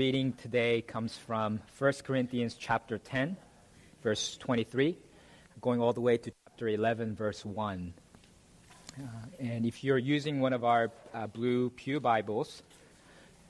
reading 0.00 0.32
today 0.32 0.80
comes 0.80 1.14
from 1.14 1.60
1 1.76 1.92
Corinthians 2.04 2.54
chapter 2.58 2.96
10, 2.96 3.36
verse 4.02 4.38
23, 4.38 4.96
going 5.60 5.78
all 5.78 5.92
the 5.92 6.00
way 6.00 6.16
to 6.16 6.32
chapter 6.46 6.68
11, 6.68 7.14
verse 7.14 7.44
1. 7.44 7.92
Uh, 8.98 9.02
and 9.40 9.66
if 9.66 9.84
you're 9.84 9.98
using 9.98 10.40
one 10.40 10.54
of 10.54 10.64
our 10.64 10.90
uh, 11.12 11.26
blue 11.26 11.68
Pew 11.68 12.00
Bibles, 12.00 12.62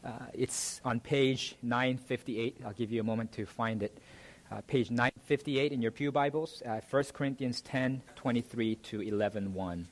uh, 0.05 0.11
it's 0.35 0.81
on 0.85 0.99
page 0.99 1.55
958. 1.63 2.57
I'll 2.67 2.73
give 2.73 2.91
you 2.91 2.99
a 2.99 3.05
moment 3.05 3.31
to 3.35 3.47
find 3.47 3.85
it. 3.85 3.97
Uh, 4.51 4.61
page 4.67 4.91
958 4.91 5.71
in 5.71 5.81
your 5.81 5.93
Pew 5.93 6.11
Bibles, 6.11 6.65
1 6.65 6.81
uh, 6.93 7.03
Corinthians 7.13 7.61
10, 7.61 8.03
23 8.17 8.75
to 8.75 9.01
11, 9.03 9.55
1. 9.55 9.87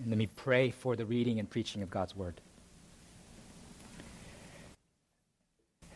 And 0.00 0.08
let 0.08 0.16
me 0.16 0.29
pray 0.44 0.70
for 0.70 0.96
the 0.96 1.04
reading 1.04 1.38
and 1.38 1.50
preaching 1.50 1.82
of 1.82 1.90
God's 1.90 2.16
Word. 2.16 2.40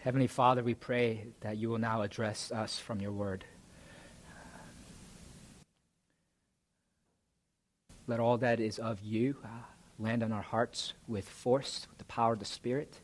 Heavenly 0.02 0.26
Father, 0.26 0.62
we 0.62 0.74
pray 0.74 1.28
that 1.40 1.56
you 1.56 1.70
will 1.70 1.78
now 1.78 2.02
address 2.02 2.52
us 2.52 2.78
from 2.78 3.00
your 3.00 3.10
Word. 3.10 3.46
Let 8.06 8.20
all 8.20 8.36
that 8.36 8.60
is 8.60 8.78
of 8.78 9.00
you 9.02 9.36
uh, 9.42 9.48
land 9.98 10.22
on 10.22 10.30
our 10.30 10.42
hearts 10.42 10.92
with 11.08 11.26
force, 11.26 11.86
with 11.88 11.96
the 11.96 12.04
power 12.04 12.34
of 12.34 12.38
the 12.38 12.44
Spirit. 12.44 12.98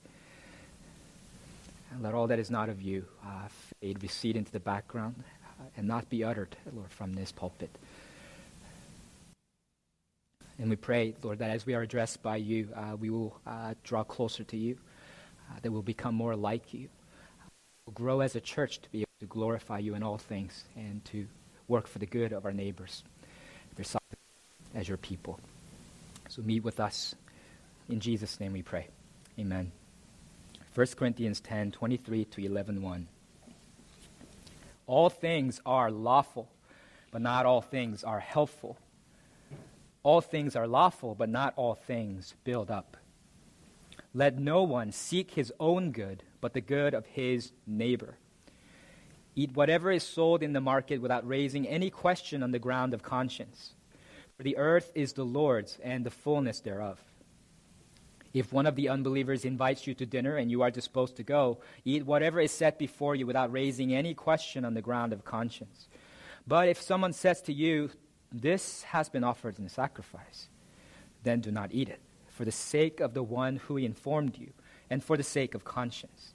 And 1.90 2.02
let 2.02 2.12
all 2.12 2.26
that 2.26 2.38
is 2.38 2.50
not 2.50 2.68
of 2.68 2.82
you 2.82 3.06
uh, 3.24 3.48
fade, 3.80 4.02
recede 4.02 4.36
into 4.36 4.52
the 4.52 4.60
background, 4.60 5.24
uh, 5.58 5.64
and 5.74 5.88
not 5.88 6.10
be 6.10 6.22
uttered, 6.22 6.54
Lord, 6.70 6.92
from 6.92 7.14
this 7.14 7.32
pulpit. 7.32 7.70
And 10.60 10.68
we 10.68 10.76
pray, 10.76 11.14
Lord, 11.22 11.38
that 11.38 11.50
as 11.50 11.64
we 11.64 11.72
are 11.72 11.80
addressed 11.80 12.22
by 12.22 12.36
you, 12.36 12.68
uh, 12.76 12.94
we 12.94 13.08
will 13.08 13.40
uh, 13.46 13.72
draw 13.82 14.04
closer 14.04 14.44
to 14.44 14.56
you, 14.58 14.76
uh, 15.50 15.58
that 15.62 15.72
we'll 15.72 15.80
become 15.80 16.14
more 16.14 16.36
like 16.36 16.74
you. 16.74 16.90
We'll 17.86 17.94
grow 17.94 18.20
as 18.20 18.36
a 18.36 18.42
church 18.42 18.82
to 18.82 18.90
be 18.90 18.98
able 18.98 19.08
to 19.20 19.26
glorify 19.26 19.78
you 19.78 19.94
in 19.94 20.02
all 20.02 20.18
things 20.18 20.64
and 20.76 21.02
to 21.06 21.26
work 21.66 21.86
for 21.86 21.98
the 21.98 22.04
good 22.04 22.32
of 22.32 22.44
our 22.44 22.52
neighbors 22.52 23.02
as 24.74 24.86
your 24.86 24.98
people. 24.98 25.40
So 26.28 26.42
meet 26.42 26.62
with 26.62 26.78
us. 26.78 27.14
In 27.88 27.98
Jesus' 27.98 28.38
name 28.38 28.52
we 28.52 28.62
pray. 28.62 28.88
Amen. 29.38 29.72
1 30.74 30.86
Corinthians 30.96 31.40
10 31.40 31.72
23 31.72 32.24
to 32.26 32.44
11 32.44 32.82
1. 32.82 33.08
All 34.86 35.08
things 35.08 35.60
are 35.64 35.90
lawful, 35.90 36.48
but 37.10 37.22
not 37.22 37.46
all 37.46 37.62
things 37.62 38.04
are 38.04 38.20
helpful. 38.20 38.76
All 40.02 40.20
things 40.20 40.56
are 40.56 40.66
lawful, 40.66 41.14
but 41.14 41.28
not 41.28 41.52
all 41.56 41.74
things 41.74 42.34
build 42.44 42.70
up. 42.70 42.96
Let 44.14 44.38
no 44.38 44.62
one 44.62 44.92
seek 44.92 45.32
his 45.32 45.52
own 45.60 45.92
good, 45.92 46.22
but 46.40 46.52
the 46.52 46.60
good 46.60 46.94
of 46.94 47.06
his 47.06 47.52
neighbor. 47.66 48.16
Eat 49.36 49.54
whatever 49.54 49.92
is 49.92 50.02
sold 50.02 50.42
in 50.42 50.52
the 50.52 50.60
market 50.60 51.00
without 51.00 51.26
raising 51.26 51.68
any 51.68 51.90
question 51.90 52.42
on 52.42 52.50
the 52.50 52.58
ground 52.58 52.92
of 52.92 53.02
conscience. 53.02 53.74
For 54.36 54.42
the 54.42 54.56
earth 54.56 54.90
is 54.94 55.12
the 55.12 55.24
Lord's 55.24 55.78
and 55.82 56.04
the 56.04 56.10
fullness 56.10 56.60
thereof. 56.60 56.98
If 58.32 58.52
one 58.52 58.66
of 58.66 58.76
the 58.76 58.88
unbelievers 58.88 59.44
invites 59.44 59.86
you 59.86 59.94
to 59.94 60.06
dinner 60.06 60.36
and 60.36 60.50
you 60.50 60.62
are 60.62 60.70
disposed 60.70 61.16
to 61.16 61.22
go, 61.22 61.58
eat 61.84 62.06
whatever 62.06 62.40
is 62.40 62.52
set 62.52 62.78
before 62.78 63.14
you 63.14 63.26
without 63.26 63.52
raising 63.52 63.92
any 63.92 64.14
question 64.14 64.64
on 64.64 64.74
the 64.74 64.82
ground 64.82 65.12
of 65.12 65.24
conscience. 65.24 65.88
But 66.46 66.68
if 66.68 66.80
someone 66.80 67.12
says 67.12 67.42
to 67.42 67.52
you, 67.52 67.90
this 68.32 68.82
has 68.84 69.08
been 69.08 69.24
offered 69.24 69.58
in 69.58 69.68
sacrifice. 69.68 70.48
Then 71.22 71.40
do 71.40 71.50
not 71.50 71.72
eat 71.72 71.88
it, 71.88 72.00
for 72.28 72.44
the 72.44 72.52
sake 72.52 73.00
of 73.00 73.14
the 73.14 73.22
one 73.22 73.56
who 73.56 73.76
informed 73.76 74.38
you, 74.38 74.52
and 74.88 75.02
for 75.02 75.16
the 75.16 75.22
sake 75.22 75.54
of 75.54 75.64
conscience. 75.64 76.34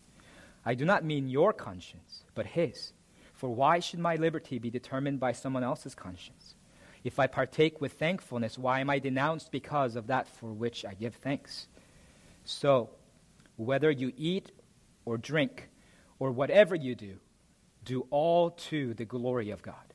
I 0.66 0.76
do 0.76 0.86
not 0.86 1.04
mean 1.04 1.30
your 1.30 1.54
conscience, 1.54 2.24
but 2.34 2.48
his. 2.48 2.94
For 3.34 3.50
why 3.50 3.80
should 3.80 4.00
my 4.00 4.16
liberty 4.16 4.60
be 4.60 4.70
determined 4.70 5.20
by 5.20 5.32
someone 5.32 5.64
else's 5.64 5.96
conscience? 5.96 6.56
If 7.04 7.20
I 7.20 7.28
partake 7.28 7.82
with 7.82 7.94
thankfulness, 7.94 8.58
why 8.58 8.80
am 8.80 8.90
I 8.90 9.00
denounced 9.00 9.52
because 9.52 9.96
of 9.96 10.08
that 10.08 10.28
for 10.28 10.52
which 10.52 10.86
I 10.86 10.94
give 10.96 11.16
thanks? 11.16 11.68
So, 12.44 12.90
whether 13.58 13.92
you 13.92 14.12
eat 14.18 14.52
or 15.06 15.18
drink, 15.18 15.70
or 16.20 16.32
whatever 16.32 16.76
you 16.76 16.96
do, 16.96 17.18
do 17.84 18.08
all 18.10 18.50
to 18.50 18.94
the 18.96 19.06
glory 19.06 19.52
of 19.52 19.62
God. 19.62 19.94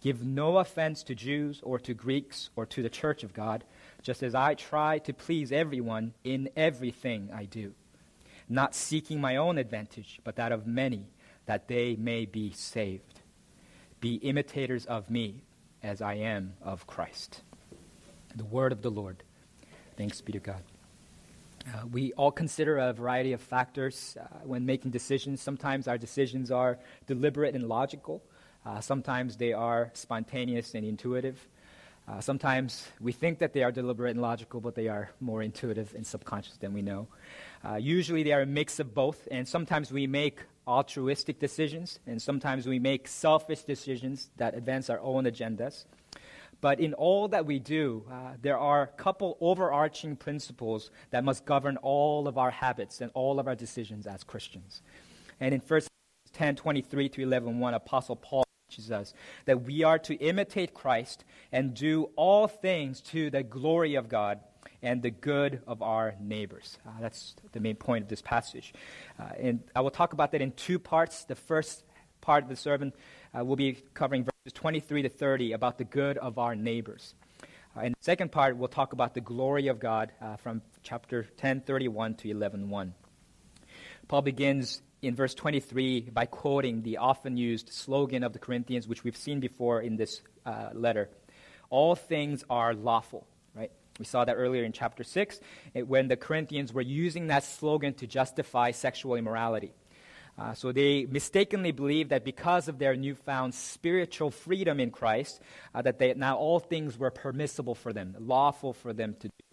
Give 0.00 0.24
no 0.24 0.58
offense 0.58 1.02
to 1.04 1.14
Jews 1.14 1.60
or 1.62 1.78
to 1.80 1.92
Greeks 1.92 2.50
or 2.56 2.64
to 2.66 2.82
the 2.82 2.88
church 2.88 3.22
of 3.22 3.34
God, 3.34 3.64
just 4.02 4.22
as 4.22 4.34
I 4.34 4.54
try 4.54 4.98
to 5.00 5.12
please 5.12 5.52
everyone 5.52 6.14
in 6.24 6.48
everything 6.56 7.30
I 7.34 7.44
do, 7.44 7.74
not 8.48 8.74
seeking 8.74 9.20
my 9.20 9.36
own 9.36 9.58
advantage, 9.58 10.20
but 10.24 10.36
that 10.36 10.52
of 10.52 10.66
many, 10.66 11.06
that 11.46 11.68
they 11.68 11.96
may 11.96 12.24
be 12.24 12.52
saved. 12.52 13.20
Be 14.00 14.14
imitators 14.14 14.86
of 14.86 15.10
me, 15.10 15.42
as 15.82 16.00
I 16.00 16.14
am 16.14 16.54
of 16.62 16.86
Christ. 16.86 17.42
The 18.34 18.44
word 18.44 18.72
of 18.72 18.82
the 18.82 18.90
Lord. 18.90 19.22
Thanks 19.96 20.20
be 20.20 20.32
to 20.32 20.38
God. 20.38 20.62
Uh, 21.66 21.86
we 21.92 22.12
all 22.14 22.32
consider 22.32 22.78
a 22.78 22.92
variety 22.92 23.34
of 23.34 23.40
factors 23.40 24.16
uh, 24.18 24.24
when 24.44 24.64
making 24.64 24.90
decisions. 24.90 25.42
Sometimes 25.42 25.86
our 25.86 25.98
decisions 25.98 26.50
are 26.50 26.78
deliberate 27.06 27.54
and 27.54 27.68
logical. 27.68 28.22
Uh, 28.64 28.80
sometimes 28.80 29.36
they 29.36 29.52
are 29.52 29.90
spontaneous 29.94 30.74
and 30.74 30.84
intuitive. 30.84 31.48
Uh, 32.08 32.20
sometimes 32.20 32.88
we 33.00 33.12
think 33.12 33.38
that 33.38 33.52
they 33.52 33.62
are 33.62 33.70
deliberate 33.70 34.10
and 34.10 34.20
logical, 34.20 34.60
but 34.60 34.74
they 34.74 34.88
are 34.88 35.10
more 35.20 35.42
intuitive 35.42 35.94
and 35.94 36.06
subconscious 36.06 36.56
than 36.56 36.72
we 36.72 36.82
know. 36.82 37.06
Uh, 37.64 37.76
usually 37.76 38.22
they 38.22 38.32
are 38.32 38.42
a 38.42 38.46
mix 38.46 38.80
of 38.80 38.94
both, 38.94 39.28
and 39.30 39.46
sometimes 39.46 39.92
we 39.92 40.06
make 40.06 40.40
altruistic 40.66 41.38
decisions, 41.38 42.00
and 42.06 42.20
sometimes 42.20 42.66
we 42.66 42.78
make 42.78 43.06
selfish 43.06 43.62
decisions 43.62 44.30
that 44.36 44.54
advance 44.54 44.90
our 44.90 45.00
own 45.00 45.24
agendas. 45.24 45.84
But 46.60 46.80
in 46.80 46.92
all 46.94 47.28
that 47.28 47.46
we 47.46 47.58
do, 47.58 48.04
uh, 48.10 48.32
there 48.42 48.58
are 48.58 48.82
a 48.82 48.86
couple 48.86 49.38
overarching 49.40 50.16
principles 50.16 50.90
that 51.10 51.24
must 51.24 51.46
govern 51.46 51.78
all 51.78 52.28
of 52.28 52.36
our 52.36 52.50
habits 52.50 53.00
and 53.00 53.10
all 53.14 53.40
of 53.40 53.48
our 53.48 53.54
decisions 53.54 54.06
as 54.06 54.24
Christians. 54.24 54.82
And 55.38 55.54
in 55.54 55.60
1 55.60 55.80
10 56.32 56.56
23 56.56 57.08
to 57.08 57.22
11 57.22 57.58
1, 57.58 57.74
Apostle 57.74 58.16
Paul 58.16 58.44
teaches 58.70 58.90
us 58.90 59.12
that 59.46 59.62
we 59.62 59.82
are 59.82 59.98
to 59.98 60.14
imitate 60.14 60.74
Christ 60.74 61.24
and 61.52 61.74
do 61.74 62.10
all 62.16 62.46
things 62.46 63.00
to 63.02 63.30
the 63.30 63.42
glory 63.42 63.96
of 63.96 64.08
God 64.08 64.40
and 64.82 65.02
the 65.02 65.10
good 65.10 65.60
of 65.66 65.82
our 65.82 66.14
neighbors. 66.20 66.78
Uh, 66.86 66.92
that's 67.00 67.34
the 67.52 67.60
main 67.60 67.76
point 67.76 68.04
of 68.04 68.08
this 68.08 68.22
passage. 68.22 68.72
Uh, 69.18 69.24
and 69.38 69.62
I 69.74 69.80
will 69.80 69.90
talk 69.90 70.12
about 70.12 70.32
that 70.32 70.40
in 70.40 70.52
two 70.52 70.78
parts. 70.78 71.24
The 71.24 71.34
first 71.34 71.82
part 72.20 72.44
of 72.44 72.48
the 72.48 72.56
sermon 72.56 72.92
uh, 73.36 73.44
will 73.44 73.56
be 73.56 73.82
covering 73.94 74.24
verses 74.24 74.52
23 74.54 75.02
to 75.02 75.08
30 75.08 75.52
about 75.52 75.78
the 75.78 75.84
good 75.84 76.16
of 76.16 76.38
our 76.38 76.54
neighbors. 76.54 77.14
Uh, 77.76 77.80
and 77.80 77.94
the 77.94 78.04
second 78.04 78.32
part, 78.32 78.56
we'll 78.56 78.68
talk 78.68 78.92
about 78.92 79.14
the 79.14 79.20
glory 79.20 79.68
of 79.68 79.80
God 79.80 80.12
uh, 80.20 80.36
from 80.36 80.62
chapter 80.82 81.24
10, 81.36 81.62
31 81.62 82.14
to 82.14 82.30
11, 82.30 82.70
1. 82.70 82.94
Paul 84.08 84.22
begins 84.22 84.82
in 85.02 85.14
verse 85.14 85.34
23 85.34 86.10
by 86.12 86.26
quoting 86.26 86.82
the 86.82 86.98
often 86.98 87.36
used 87.36 87.72
slogan 87.72 88.22
of 88.22 88.32
the 88.32 88.38
Corinthians, 88.38 88.86
which 88.86 89.04
we've 89.04 89.16
seen 89.16 89.40
before 89.40 89.80
in 89.80 89.96
this 89.96 90.20
uh, 90.46 90.70
letter 90.72 91.08
All 91.70 91.94
things 91.94 92.44
are 92.50 92.74
lawful, 92.74 93.26
right? 93.54 93.70
We 93.98 94.04
saw 94.04 94.24
that 94.24 94.34
earlier 94.34 94.64
in 94.64 94.72
chapter 94.72 95.04
6 95.04 95.40
it, 95.74 95.86
when 95.86 96.08
the 96.08 96.16
Corinthians 96.16 96.72
were 96.72 96.82
using 96.82 97.28
that 97.28 97.44
slogan 97.44 97.94
to 97.94 98.06
justify 98.06 98.70
sexual 98.72 99.14
immorality. 99.14 99.72
Uh, 100.38 100.54
so 100.54 100.72
they 100.72 101.06
mistakenly 101.06 101.70
believed 101.70 102.10
that 102.10 102.24
because 102.24 102.68
of 102.68 102.78
their 102.78 102.96
newfound 102.96 103.54
spiritual 103.54 104.30
freedom 104.30 104.80
in 104.80 104.90
Christ, 104.90 105.40
uh, 105.74 105.82
that 105.82 105.98
they, 105.98 106.14
now 106.14 106.38
all 106.38 106.60
things 106.60 106.98
were 106.98 107.10
permissible 107.10 107.74
for 107.74 107.92
them, 107.92 108.16
lawful 108.18 108.72
for 108.72 108.92
them 108.92 109.16
to 109.20 109.28
do. 109.28 109.49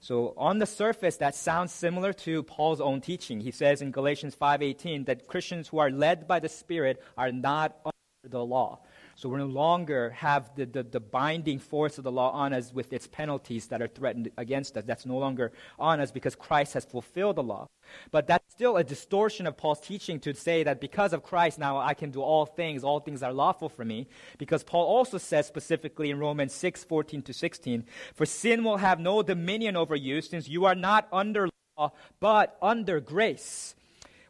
So 0.00 0.32
on 0.36 0.58
the 0.58 0.66
surface, 0.66 1.18
that 1.18 1.34
sounds 1.34 1.72
similar 1.72 2.12
to 2.24 2.42
Paul's 2.42 2.80
own 2.80 3.00
teaching. 3.02 3.40
He 3.40 3.50
says 3.50 3.82
in 3.82 3.90
Galatians 3.90 4.34
5:18 4.34 5.04
that 5.04 5.26
Christians 5.28 5.68
who 5.68 5.78
are 5.78 5.90
led 5.90 6.26
by 6.26 6.40
the 6.40 6.48
Spirit 6.48 7.02
are 7.18 7.30
not 7.30 7.76
under 7.84 8.30
the 8.30 8.44
law. 8.44 8.80
So 9.20 9.28
we 9.28 9.36
no 9.36 9.44
longer 9.44 10.08
have 10.16 10.50
the, 10.56 10.64
the, 10.64 10.82
the, 10.82 10.98
binding 10.98 11.58
force 11.58 11.98
of 11.98 12.04
the 12.04 12.10
law 12.10 12.30
on 12.30 12.54
us 12.54 12.72
with 12.72 12.90
its 12.90 13.06
penalties 13.06 13.66
that 13.66 13.82
are 13.82 13.86
threatened 13.86 14.30
against 14.38 14.78
us. 14.78 14.84
That's 14.86 15.04
no 15.04 15.18
longer 15.18 15.52
on 15.78 16.00
us 16.00 16.10
because 16.10 16.34
Christ 16.34 16.72
has 16.72 16.86
fulfilled 16.86 17.36
the 17.36 17.42
law. 17.42 17.68
But 18.12 18.26
that's 18.26 18.50
still 18.50 18.78
a 18.78 18.82
distortion 18.82 19.46
of 19.46 19.58
Paul's 19.58 19.80
teaching 19.80 20.20
to 20.20 20.32
say 20.32 20.62
that 20.62 20.80
because 20.80 21.12
of 21.12 21.22
Christ 21.22 21.58
now 21.58 21.76
I 21.76 21.92
can 21.92 22.10
do 22.10 22.22
all 22.22 22.46
things, 22.46 22.82
all 22.82 22.98
things 22.98 23.22
are 23.22 23.34
lawful 23.34 23.68
for 23.68 23.84
me. 23.84 24.08
Because 24.38 24.64
Paul 24.64 24.86
also 24.86 25.18
says 25.18 25.46
specifically 25.46 26.08
in 26.08 26.18
Romans 26.18 26.54
6, 26.54 26.84
14 26.84 27.20
to 27.20 27.34
16, 27.34 27.84
for 28.14 28.24
sin 28.24 28.64
will 28.64 28.78
have 28.78 28.98
no 29.00 29.22
dominion 29.22 29.76
over 29.76 29.94
you 29.94 30.22
since 30.22 30.48
you 30.48 30.64
are 30.64 30.74
not 30.74 31.06
under 31.12 31.50
law, 31.76 31.92
but 32.20 32.56
under 32.62 33.00
grace. 33.00 33.74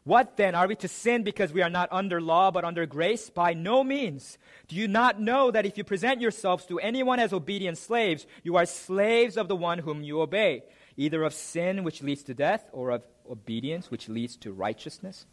What 0.03 0.35
then? 0.35 0.55
Are 0.55 0.67
we 0.67 0.75
to 0.77 0.87
sin 0.87 1.21
because 1.21 1.53
we 1.53 1.61
are 1.61 1.69
not 1.69 1.89
under 1.91 2.19
law 2.19 2.49
but 2.49 2.65
under 2.65 2.85
grace? 2.87 3.29
By 3.29 3.53
no 3.53 3.83
means. 3.83 4.39
Do 4.67 4.75
you 4.75 4.87
not 4.87 5.21
know 5.21 5.51
that 5.51 5.65
if 5.65 5.77
you 5.77 5.83
present 5.83 6.21
yourselves 6.21 6.65
to 6.65 6.79
anyone 6.79 7.19
as 7.19 7.33
obedient 7.33 7.77
slaves, 7.77 8.25
you 8.43 8.55
are 8.55 8.65
slaves 8.65 9.37
of 9.37 9.47
the 9.47 9.55
one 9.55 9.79
whom 9.79 10.01
you 10.01 10.21
obey, 10.21 10.63
either 10.97 11.23
of 11.23 11.33
sin 11.33 11.83
which 11.83 12.01
leads 12.01 12.23
to 12.23 12.33
death 12.33 12.67
or 12.71 12.89
of 12.89 13.03
obedience 13.29 13.91
which 13.91 14.09
leads 14.09 14.35
to 14.37 14.51
righteousness? 14.51 15.27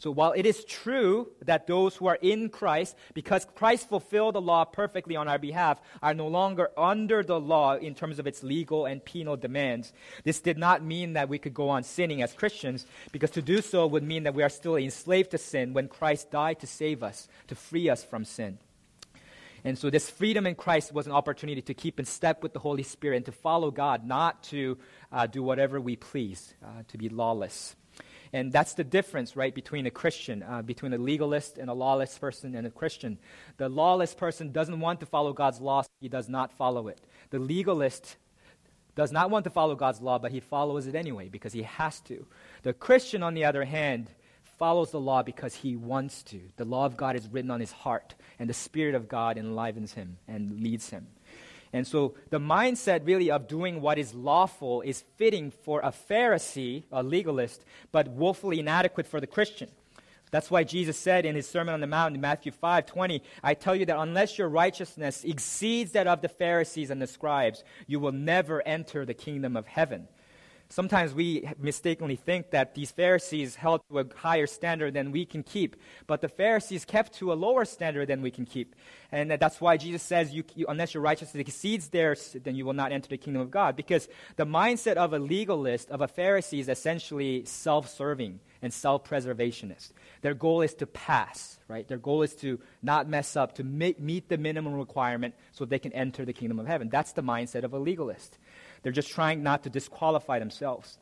So 0.00 0.10
while 0.10 0.32
it 0.32 0.46
is 0.46 0.64
true 0.64 1.28
that 1.42 1.66
those 1.66 1.94
who 1.94 2.06
are 2.06 2.18
in 2.22 2.48
Christ, 2.48 2.96
because 3.12 3.46
Christ 3.54 3.86
fulfilled 3.86 4.34
the 4.34 4.40
law 4.40 4.64
perfectly 4.64 5.14
on 5.14 5.28
our 5.28 5.38
behalf, 5.38 5.78
are 6.02 6.14
no 6.14 6.26
longer 6.26 6.70
under 6.74 7.22
the 7.22 7.38
law 7.38 7.74
in 7.76 7.94
terms 7.94 8.18
of 8.18 8.26
its 8.26 8.42
legal 8.42 8.86
and 8.86 9.04
penal 9.04 9.36
demands, 9.36 9.92
this 10.24 10.40
did 10.40 10.56
not 10.56 10.82
mean 10.82 11.12
that 11.12 11.28
we 11.28 11.38
could 11.38 11.52
go 11.52 11.68
on 11.68 11.82
sinning 11.82 12.22
as 12.22 12.32
Christians, 12.32 12.86
because 13.12 13.30
to 13.32 13.42
do 13.42 13.60
so 13.60 13.86
would 13.86 14.02
mean 14.02 14.22
that 14.22 14.32
we 14.34 14.42
are 14.42 14.48
still 14.48 14.76
enslaved 14.76 15.32
to 15.32 15.38
sin 15.38 15.74
when 15.74 15.86
Christ 15.86 16.30
died 16.30 16.60
to 16.60 16.66
save 16.66 17.02
us, 17.02 17.28
to 17.48 17.54
free 17.54 17.90
us 17.90 18.02
from 18.02 18.24
sin. 18.24 18.56
And 19.64 19.78
so, 19.78 19.90
this 19.90 20.08
freedom 20.08 20.46
in 20.46 20.54
Christ 20.54 20.94
was 20.94 21.06
an 21.06 21.12
opportunity 21.12 21.60
to 21.60 21.74
keep 21.74 22.00
in 22.00 22.06
step 22.06 22.42
with 22.42 22.54
the 22.54 22.58
Holy 22.58 22.84
Spirit 22.84 23.16
and 23.16 23.26
to 23.26 23.32
follow 23.32 23.70
God, 23.70 24.06
not 24.06 24.42
to 24.44 24.78
uh, 25.12 25.26
do 25.26 25.42
whatever 25.42 25.78
we 25.78 25.96
please, 25.96 26.54
uh, 26.64 26.84
to 26.88 26.96
be 26.96 27.10
lawless. 27.10 27.76
And 28.32 28.52
that's 28.52 28.74
the 28.74 28.84
difference, 28.84 29.34
right, 29.34 29.54
between 29.54 29.86
a 29.86 29.90
Christian, 29.90 30.42
uh, 30.42 30.62
between 30.62 30.92
a 30.92 30.98
legalist 30.98 31.58
and 31.58 31.68
a 31.68 31.74
lawless 31.74 32.16
person 32.16 32.54
and 32.54 32.66
a 32.66 32.70
Christian. 32.70 33.18
The 33.56 33.68
lawless 33.68 34.14
person 34.14 34.52
doesn't 34.52 34.78
want 34.78 35.00
to 35.00 35.06
follow 35.06 35.32
God's 35.32 35.60
law, 35.60 35.82
so 35.82 35.88
he 36.00 36.08
does 36.08 36.28
not 36.28 36.52
follow 36.52 36.88
it. 36.88 37.00
The 37.30 37.40
legalist 37.40 38.16
does 38.94 39.10
not 39.10 39.30
want 39.30 39.44
to 39.44 39.50
follow 39.50 39.74
God's 39.74 40.00
law, 40.00 40.18
but 40.18 40.30
he 40.30 40.40
follows 40.40 40.86
it 40.86 40.94
anyway 40.94 41.28
because 41.28 41.52
he 41.52 41.62
has 41.62 42.00
to. 42.02 42.26
The 42.62 42.72
Christian, 42.72 43.22
on 43.22 43.34
the 43.34 43.44
other 43.44 43.64
hand, 43.64 44.10
follows 44.58 44.90
the 44.90 45.00
law 45.00 45.22
because 45.22 45.54
he 45.54 45.74
wants 45.74 46.22
to. 46.24 46.40
The 46.56 46.64
law 46.64 46.84
of 46.84 46.96
God 46.96 47.16
is 47.16 47.26
written 47.26 47.50
on 47.50 47.60
his 47.60 47.72
heart, 47.72 48.14
and 48.38 48.48
the 48.48 48.54
Spirit 48.54 48.94
of 48.94 49.08
God 49.08 49.38
enlivens 49.38 49.94
him 49.94 50.18
and 50.28 50.60
leads 50.60 50.90
him. 50.90 51.08
And 51.72 51.86
so 51.86 52.14
the 52.30 52.40
mindset 52.40 53.06
really 53.06 53.30
of 53.30 53.46
doing 53.46 53.80
what 53.80 53.98
is 53.98 54.14
lawful 54.14 54.80
is 54.80 55.04
fitting 55.16 55.50
for 55.50 55.80
a 55.80 55.92
Pharisee, 55.92 56.84
a 56.90 57.02
legalist, 57.02 57.64
but 57.92 58.08
woefully 58.08 58.58
inadequate 58.58 59.06
for 59.06 59.20
the 59.20 59.26
Christian. 59.26 59.68
That's 60.30 60.50
why 60.50 60.62
Jesus 60.62 60.96
said 60.96 61.26
in 61.26 61.34
his 61.34 61.48
Sermon 61.48 61.74
on 61.74 61.80
the 61.80 61.86
Mount 61.86 62.14
in 62.14 62.20
Matthew 62.20 62.52
5 62.52 62.86
20, 62.86 63.22
I 63.42 63.54
tell 63.54 63.74
you 63.74 63.84
that 63.86 63.98
unless 63.98 64.38
your 64.38 64.48
righteousness 64.48 65.24
exceeds 65.24 65.92
that 65.92 66.06
of 66.06 66.22
the 66.22 66.28
Pharisees 66.28 66.90
and 66.90 67.02
the 67.02 67.06
scribes, 67.06 67.64
you 67.86 67.98
will 67.98 68.12
never 68.12 68.62
enter 68.66 69.04
the 69.04 69.14
kingdom 69.14 69.56
of 69.56 69.66
heaven. 69.66 70.06
Sometimes 70.72 71.12
we 71.12 71.48
mistakenly 71.58 72.14
think 72.14 72.52
that 72.52 72.76
these 72.76 72.92
Pharisees 72.92 73.56
held 73.56 73.80
to 73.90 73.98
a 73.98 74.04
higher 74.14 74.46
standard 74.46 74.94
than 74.94 75.10
we 75.10 75.26
can 75.26 75.42
keep, 75.42 75.74
but 76.06 76.20
the 76.20 76.28
Pharisees 76.28 76.84
kept 76.84 77.12
to 77.14 77.32
a 77.32 77.34
lower 77.34 77.64
standard 77.64 78.06
than 78.06 78.22
we 78.22 78.30
can 78.30 78.46
keep. 78.46 78.76
And 79.10 79.32
that's 79.32 79.60
why 79.60 79.76
Jesus 79.76 80.00
says, 80.00 80.32
you, 80.32 80.44
you, 80.54 80.66
unless 80.68 80.94
your 80.94 81.02
righteousness 81.02 81.40
exceeds 81.40 81.88
theirs, 81.88 82.36
then 82.44 82.54
you 82.54 82.64
will 82.64 82.72
not 82.72 82.92
enter 82.92 83.08
the 83.08 83.18
kingdom 83.18 83.42
of 83.42 83.50
God. 83.50 83.74
Because 83.74 84.08
the 84.36 84.46
mindset 84.46 84.94
of 84.94 85.12
a 85.12 85.18
legalist, 85.18 85.90
of 85.90 86.02
a 86.02 86.06
Pharisee, 86.06 86.60
is 86.60 86.68
essentially 86.68 87.44
self 87.46 87.88
serving 87.88 88.38
and 88.62 88.72
self 88.72 89.02
preservationist. 89.02 89.90
Their 90.22 90.34
goal 90.34 90.62
is 90.62 90.74
to 90.74 90.86
pass, 90.86 91.58
right? 91.66 91.88
Their 91.88 91.98
goal 91.98 92.22
is 92.22 92.36
to 92.36 92.60
not 92.80 93.08
mess 93.08 93.34
up, 93.34 93.56
to 93.56 93.64
meet 93.64 94.28
the 94.28 94.38
minimum 94.38 94.74
requirement 94.74 95.34
so 95.50 95.64
they 95.64 95.80
can 95.80 95.92
enter 95.94 96.24
the 96.24 96.32
kingdom 96.32 96.60
of 96.60 96.68
heaven. 96.68 96.88
That's 96.90 97.12
the 97.12 97.22
mindset 97.22 97.64
of 97.64 97.72
a 97.72 97.78
legalist. 97.78 98.38
They're 98.82 98.92
just 98.92 99.10
trying 99.10 99.42
not 99.42 99.62
to 99.64 99.70
disqualify 99.70 100.38
themselves. 100.38 100.98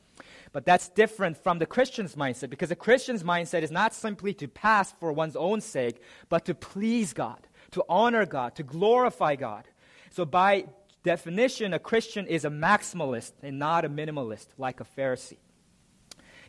But 0.53 0.65
that's 0.65 0.89
different 0.89 1.37
from 1.37 1.59
the 1.59 1.67
Christian's 1.67 2.17
mindset 2.17 2.51
because 2.51 2.71
the 2.71 2.77
Christian's 2.77 3.23
mindset 3.23 3.63
is 3.63 3.71
not 3.71 3.95
simply 3.95 4.35
to 4.35 4.49
pass 4.49 4.93
for 4.93 5.13
one's 5.13 5.37
own 5.37 5.61
sake, 5.61 6.03
but 6.29 6.45
to 6.47 6.55
please 6.55 7.13
God, 7.13 7.47
to 7.73 7.85
honor 7.89 8.27
God, 8.27 8.55
to 8.57 8.63
glorify 8.63 9.37
God. 9.37 9.69
So, 10.11 10.25
by 10.25 10.67
definition, 11.05 11.75
a 11.75 11.79
Christian 11.79 12.27
is 12.27 12.45
a 12.45 12.51
maximalist 12.51 13.33
and 13.43 13.59
not 13.59 13.85
a 13.85 13.89
minimalist 13.89 14.49
like 14.57 14.81
a 14.81 14.85
Pharisee. 14.85 15.39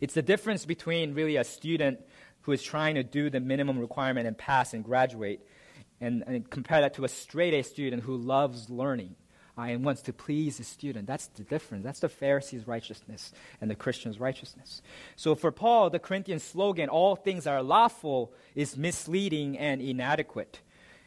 It's 0.01 0.13
the 0.13 0.21
difference 0.21 0.65
between 0.65 1.13
really 1.13 1.35
a 1.35 1.43
student 1.43 1.99
who 2.41 2.53
is 2.53 2.63
trying 2.63 2.95
to 2.95 3.03
do 3.03 3.29
the 3.29 3.39
minimum 3.39 3.77
requirement 3.77 4.27
and 4.27 4.37
pass 4.37 4.73
and 4.73 4.83
graduate, 4.83 5.41
and, 6.01 6.23
and 6.25 6.49
compare 6.49 6.81
that 6.81 6.93
to 6.95 7.03
a 7.03 7.09
straight 7.09 7.53
A 7.53 7.63
student 7.63 8.03
who 8.03 8.15
loves 8.15 8.69
learning 8.69 9.15
and 9.67 9.83
wants 9.83 10.01
to 10.03 10.13
please 10.13 10.57
his 10.57 10.67
student. 10.67 11.06
That's 11.06 11.27
the 11.27 11.44
difference. 11.44 11.83
That's 11.83 12.00
the 12.00 12.09
Pharisee's 12.09 12.65
righteousness 12.65 13.31
and 13.61 13.69
the 13.69 13.75
Christian's 13.75 14.19
righteousness. 14.19 14.81
So 15.15 15.35
for 15.35 15.51
Paul, 15.51 15.89
the 15.89 16.00
Corinthian 16.00 16.39
slogan, 16.39 16.89
all 16.89 17.15
things 17.15 17.45
are 17.45 17.61
lawful, 17.61 18.33
is 18.56 18.77
misleading 18.77 19.57
and 19.57 19.81
inadequate. 19.81 20.61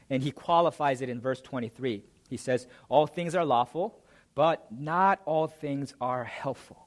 And 0.09 0.23
he 0.23 0.31
qualifies 0.31 1.01
it 1.01 1.09
in 1.09 1.21
verse 1.21 1.41
23. 1.41 2.05
He 2.29 2.37
says, 2.37 2.67
All 2.89 3.07
things 3.07 3.35
are 3.35 3.45
lawful, 3.45 3.99
but 4.35 4.71
not 4.71 5.21
all 5.25 5.47
things 5.47 5.95
are 6.01 6.25
helpful. 6.25 6.87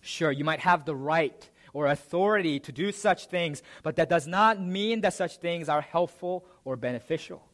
Sure, 0.00 0.30
you 0.30 0.44
might 0.44 0.60
have 0.60 0.84
the 0.84 0.94
right 0.94 1.48
or 1.72 1.86
authority 1.86 2.58
to 2.60 2.72
do 2.72 2.92
such 2.92 3.26
things, 3.26 3.62
but 3.82 3.96
that 3.96 4.08
does 4.08 4.26
not 4.26 4.60
mean 4.60 5.00
that 5.02 5.14
such 5.14 5.38
things 5.38 5.68
are 5.68 5.80
helpful 5.80 6.44
or 6.64 6.76
beneficial. 6.76 7.47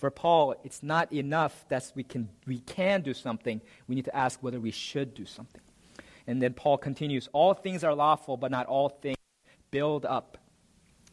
For 0.00 0.10
Paul, 0.10 0.54
it's 0.64 0.82
not 0.82 1.12
enough 1.12 1.66
that 1.68 1.92
we 1.94 2.04
can, 2.04 2.30
we 2.46 2.60
can 2.60 3.02
do 3.02 3.12
something. 3.12 3.60
We 3.86 3.94
need 3.94 4.06
to 4.06 4.16
ask 4.16 4.42
whether 4.42 4.58
we 4.58 4.70
should 4.70 5.12
do 5.12 5.26
something. 5.26 5.60
And 6.26 6.40
then 6.40 6.54
Paul 6.54 6.78
continues 6.78 7.28
All 7.34 7.52
things 7.52 7.84
are 7.84 7.94
lawful, 7.94 8.38
but 8.38 8.50
not 8.50 8.64
all 8.64 8.88
things 8.88 9.18
build 9.70 10.06
up. 10.06 10.38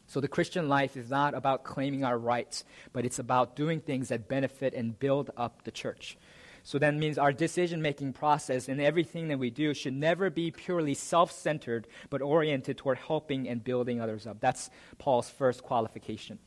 So 0.06 0.20
the 0.20 0.28
Christian 0.28 0.70
life 0.70 0.96
is 0.96 1.10
not 1.10 1.34
about 1.34 1.64
claiming 1.64 2.02
our 2.02 2.16
rights, 2.16 2.64
but 2.94 3.04
it's 3.04 3.18
about 3.18 3.56
doing 3.56 3.80
things 3.80 4.08
that 4.08 4.26
benefit 4.26 4.72
and 4.72 4.98
build 4.98 5.30
up 5.36 5.64
the 5.64 5.70
church. 5.70 6.16
So 6.62 6.78
that 6.78 6.94
means 6.94 7.18
our 7.18 7.32
decision 7.32 7.82
making 7.82 8.14
process 8.14 8.68
and 8.68 8.80
everything 8.80 9.28
that 9.28 9.38
we 9.38 9.50
do 9.50 9.74
should 9.74 9.92
never 9.92 10.30
be 10.30 10.50
purely 10.50 10.94
self 10.94 11.30
centered, 11.30 11.86
but 12.08 12.22
oriented 12.22 12.78
toward 12.78 12.96
helping 12.96 13.46
and 13.50 13.62
building 13.62 14.00
others 14.00 14.26
up. 14.26 14.40
That's 14.40 14.70
Paul's 14.96 15.28
first 15.28 15.62
qualification. 15.62 16.38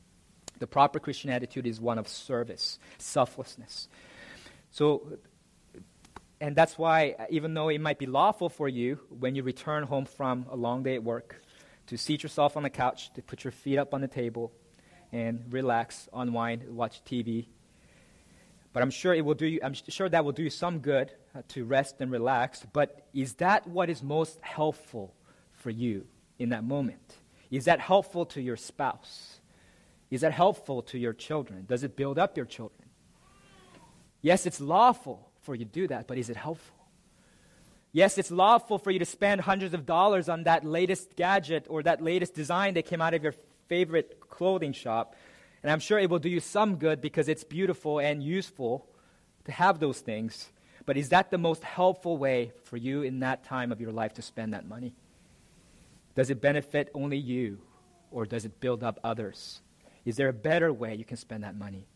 The 0.62 0.68
proper 0.68 1.00
Christian 1.00 1.32
attitude 1.32 1.66
is 1.66 1.82
one 1.82 1.98
of 1.98 2.08
service, 2.08 2.78
selflessness. 3.00 3.88
So, 4.70 5.18
and 6.40 6.56
that's 6.56 6.78
why, 6.78 7.16
even 7.32 7.56
though 7.56 7.70
it 7.70 7.82
might 7.82 7.98
be 7.98 8.06
lawful 8.06 8.48
for 8.48 8.70
you 8.70 9.00
when 9.10 9.34
you 9.34 9.42
return 9.42 9.82
home 9.82 10.06
from 10.06 10.46
a 10.52 10.56
long 10.56 10.84
day 10.84 10.94
at 10.94 11.04
work 11.04 11.42
to 11.88 11.98
seat 11.98 12.22
yourself 12.22 12.56
on 12.56 12.62
the 12.62 12.70
couch, 12.70 13.12
to 13.16 13.24
put 13.24 13.44
your 13.44 13.50
feet 13.50 13.80
up 13.80 13.96
on 13.96 14.02
the 14.02 14.08
table 14.08 14.52
and 15.12 15.44
relax, 15.50 16.08
unwind, 16.14 16.64
watch 16.70 17.04
TV. 17.06 17.48
But 18.72 18.84
I'm 18.84 18.92
sure 18.92 19.16
it 19.16 19.26
will 19.26 19.34
do 19.34 19.48
you, 19.48 19.62
I'm 19.64 19.74
sure 19.74 20.10
that 20.10 20.24
will 20.24 20.32
do 20.32 20.44
you 20.44 20.52
some 20.52 20.78
good 20.78 21.12
uh, 21.34 21.42
to 21.48 21.66
rest 21.66 21.96
and 22.02 22.12
relax. 22.12 22.68
But 22.72 23.08
is 23.16 23.34
that 23.38 23.66
what 23.66 23.90
is 23.90 24.04
most 24.04 24.38
helpful 24.42 25.16
for 25.54 25.72
you 25.72 26.06
in 26.38 26.50
that 26.50 26.64
moment? 26.64 27.16
Is 27.50 27.66
that 27.66 27.80
helpful 27.80 28.28
to 28.28 28.42
your 28.44 28.58
spouse? 28.58 29.41
Is 30.12 30.22
that 30.22 30.34
helpful 30.34 30.82
to 30.84 31.00
your 31.00 31.14
children? 31.14 31.66
Does 31.68 31.84
it 31.84 31.96
build 31.96 32.20
up 32.20 32.38
your 32.38 32.46
children? 32.46 32.90
Yes, 34.22 34.46
it's 34.46 34.62
lawful 34.62 35.32
for 35.42 35.56
you 35.56 35.66
to 35.66 35.72
do 35.72 35.88
that, 35.88 36.06
but 36.06 36.18
is 36.18 36.30
it 36.30 36.36
helpful? 36.36 36.76
Yes, 37.94 38.18
it's 38.18 38.30
lawful 38.32 38.78
for 38.78 38.92
you 38.92 39.00
to 39.00 39.06
spend 39.06 39.42
hundreds 39.42 39.74
of 39.74 39.86
dollars 39.86 40.30
on 40.30 40.44
that 40.44 40.64
latest 40.66 41.16
gadget 41.16 41.66
or 41.70 41.84
that 41.84 42.02
latest 42.02 42.34
design 42.34 42.74
that 42.76 42.86
came 42.86 43.02
out 43.02 43.14
of 43.14 43.24
your 43.24 43.34
favorite 43.68 44.20
clothing 44.30 44.74
shop. 44.74 45.16
And 45.64 45.72
I'm 45.72 45.80
sure 45.80 45.98
it 45.98 46.10
will 46.10 46.20
do 46.20 46.30
you 46.30 46.40
some 46.40 46.76
good 46.76 47.02
because 47.02 47.28
it's 47.28 47.44
beautiful 47.44 48.00
and 48.00 48.24
useful 48.24 48.88
to 49.46 49.52
have 49.52 49.80
those 49.80 50.00
things. 50.00 50.50
But 50.86 50.98
is 50.98 51.10
that 51.10 51.32
the 51.32 51.38
most 51.38 51.64
helpful 51.64 52.18
way 52.18 52.52
for 52.64 52.78
you 52.78 53.02
in 53.02 53.20
that 53.20 53.44
time 53.44 53.72
of 53.72 53.82
your 53.82 53.92
life 53.92 54.14
to 54.16 54.22
spend 54.22 54.54
that 54.54 54.68
money? 54.68 54.94
Does 56.16 56.30
it 56.30 56.42
benefit 56.42 56.90
only 56.94 57.18
you 57.18 57.60
or 58.10 58.26
does 58.26 58.46
it 58.46 58.60
build 58.60 58.84
up 58.84 59.00
others? 59.04 59.62
Is 60.06 60.16
there 60.16 60.30
a 60.30 60.34
better 60.34 60.72
way 60.74 60.96
you 60.96 61.06
can 61.06 61.18
spend 61.18 61.44
that 61.44 61.56
money? 61.56 61.88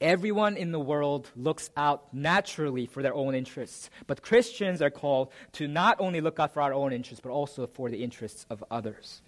Everyone 0.00 0.56
in 0.56 0.70
the 0.70 0.78
world 0.78 1.28
looks 1.34 1.70
out 1.76 2.14
naturally 2.14 2.86
for 2.86 3.02
their 3.02 3.14
own 3.14 3.34
interests, 3.34 3.90
but 4.06 4.22
Christians 4.22 4.80
are 4.80 4.90
called 4.90 5.32
to 5.52 5.66
not 5.66 5.96
only 5.98 6.20
look 6.20 6.38
out 6.38 6.54
for 6.54 6.62
our 6.62 6.72
own 6.72 6.92
interests, 6.92 7.20
but 7.20 7.32
also 7.32 7.66
for 7.66 7.90
the 7.90 8.04
interests 8.04 8.46
of 8.48 8.62
others. 8.70 9.22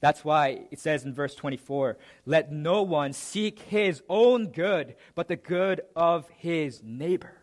That's 0.00 0.24
why 0.24 0.62
it 0.70 0.78
says 0.78 1.04
in 1.04 1.12
verse 1.12 1.34
24, 1.34 1.98
let 2.24 2.50
no 2.50 2.82
one 2.82 3.12
seek 3.12 3.58
his 3.60 4.02
own 4.08 4.48
good, 4.48 4.96
but 5.14 5.28
the 5.28 5.36
good 5.36 5.82
of 5.94 6.28
his 6.36 6.82
neighbor. 6.82 7.38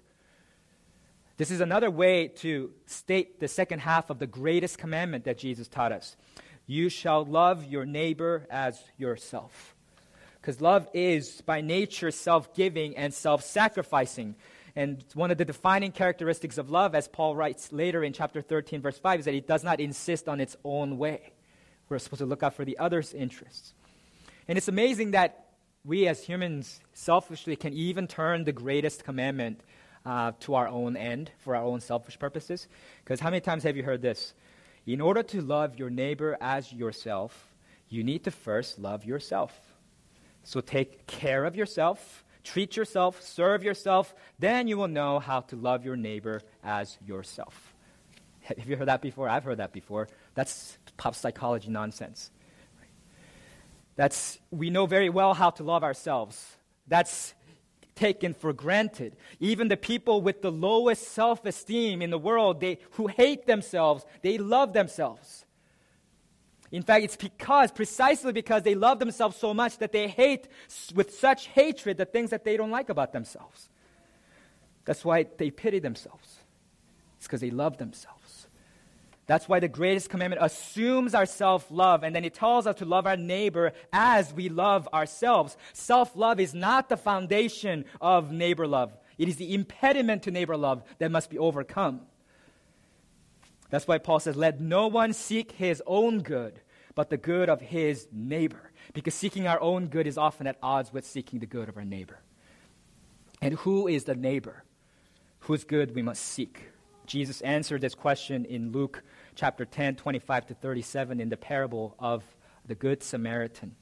This 1.38 1.52
is 1.52 1.62
another 1.62 1.90
way 1.90 2.28
to 2.28 2.72
state 2.86 3.40
the 3.40 3.48
second 3.48 3.80
half 3.80 4.10
of 4.10 4.20
the 4.20 4.28
greatest 4.28 4.78
commandment 4.78 5.26
that 5.26 5.38
Jesus 5.40 5.68
taught 5.68 5.92
us. 5.92 6.16
You 6.72 6.88
shall 6.88 7.26
love 7.26 7.66
your 7.66 7.86
neighbor 7.86 8.48
as 8.50 8.82
yourself. 8.98 9.76
Because 10.40 10.62
love 10.62 10.88
is, 10.94 11.42
by 11.42 11.60
nature, 11.60 12.12
self 12.12 12.56
giving 12.56 12.96
and 12.96 13.14
self 13.14 13.44
sacrificing. 13.44 14.36
And 14.74 15.04
one 15.14 15.32
of 15.32 15.38
the 15.38 15.44
defining 15.44 15.92
characteristics 15.92 16.58
of 16.58 16.70
love, 16.70 16.96
as 16.96 17.10
Paul 17.10 17.36
writes 17.36 17.74
later 17.74 18.06
in 18.06 18.14
chapter 18.14 18.42
13, 18.42 18.80
verse 18.80 18.98
5, 18.98 19.20
is 19.20 19.26
that 19.26 19.34
it 19.34 19.48
does 19.48 19.66
not 19.66 19.82
insist 19.82 20.30
on 20.30 20.40
its 20.40 20.56
own 20.64 20.98
way. 20.98 21.34
We're 21.90 22.00
supposed 22.00 22.22
to 22.22 22.26
look 22.26 22.42
out 22.42 22.54
for 22.54 22.64
the 22.64 22.78
other's 22.78 23.14
interests. 23.14 23.74
And 24.48 24.58
it's 24.58 24.70
amazing 24.70 25.12
that 25.12 25.48
we 25.84 26.08
as 26.08 26.24
humans 26.24 26.80
selfishly 26.94 27.58
can 27.58 27.74
even 27.74 28.08
turn 28.08 28.46
the 28.46 28.54
greatest 28.54 29.04
commandment 29.04 29.60
uh, 30.06 30.32
to 30.40 30.56
our 30.56 30.70
own 30.70 30.96
end 30.96 31.32
for 31.40 31.54
our 31.54 31.64
own 31.64 31.82
selfish 31.82 32.18
purposes. 32.18 32.70
Because 33.04 33.20
how 33.20 33.30
many 33.30 33.42
times 33.42 33.64
have 33.64 33.76
you 33.76 33.84
heard 33.84 34.02
this? 34.02 34.34
In 34.86 35.00
order 35.02 35.24
to 35.24 35.42
love 35.42 35.78
your 35.78 35.90
neighbor 35.90 36.38
as 36.42 36.74
yourself, 36.74 37.54
you 37.90 38.04
need 38.04 38.24
to 38.24 38.32
first 38.32 38.80
love 38.80 39.06
yourself. 39.06 39.54
So 40.44 40.60
take 40.62 41.06
care 41.06 41.46
of 41.46 41.56
yourself, 41.56 42.24
treat 42.44 42.76
yourself, 42.76 43.22
serve 43.22 43.64
yourself, 43.64 44.16
then 44.40 44.68
you 44.68 44.78
will 44.78 44.88
know 44.88 45.20
how 45.20 45.42
to 45.42 45.56
love 45.56 45.86
your 45.86 45.96
neighbor 45.96 46.42
as 46.64 46.98
yourself. 47.06 47.74
Have 48.42 48.68
you 48.68 48.76
heard 48.76 48.88
that 48.88 49.02
before? 49.02 49.30
I've 49.30 49.44
heard 49.44 49.58
that 49.58 49.72
before. 49.72 50.08
That's 50.34 50.78
pop 50.98 51.14
psychology 51.16 51.70
nonsense. 51.70 52.32
That's 53.96 54.40
we 54.50 54.70
know 54.70 54.88
very 54.88 55.10
well 55.10 55.34
how 55.34 55.52
to 55.52 55.64
love 55.64 55.84
ourselves. 55.84 56.58
That's 56.88 57.36
taken 58.02 58.34
for 58.34 58.52
granted. 58.52 59.16
Even 59.40 59.68
the 59.68 59.78
people 59.78 60.22
with 60.22 60.42
the 60.42 60.52
lowest 60.52 61.04
self-esteem 61.10 62.02
in 62.02 62.10
the 62.10 62.18
world, 62.18 62.60
they 62.60 62.80
who 62.92 63.06
hate 63.06 63.46
themselves, 63.46 64.04
they 64.24 64.40
love 64.40 64.74
themselves. 64.74 65.46
In 66.72 66.82
fact, 66.82 67.04
it's 67.04 67.16
because, 67.16 67.72
precisely 67.72 68.34
because 68.34 68.64
they 68.64 68.76
love 68.76 68.98
themselves 68.98 69.38
so 69.38 69.54
much 69.54 69.78
that 69.78 69.92
they 69.92 70.08
hate 70.08 70.48
with 70.96 71.14
such 71.14 71.48
hatred 71.48 71.98
the 71.98 72.06
things 72.06 72.32
that 72.32 72.44
they 72.44 72.58
don't 72.58 72.72
like 72.72 72.90
about 72.90 73.14
themselves. 73.14 73.70
That's 74.86 75.06
why 75.06 75.28
they 75.38 75.52
pity 75.52 75.80
themselves. 75.80 76.40
It's 77.18 77.28
because 77.28 77.42
they 77.42 77.52
love 77.52 77.78
themselves. 77.78 78.21
That's 79.32 79.48
why 79.48 79.62
the 79.62 79.70
greatest 79.70 80.10
commandment 80.10 80.44
assumes 80.44 81.16
our 81.16 81.26
self 81.26 81.72
love, 81.72 82.04
and 82.04 82.14
then 82.14 82.26
it 82.26 82.34
tells 82.34 82.68
us 82.68 82.76
to 82.80 82.86
love 82.86 83.08
our 83.08 83.16
neighbor 83.16 83.72
as 83.94 84.34
we 84.34 84.50
love 84.50 84.90
ourselves. 84.94 85.56
Self 85.72 86.18
love 86.18 86.42
is 86.42 86.54
not 86.54 86.90
the 86.90 86.98
foundation 86.98 87.86
of 88.02 88.34
neighbor 88.34 88.68
love, 88.68 88.92
it 89.18 89.30
is 89.30 89.38
the 89.38 89.54
impediment 89.54 90.24
to 90.24 90.32
neighbor 90.32 90.58
love 90.58 90.84
that 91.00 91.12
must 91.12 91.30
be 91.30 91.38
overcome. 91.38 92.02
That's 93.70 93.88
why 93.88 94.00
Paul 94.00 94.20
says, 94.20 94.36
Let 94.36 94.60
no 94.60 94.88
one 94.88 95.14
seek 95.14 95.54
his 95.54 95.82
own 95.88 96.24
good, 96.24 96.60
but 96.94 97.10
the 97.10 97.16
good 97.16 97.48
of 97.48 97.62
his 97.62 98.10
neighbor. 98.12 98.74
Because 98.92 99.14
seeking 99.14 99.48
our 99.48 99.62
own 99.62 99.88
good 99.88 100.08
is 100.08 100.18
often 100.18 100.46
at 100.46 100.58
odds 100.62 100.92
with 100.92 101.06
seeking 101.06 101.40
the 101.40 101.46
good 101.46 101.70
of 101.70 101.78
our 101.78 101.86
neighbor. 101.86 102.20
And 103.42 103.54
who 103.54 103.88
is 103.88 104.04
the 104.04 104.16
neighbor? 104.16 104.66
Whose 105.40 105.64
good 105.64 105.96
we 105.96 106.02
must 106.02 106.22
seek? 106.22 106.72
Jesus 107.06 107.42
answered 107.42 107.82
this 107.82 107.96
question 107.96 108.46
in 108.46 108.72
Luke 108.72 109.04
chapter 109.36 109.66
10, 109.66 109.96
25 109.96 110.48
to 110.48 110.54
37, 110.54 111.20
in 111.20 111.30
the 111.30 111.38
parable 111.38 111.96
of 112.00 112.24
the 112.66 112.76
Good 112.76 113.04
Samaritan. 113.04 113.76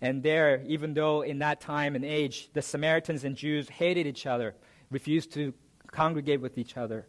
And 0.00 0.22
there, 0.22 0.62
even 0.66 0.94
though 0.94 1.22
in 1.22 1.38
that 1.38 1.60
time 1.60 1.94
and 1.94 2.04
age 2.04 2.50
the 2.52 2.62
Samaritans 2.62 3.24
and 3.24 3.36
Jews 3.36 3.68
hated 3.68 4.06
each 4.06 4.26
other, 4.26 4.54
refused 4.90 5.32
to 5.32 5.54
congregate 5.90 6.40
with 6.40 6.58
each 6.58 6.76
other, 6.76 7.06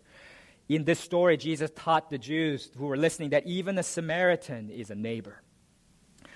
in 0.69 0.83
this 0.83 0.99
story, 0.99 1.37
Jesus 1.37 1.71
taught 1.75 2.09
the 2.09 2.17
Jews 2.17 2.69
who 2.77 2.87
were 2.87 2.97
listening 2.97 3.29
that 3.29 3.45
even 3.45 3.77
a 3.77 3.83
Samaritan 3.83 4.69
is 4.69 4.89
a 4.89 4.95
neighbor. 4.95 5.41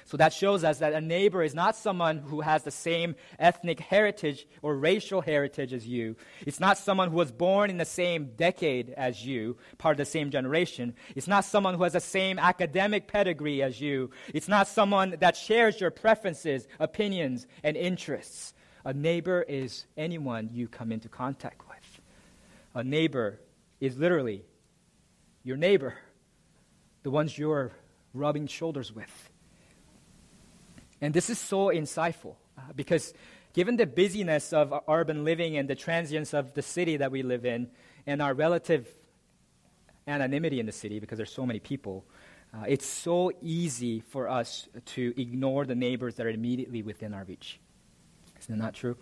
So 0.06 0.18
that 0.18 0.34
shows 0.34 0.64
us 0.64 0.80
that 0.80 0.94
a 0.94 1.02
neighbor 1.02 1.44
is 1.44 1.54
not 1.54 1.76
someone 1.76 2.20
who 2.20 2.42
has 2.42 2.64
the 2.64 2.72
same 2.72 3.16
ethnic 3.40 3.80
heritage 3.80 4.48
or 4.62 4.76
racial 4.76 5.22
heritage 5.22 5.74
as 5.74 5.88
you. 5.88 6.16
It's 6.46 6.60
not 6.60 6.78
someone 6.78 7.10
who 7.10 7.18
was 7.18 7.32
born 7.32 7.70
in 7.70 7.78
the 7.78 7.86
same 7.86 8.32
decade 8.36 8.90
as 8.92 9.26
you, 9.26 9.58
part 9.78 9.94
of 9.94 9.98
the 9.98 10.06
same 10.06 10.32
generation. 10.32 10.96
It's 11.16 11.28
not 11.28 11.46
someone 11.46 11.76
who 11.76 11.84
has 11.84 11.94
the 11.94 12.00
same 12.00 12.40
academic 12.40 13.08
pedigree 13.08 13.62
as 13.62 13.80
you. 13.80 14.12
It's 14.34 14.48
not 14.48 14.68
someone 14.68 15.16
that 15.20 15.38
shares 15.38 15.80
your 15.80 15.92
preferences, 15.92 16.68
opinions, 16.80 17.48
and 17.64 17.78
interests. 17.78 18.54
A 18.84 18.94
neighbor 18.94 19.44
is 19.44 19.86
anyone 19.96 20.50
you 20.52 20.68
come 20.68 20.92
into 20.92 21.10
contact 21.10 21.62
with. 21.68 22.02
A 22.74 22.84
neighbor 22.84 23.40
is 23.80 23.98
literally 23.98 24.44
your 25.44 25.58
neighbor, 25.58 25.96
the 27.04 27.12
ones 27.12 27.38
you're 27.38 27.72
rubbing 28.14 28.48
shoulders 28.48 28.94
with. 28.94 29.31
And 31.02 31.14
this 31.14 31.30
is 31.30 31.40
so 31.40 31.68
insightful 31.68 32.36
uh, 32.58 32.62
because 32.76 33.14
given 33.54 33.76
the 33.76 33.88
busyness 33.88 34.54
of 34.54 34.74
urban 34.88 35.24
living 35.24 35.58
and 35.58 35.70
the 35.70 35.76
transience 35.76 36.34
of 36.34 36.54
the 36.54 36.62
city 36.62 36.98
that 36.98 37.12
we 37.12 37.24
live 37.24 37.46
in 37.46 37.70
and 38.06 38.22
our 38.22 38.34
relative 38.34 38.88
anonymity 40.08 40.60
in 40.60 40.66
the 40.66 40.72
city 40.72 41.00
because 41.00 41.18
there's 41.18 41.34
so 41.34 41.46
many 41.46 41.60
people, 41.60 42.06
uh, 42.54 42.66
it's 42.68 42.86
so 42.86 43.32
easy 43.42 44.00
for 44.00 44.30
us 44.30 44.68
to 44.86 45.14
ignore 45.18 45.66
the 45.66 45.76
neighbors 45.76 46.16
that 46.16 46.26
are 46.26 46.30
immediately 46.30 46.84
within 46.84 47.14
our 47.14 47.24
reach. 47.24 47.60
Isn't 48.40 48.60
that 48.60 48.74
true? 48.74 48.98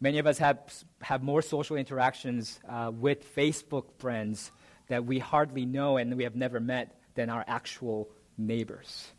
Many 0.00 0.18
of 0.18 0.26
us 0.26 0.38
have, 0.38 0.58
have 1.02 1.22
more 1.22 1.42
social 1.42 1.76
interactions 1.76 2.60
uh, 2.68 2.90
with 2.94 3.34
Facebook 3.34 3.92
friends 3.98 4.52
that 4.88 5.04
we 5.04 5.18
hardly 5.18 5.66
know 5.66 5.96
and 5.96 6.16
we 6.16 6.24
have 6.24 6.36
never 6.36 6.60
met 6.60 7.00
than 7.14 7.30
our 7.30 7.44
actual 7.46 8.08
neighbors. 8.36 9.13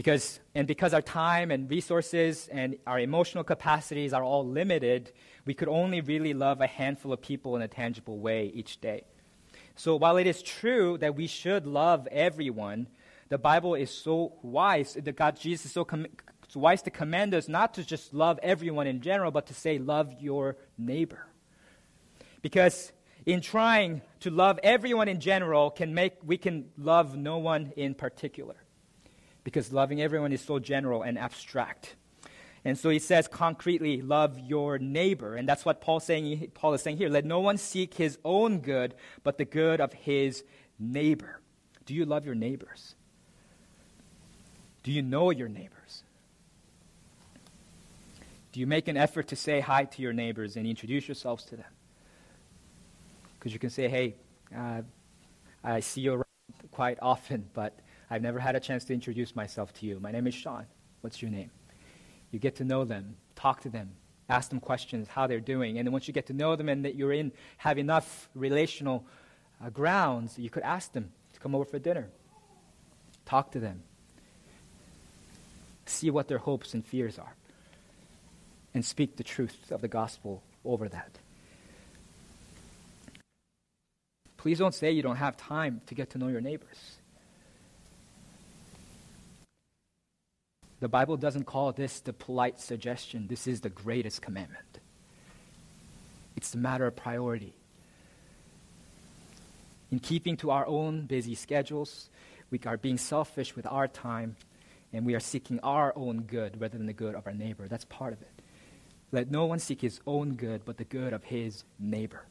Because, 0.00 0.40
and 0.54 0.66
because 0.66 0.94
our 0.94 1.02
time 1.02 1.50
and 1.50 1.68
resources 1.68 2.48
and 2.50 2.78
our 2.86 2.98
emotional 2.98 3.44
capacities 3.44 4.14
are 4.14 4.24
all 4.24 4.48
limited, 4.48 5.12
we 5.44 5.52
could 5.52 5.68
only 5.68 6.00
really 6.00 6.32
love 6.32 6.62
a 6.62 6.66
handful 6.66 7.12
of 7.12 7.20
people 7.20 7.54
in 7.54 7.60
a 7.60 7.68
tangible 7.68 8.18
way 8.18 8.50
each 8.54 8.80
day. 8.80 9.04
So 9.76 9.96
while 9.96 10.16
it 10.16 10.26
is 10.26 10.40
true 10.40 10.96
that 11.02 11.16
we 11.16 11.26
should 11.26 11.66
love 11.66 12.08
everyone, 12.10 12.86
the 13.28 13.36
Bible 13.36 13.74
is 13.74 13.90
so 13.90 14.38
wise, 14.40 14.94
that 14.94 15.16
God, 15.16 15.38
Jesus 15.38 15.66
is 15.66 15.72
so 15.72 15.84
com- 15.84 16.06
it's 16.44 16.56
wise 16.56 16.80
to 16.84 16.90
command 16.90 17.34
us 17.34 17.46
not 17.46 17.74
to 17.74 17.84
just 17.84 18.14
love 18.14 18.40
everyone 18.42 18.86
in 18.86 19.02
general, 19.02 19.30
but 19.30 19.48
to 19.48 19.54
say, 19.54 19.76
love 19.76 20.14
your 20.18 20.56
neighbor. 20.78 21.26
Because 22.40 22.90
in 23.26 23.42
trying 23.42 24.00
to 24.20 24.30
love 24.30 24.58
everyone 24.62 25.08
in 25.08 25.20
general, 25.20 25.70
can 25.70 25.92
make, 25.92 26.14
we 26.24 26.38
can 26.38 26.70
love 26.78 27.18
no 27.18 27.36
one 27.36 27.74
in 27.76 27.94
particular. 27.94 28.56
Because 29.44 29.72
loving 29.72 30.00
everyone 30.02 30.32
is 30.32 30.40
so 30.40 30.58
general 30.58 31.02
and 31.02 31.18
abstract. 31.18 31.96
And 32.64 32.78
so 32.78 32.90
he 32.90 32.98
says 32.98 33.26
concretely, 33.26 34.02
love 34.02 34.38
your 34.38 34.78
neighbor. 34.78 35.34
And 35.34 35.48
that's 35.48 35.64
what 35.64 35.80
Paul's 35.80 36.04
saying, 36.04 36.50
Paul 36.54 36.74
is 36.74 36.82
saying 36.82 36.98
here. 36.98 37.08
Let 37.08 37.24
no 37.24 37.40
one 37.40 37.56
seek 37.56 37.94
his 37.94 38.18
own 38.24 38.58
good, 38.58 38.94
but 39.22 39.38
the 39.38 39.46
good 39.46 39.80
of 39.80 39.92
his 39.92 40.44
neighbor. 40.78 41.40
Do 41.86 41.94
you 41.94 42.04
love 42.04 42.26
your 42.26 42.34
neighbors? 42.34 42.94
Do 44.82 44.92
you 44.92 45.02
know 45.02 45.30
your 45.30 45.48
neighbors? 45.48 46.02
Do 48.52 48.60
you 48.60 48.66
make 48.66 48.88
an 48.88 48.96
effort 48.96 49.28
to 49.28 49.36
say 49.36 49.60
hi 49.60 49.84
to 49.84 50.02
your 50.02 50.12
neighbors 50.12 50.56
and 50.56 50.66
introduce 50.66 51.06
yourselves 51.08 51.44
to 51.46 51.56
them? 51.56 51.66
Because 53.38 53.52
you 53.52 53.58
can 53.58 53.70
say, 53.70 53.88
hey, 53.88 54.16
uh, 54.54 54.82
I 55.62 55.80
see 55.80 56.02
you 56.02 56.12
around 56.12 56.24
quite 56.72 56.98
often, 57.00 57.48
but 57.54 57.78
I've 58.10 58.22
never 58.22 58.40
had 58.40 58.56
a 58.56 58.60
chance 58.60 58.84
to 58.86 58.94
introduce 58.94 59.36
myself 59.36 59.72
to 59.74 59.86
you. 59.86 60.00
My 60.00 60.10
name 60.10 60.26
is 60.26 60.34
Shawn. 60.34 60.66
What's 61.00 61.22
your 61.22 61.30
name? 61.30 61.50
You 62.32 62.40
get 62.40 62.56
to 62.56 62.64
know 62.64 62.84
them, 62.84 63.16
talk 63.36 63.60
to 63.62 63.68
them, 63.68 63.92
ask 64.28 64.50
them 64.50 64.60
questions, 64.60 65.06
how 65.08 65.28
they're 65.28 65.40
doing. 65.40 65.78
And 65.78 65.86
then 65.86 65.92
once 65.92 66.08
you 66.08 66.14
get 66.14 66.26
to 66.26 66.32
know 66.32 66.56
them 66.56 66.68
and 66.68 66.84
that 66.84 66.96
you're 66.96 67.12
in, 67.12 67.32
have 67.58 67.78
enough 67.78 68.28
relational 68.34 69.04
uh, 69.64 69.70
grounds, 69.70 70.38
you 70.38 70.50
could 70.50 70.64
ask 70.64 70.92
them 70.92 71.12
to 71.32 71.40
come 71.40 71.54
over 71.54 71.64
for 71.64 71.78
dinner. 71.78 72.08
Talk 73.26 73.52
to 73.52 73.60
them. 73.60 73.82
See 75.86 76.10
what 76.10 76.28
their 76.28 76.38
hopes 76.38 76.74
and 76.74 76.84
fears 76.84 77.18
are 77.18 77.34
and 78.74 78.84
speak 78.84 79.16
the 79.16 79.24
truth 79.24 79.70
of 79.70 79.80
the 79.80 79.88
gospel 79.88 80.42
over 80.64 80.88
that. 80.88 81.18
Please 84.36 84.58
don't 84.58 84.74
say 84.74 84.90
you 84.90 85.02
don't 85.02 85.16
have 85.16 85.36
time 85.36 85.80
to 85.86 85.94
get 85.94 86.10
to 86.10 86.18
know 86.18 86.28
your 86.28 86.40
neighbors. 86.40 86.99
The 90.80 90.88
Bible 90.88 91.18
doesn't 91.18 91.44
call 91.44 91.72
this 91.72 92.00
the 92.00 92.14
polite 92.14 92.58
suggestion. 92.58 93.26
This 93.28 93.46
is 93.46 93.60
the 93.60 93.68
greatest 93.68 94.22
commandment. 94.22 94.80
It's 96.36 96.54
a 96.54 96.58
matter 96.58 96.86
of 96.86 96.96
priority. 96.96 97.52
In 99.90 99.98
keeping 99.98 100.38
to 100.38 100.50
our 100.50 100.66
own 100.66 101.02
busy 101.02 101.34
schedules, 101.34 102.08
we 102.50 102.58
are 102.64 102.78
being 102.78 102.96
selfish 102.96 103.54
with 103.54 103.66
our 103.66 103.88
time, 103.88 104.36
and 104.92 105.04
we 105.04 105.14
are 105.14 105.20
seeking 105.20 105.60
our 105.60 105.92
own 105.96 106.22
good 106.22 106.58
rather 106.60 106.78
than 106.78 106.86
the 106.86 106.94
good 106.94 107.14
of 107.14 107.26
our 107.26 107.34
neighbor. 107.34 107.68
That's 107.68 107.84
part 107.84 108.14
of 108.14 108.22
it. 108.22 108.30
Let 109.12 109.30
no 109.30 109.44
one 109.44 109.58
seek 109.58 109.82
his 109.82 110.00
own 110.06 110.34
good, 110.34 110.62
but 110.64 110.78
the 110.78 110.84
good 110.84 111.12
of 111.12 111.24
his 111.24 111.64
neighbor. 111.78 112.24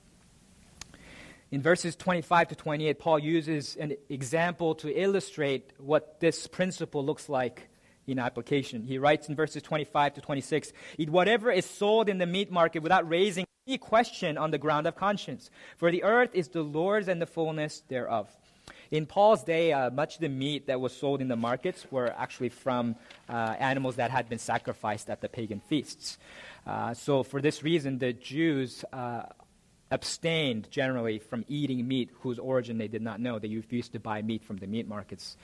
In 1.51 1.61
verses 1.61 1.95
25 1.95 2.49
to 2.49 2.55
28, 2.55 2.99
Paul 2.99 3.19
uses 3.19 3.75
an 3.75 3.95
example 4.09 4.75
to 4.75 4.89
illustrate 4.89 5.71
what 5.77 6.19
this 6.19 6.47
principle 6.47 7.05
looks 7.05 7.27
like 7.29 7.68
in 8.11 8.19
application. 8.19 8.83
He 8.83 8.97
writes 8.97 9.29
in 9.29 9.35
verses 9.35 9.61
25 9.61 10.15
to 10.15 10.21
26 10.21 10.73
Eat 10.97 11.09
whatever 11.09 11.51
is 11.51 11.65
sold 11.65 12.09
in 12.09 12.17
the 12.17 12.25
meat 12.25 12.51
market 12.51 12.81
without 12.83 13.07
raising 13.09 13.45
any 13.67 13.77
question 13.77 14.37
on 14.37 14.51
the 14.51 14.57
ground 14.57 14.87
of 14.87 14.95
conscience, 14.95 15.51
for 15.77 15.91
the 15.91 16.03
earth 16.03 16.31
is 16.33 16.47
the 16.47 16.61
Lord's 16.61 17.07
and 17.07 17.21
the 17.21 17.25
fullness 17.25 17.83
thereof. 17.87 18.27
In 18.91 19.05
Paul's 19.05 19.43
day, 19.43 19.71
uh, 19.71 19.91
much 19.91 20.15
of 20.15 20.21
the 20.21 20.29
meat 20.29 20.65
that 20.65 20.81
was 20.81 20.95
sold 20.95 21.21
in 21.21 21.27
the 21.27 21.35
markets 21.35 21.85
were 21.91 22.11
actually 22.17 22.49
from 22.49 22.95
uh, 23.29 23.55
animals 23.59 23.97
that 23.97 24.09
had 24.09 24.27
been 24.27 24.39
sacrificed 24.39 25.09
at 25.11 25.21
the 25.21 25.29
pagan 25.29 25.61
feasts. 25.67 26.17
Uh, 26.65 26.93
so, 26.95 27.21
for 27.21 27.41
this 27.41 27.61
reason, 27.61 27.99
the 27.99 28.13
Jews 28.13 28.83
uh, 28.91 29.23
abstained 29.91 30.69
generally 30.69 31.19
from 31.19 31.43
eating 31.47 31.87
meat 31.87 32.09
whose 32.21 32.37
origin 32.37 32.77
they 32.77 32.87
did 32.87 33.01
not 33.01 33.19
know. 33.19 33.39
They 33.39 33.55
refused 33.55 33.93
to 33.93 33.99
buy 33.99 34.21
meat 34.21 34.43
from 34.43 34.57
the 34.57 34.67
meat 34.67 34.87
markets. 34.87 35.35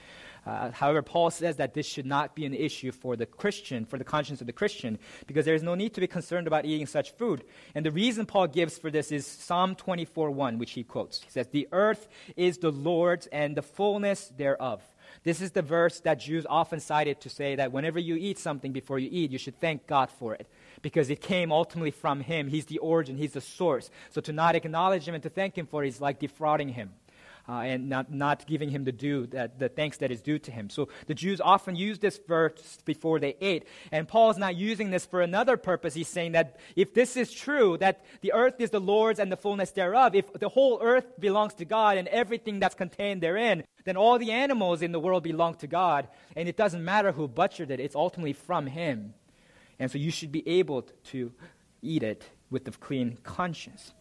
Uh, 0.45 0.69
however, 0.71 1.01
Paul 1.01 1.31
says 1.31 1.55
that 1.55 1.73
this 1.73 1.87
should 1.87 2.05
not 2.05 2.35
be 2.35 2.45
an 2.45 2.53
issue 2.53 2.91
for 2.91 3.15
the 3.15 3.25
Christian, 3.25 3.85
for 3.85 3.97
the 3.97 4.03
conscience 4.03 4.41
of 4.41 4.47
the 4.47 4.53
Christian, 4.53 4.99
because 5.25 5.45
there 5.45 5.55
is 5.55 5.63
no 5.63 5.73
need 5.73 5.95
to 5.95 6.01
be 6.01 6.07
concerned 6.07 6.45
about 6.45 6.65
eating 6.65 6.85
such 6.85 7.11
food. 7.11 7.43
And 7.73 7.83
the 7.83 7.91
reason 7.91 8.27
Paul 8.27 8.47
gives 8.47 8.77
for 8.77 8.91
this 8.91 9.11
is 9.11 9.25
Psalm 9.25 9.75
24:1, 9.75 10.59
which 10.59 10.71
he 10.71 10.83
quotes. 10.83 11.23
He 11.23 11.31
says, 11.31 11.47
"The 11.47 11.67
earth 11.71 12.07
is 12.35 12.59
the 12.59 12.71
Lord's 12.71 13.25
and 13.27 13.57
the 13.57 13.63
fullness 13.63 14.27
thereof." 14.37 14.83
This 15.23 15.41
is 15.41 15.51
the 15.51 15.63
verse 15.63 16.01
that 16.01 16.19
Jews 16.19 16.45
often 16.47 16.79
cited 16.79 17.21
to 17.21 17.29
say 17.29 17.55
that 17.55 17.71
whenever 17.71 17.97
you 17.97 18.15
eat 18.15 18.37
something 18.37 18.71
before 18.71 18.99
you 18.99 19.09
eat, 19.11 19.31
you 19.31 19.39
should 19.39 19.59
thank 19.59 19.87
God 19.87 20.11
for 20.11 20.35
it 20.35 20.47
because 20.81 21.09
it 21.09 21.21
came 21.21 21.51
ultimately 21.51 21.91
from 21.91 22.21
Him. 22.21 22.47
He's 22.47 22.65
the 22.65 22.79
origin, 22.79 23.17
He's 23.17 23.33
the 23.33 23.41
source. 23.41 23.89
So 24.09 24.21
to 24.21 24.33
not 24.33 24.55
acknowledge 24.55 25.07
Him 25.07 25.13
and 25.13 25.23
to 25.23 25.29
thank 25.29 25.57
Him 25.57 25.67
for 25.67 25.83
it 25.83 25.87
is 25.87 26.01
like 26.01 26.19
defrauding 26.19 26.69
Him 26.69 26.91
uh, 27.47 27.59
and 27.59 27.89
not, 27.89 28.11
not 28.11 28.45
giving 28.47 28.69
him 28.69 28.83
the 28.83 28.91
due, 28.91 29.27
that, 29.27 29.59
the 29.59 29.69
thanks 29.69 29.97
that 29.97 30.11
is 30.11 30.21
due 30.21 30.39
to 30.39 30.51
him. 30.51 30.69
So 30.69 30.89
the 31.07 31.13
Jews 31.13 31.39
often 31.39 31.75
use 31.75 31.99
this 31.99 32.19
verse 32.27 32.79
before 32.85 33.19
they 33.19 33.35
ate. 33.39 33.65
And 33.91 34.07
Paul 34.07 34.31
is 34.31 34.37
not 34.37 34.55
using 34.55 34.89
this 34.89 35.05
for 35.05 35.21
another 35.21 35.57
purpose. 35.57 35.93
He's 35.93 36.07
saying 36.07 36.31
that 36.33 36.57
if 36.75 36.93
this 36.93 37.15
is 37.15 37.31
true, 37.31 37.77
that 37.77 38.03
the 38.21 38.33
earth 38.33 38.59
is 38.59 38.71
the 38.71 38.79
Lord's 38.79 39.19
and 39.19 39.31
the 39.31 39.37
fullness 39.37 39.71
thereof, 39.71 40.15
if 40.15 40.31
the 40.33 40.49
whole 40.49 40.79
earth 40.81 41.19
belongs 41.19 41.53
to 41.55 41.65
God 41.65 41.97
and 41.97 42.07
everything 42.07 42.59
that's 42.59 42.75
contained 42.75 43.21
therein, 43.21 43.63
then 43.83 43.97
all 43.97 44.17
the 44.17 44.31
animals 44.31 44.81
in 44.81 44.91
the 44.91 44.99
world 44.99 45.23
belong 45.23 45.55
to 45.55 45.67
God. 45.67 46.07
And 46.35 46.49
it 46.49 46.57
doesn't 46.57 46.83
matter 46.83 47.11
who 47.11 47.27
butchered 47.27 47.69
it, 47.69 47.79
it's 47.79 47.95
ultimately 47.95 48.33
from 48.33 48.67
him. 48.67 49.13
And 49.79 49.91
so 49.91 49.97
you 49.97 50.11
should 50.11 50.31
be 50.31 50.47
able 50.47 50.83
to 51.05 51.31
eat 51.81 52.03
it 52.03 52.23
with 52.49 52.67
a 52.67 52.71
clean 52.71 53.17
conscience. 53.23 53.93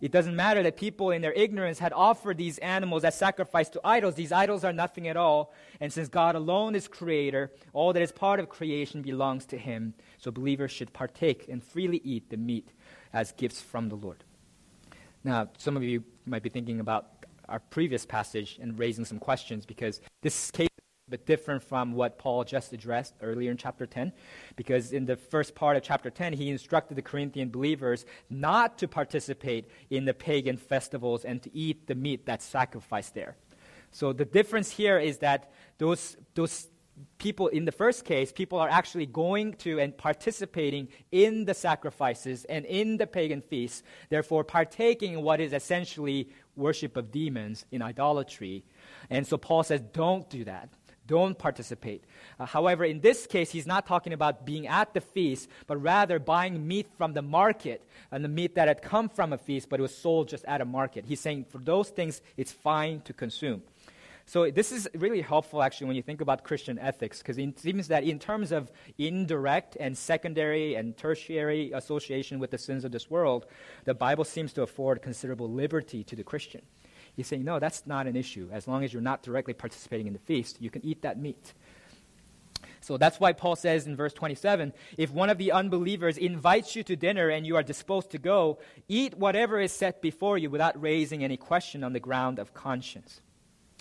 It 0.00 0.12
doesn't 0.12 0.36
matter 0.36 0.62
that 0.62 0.76
people 0.76 1.12
in 1.12 1.22
their 1.22 1.32
ignorance 1.32 1.78
had 1.78 1.92
offered 1.94 2.36
these 2.36 2.58
animals 2.58 3.04
as 3.04 3.16
sacrifice 3.16 3.70
to 3.70 3.80
idols. 3.84 4.16
These 4.16 4.32
idols 4.32 4.62
are 4.62 4.72
nothing 4.72 5.08
at 5.08 5.16
all. 5.16 5.54
And 5.80 5.90
since 5.90 6.08
God 6.08 6.34
alone 6.34 6.74
is 6.74 6.88
creator, 6.88 7.50
all 7.72 7.92
that 7.92 8.02
is 8.02 8.12
part 8.12 8.38
of 8.38 8.48
creation 8.48 9.00
belongs 9.00 9.46
to 9.46 9.56
him. 9.56 9.94
So 10.18 10.30
believers 10.30 10.72
should 10.72 10.92
partake 10.92 11.48
and 11.48 11.64
freely 11.64 12.02
eat 12.04 12.28
the 12.28 12.36
meat 12.36 12.68
as 13.14 13.32
gifts 13.32 13.62
from 13.62 13.88
the 13.88 13.94
Lord. 13.94 14.24
Now, 15.22 15.48
some 15.56 15.76
of 15.76 15.82
you 15.82 16.04
might 16.26 16.42
be 16.42 16.50
thinking 16.50 16.80
about 16.80 17.24
our 17.48 17.60
previous 17.60 18.04
passage 18.04 18.58
and 18.60 18.78
raising 18.78 19.04
some 19.04 19.18
questions 19.18 19.64
because 19.64 20.00
this 20.20 20.50
case 20.50 20.68
but 21.14 21.26
different 21.26 21.62
from 21.62 21.92
what 21.92 22.18
Paul 22.18 22.42
just 22.42 22.72
addressed 22.72 23.14
earlier 23.22 23.52
in 23.52 23.56
chapter 23.56 23.86
10. 23.86 24.10
Because 24.56 24.92
in 24.92 25.06
the 25.06 25.14
first 25.14 25.54
part 25.54 25.76
of 25.76 25.84
chapter 25.84 26.10
10, 26.10 26.32
he 26.32 26.50
instructed 26.50 26.96
the 26.96 27.02
Corinthian 27.02 27.50
believers 27.50 28.04
not 28.28 28.78
to 28.78 28.88
participate 28.88 29.70
in 29.90 30.06
the 30.06 30.12
pagan 30.12 30.56
festivals 30.56 31.24
and 31.24 31.40
to 31.44 31.56
eat 31.56 31.86
the 31.86 31.94
meat 31.94 32.26
that's 32.26 32.44
sacrificed 32.44 33.14
there. 33.14 33.36
So 33.92 34.12
the 34.12 34.24
difference 34.24 34.72
here 34.72 34.98
is 34.98 35.18
that 35.18 35.52
those, 35.78 36.16
those 36.34 36.66
people, 37.18 37.46
in 37.46 37.64
the 37.64 37.70
first 37.70 38.04
case, 38.04 38.32
people 38.32 38.58
are 38.58 38.68
actually 38.68 39.06
going 39.06 39.52
to 39.58 39.78
and 39.78 39.96
participating 39.96 40.88
in 41.12 41.44
the 41.44 41.54
sacrifices 41.54 42.44
and 42.46 42.64
in 42.64 42.96
the 42.96 43.06
pagan 43.06 43.40
feasts, 43.40 43.84
therefore 44.08 44.42
partaking 44.42 45.12
in 45.12 45.22
what 45.22 45.40
is 45.40 45.52
essentially 45.52 46.28
worship 46.56 46.96
of 46.96 47.12
demons 47.12 47.66
in 47.70 47.82
idolatry. 47.82 48.64
And 49.10 49.24
so 49.24 49.36
Paul 49.36 49.62
says, 49.62 49.80
don't 49.92 50.28
do 50.28 50.42
that 50.42 50.70
don't 51.06 51.38
participate. 51.38 52.02
Uh, 52.38 52.46
however, 52.46 52.84
in 52.84 53.00
this 53.00 53.26
case, 53.26 53.50
he's 53.50 53.66
not 53.66 53.86
talking 53.86 54.12
about 54.12 54.46
being 54.46 54.66
at 54.66 54.94
the 54.94 55.00
feast, 55.00 55.48
but 55.66 55.76
rather 55.82 56.18
buying 56.18 56.66
meat 56.66 56.86
from 56.96 57.12
the 57.12 57.22
market 57.22 57.82
and 58.10 58.24
the 58.24 58.28
meat 58.28 58.54
that 58.54 58.68
had 58.68 58.82
come 58.82 59.08
from 59.08 59.32
a 59.32 59.38
feast, 59.38 59.68
but 59.68 59.80
it 59.80 59.82
was 59.82 59.96
sold 59.96 60.28
just 60.28 60.44
at 60.46 60.60
a 60.60 60.64
market. 60.64 61.04
He's 61.06 61.20
saying 61.20 61.46
for 61.50 61.58
those 61.58 61.90
things, 61.90 62.20
it's 62.36 62.52
fine 62.52 63.00
to 63.02 63.12
consume. 63.12 63.62
So 64.26 64.50
this 64.50 64.72
is 64.72 64.88
really 64.94 65.20
helpful, 65.20 65.62
actually, 65.62 65.88
when 65.88 65.96
you 65.96 66.02
think 66.02 66.22
about 66.22 66.44
Christian 66.44 66.78
ethics, 66.78 67.18
because 67.18 67.36
it 67.36 67.58
seems 67.58 67.88
that 67.88 68.04
in 68.04 68.18
terms 68.18 68.52
of 68.52 68.72
indirect 68.96 69.76
and 69.78 69.96
secondary 69.96 70.76
and 70.76 70.96
tertiary 70.96 71.72
association 71.72 72.38
with 72.38 72.50
the 72.50 72.56
sins 72.56 72.86
of 72.86 72.92
this 72.92 73.10
world, 73.10 73.44
the 73.84 73.92
Bible 73.92 74.24
seems 74.24 74.54
to 74.54 74.62
afford 74.62 75.02
considerable 75.02 75.50
liberty 75.50 76.02
to 76.04 76.16
the 76.16 76.24
Christian. 76.24 76.62
He's 77.16 77.26
saying, 77.26 77.44
no, 77.44 77.58
that's 77.58 77.86
not 77.86 78.06
an 78.06 78.16
issue. 78.16 78.48
As 78.52 78.66
long 78.66 78.84
as 78.84 78.92
you're 78.92 79.02
not 79.02 79.22
directly 79.22 79.54
participating 79.54 80.06
in 80.06 80.12
the 80.12 80.18
feast, 80.18 80.60
you 80.60 80.70
can 80.70 80.84
eat 80.84 81.02
that 81.02 81.18
meat. 81.18 81.54
So 82.80 82.98
that's 82.98 83.18
why 83.18 83.32
Paul 83.32 83.56
says 83.56 83.86
in 83.86 83.96
verse 83.96 84.12
27 84.12 84.72
if 84.98 85.10
one 85.10 85.30
of 85.30 85.38
the 85.38 85.52
unbelievers 85.52 86.18
invites 86.18 86.76
you 86.76 86.82
to 86.84 86.96
dinner 86.96 87.30
and 87.30 87.46
you 87.46 87.56
are 87.56 87.62
disposed 87.62 88.10
to 88.10 88.18
go, 88.18 88.58
eat 88.88 89.16
whatever 89.16 89.58
is 89.58 89.72
set 89.72 90.02
before 90.02 90.36
you 90.36 90.50
without 90.50 90.80
raising 90.80 91.24
any 91.24 91.38
question 91.38 91.82
on 91.82 91.94
the 91.94 92.00
ground 92.00 92.38
of 92.38 92.52
conscience. 92.52 93.22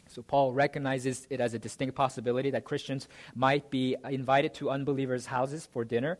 So 0.07 0.21
Paul 0.21 0.53
recognizes 0.53 1.27
it 1.29 1.41
as 1.41 1.53
a 1.53 1.59
distinct 1.59 1.95
possibility 1.95 2.51
that 2.51 2.65
Christians 2.65 3.07
might 3.35 3.69
be 3.69 3.97
invited 4.09 4.53
to 4.55 4.69
unbelievers' 4.69 5.25
houses 5.25 5.67
for 5.71 5.83
dinner. 5.83 6.19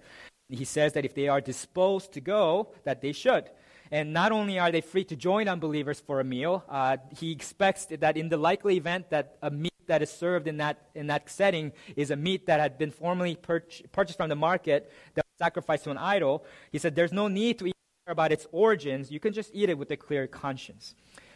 He 0.50 0.66
says 0.66 0.94
that 0.94 1.06
if 1.06 1.14
they 1.14 1.28
are 1.28 1.40
disposed 1.40 2.12
to 2.14 2.22
go, 2.22 2.74
that 2.84 3.02
they 3.02 3.12
should. 3.12 3.50
And 3.94 4.12
not 4.12 4.32
only 4.32 4.58
are 4.58 4.72
they 4.72 4.82
free 4.82 5.04
to 5.04 5.16
join 5.16 5.48
unbelievers 5.48 6.00
for 6.00 6.20
a 6.20 6.24
meal, 6.24 6.64
uh, 6.68 6.98
he 7.16 7.32
expects 7.32 7.86
that 7.86 8.18
in 8.18 8.28
the 8.28 8.38
likely 8.38 8.76
event 8.76 9.12
that 9.12 9.38
a 9.44 9.52
meat 9.52 9.72
that 9.86 10.02
is 10.02 10.10
served 10.10 10.48
in 10.48 10.58
that, 10.58 10.88
in 10.96 11.06
that 11.08 11.30
setting 11.30 11.72
is 11.96 12.10
a 12.10 12.16
meat 12.16 12.48
that 12.48 12.60
had 12.60 12.80
been 12.80 12.90
formerly 12.90 13.36
purch- 13.36 13.84
purchased 13.92 14.18
from 14.18 14.30
the 14.30 14.36
market 14.36 14.92
that 15.14 15.24
was 15.24 15.38
sacrificed 15.38 15.84
to 15.84 15.92
an 15.92 16.00
idol, 16.00 16.44
he 16.72 16.80
said 16.80 16.96
there's 16.96 17.14
no 17.14 17.28
need 17.28 17.60
to 17.60 17.66
care 17.66 17.74
about 18.08 18.32
its 18.32 18.48
origins. 18.52 19.12
You 19.12 19.20
can 19.20 19.32
just 19.32 19.52
eat 19.54 19.70
it 19.70 19.78
with 19.78 19.92
a 19.92 19.98
clear 19.98 20.26
conscience. 20.26 20.96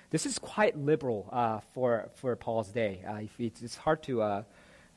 This 0.09 0.25
is 0.25 0.39
quite 0.39 0.75
liberal 0.75 1.29
uh, 1.31 1.59
for, 1.75 2.09
for 2.15 2.35
Paul's 2.35 2.69
day. 2.69 3.03
Uh, 3.07 3.19
it's 3.37 3.75
hard 3.75 4.01
to 4.01 4.23
uh, 4.23 4.43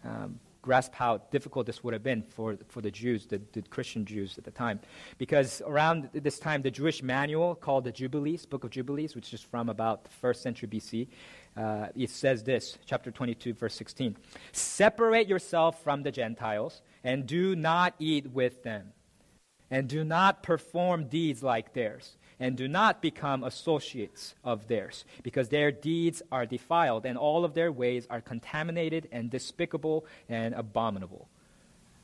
um, 0.03 0.40
grasp 0.62 0.94
how 0.94 1.18
difficult 1.31 1.66
this 1.66 1.83
would 1.83 1.94
have 1.94 2.03
been 2.03 2.23
for, 2.23 2.59
for 2.68 2.81
the 2.81 2.90
Jews, 2.90 3.27
the, 3.27 3.40
the 3.53 3.62
Christian 3.62 4.05
Jews 4.05 4.37
at 4.38 4.44
the 4.44 4.51
time. 4.51 4.81
Because 5.18 5.62
around 5.66 6.11
this 6.12 6.38
time, 6.38 6.62
the 6.62 6.70
Jewish 6.70 7.03
manual 7.03 7.55
called 7.55 7.85
the 7.85 7.92
Jubilees, 7.92 8.46
Book 8.46 8.64
of 8.64 8.70
Jubilees, 8.70 9.14
which 9.14 9.33
is 9.33 9.40
from 9.40 9.68
about 9.68 10.05
the 10.05 10.11
first 10.11 10.42
century 10.42 10.68
BC, 10.68 11.09
uh, 11.57 11.88
it 11.94 12.11
says 12.11 12.44
this, 12.44 12.79
chapter 12.87 13.11
22, 13.11 13.55
verse 13.55 13.75
16 13.75 14.16
Separate 14.53 15.29
yourself 15.29 15.83
from 15.83 16.03
the 16.03 16.12
Gentiles 16.12 16.83
and 17.03 17.27
do 17.27 17.57
not 17.57 17.94
eat 17.99 18.31
with 18.31 18.62
them, 18.62 18.92
and 19.70 19.88
do 19.88 20.05
not 20.05 20.42
perform 20.42 21.09
deeds 21.09 21.42
like 21.42 21.73
theirs 21.73 22.16
and 22.40 22.57
do 22.57 22.66
not 22.66 23.03
become 23.03 23.44
associates 23.44 24.35
of 24.42 24.66
theirs, 24.66 25.05
because 25.22 25.50
their 25.50 25.70
deeds 25.70 26.22
are 26.33 26.46
defiled, 26.46 27.07
and 27.07 27.16
all 27.16 27.44
of 27.44 27.55
their 27.55 27.70
ways 27.70 28.07
are 28.11 28.20
contaminated 28.20 29.07
and 29.12 29.31
despicable 29.31 30.07
and 30.29 30.55
abominable. 30.55 31.29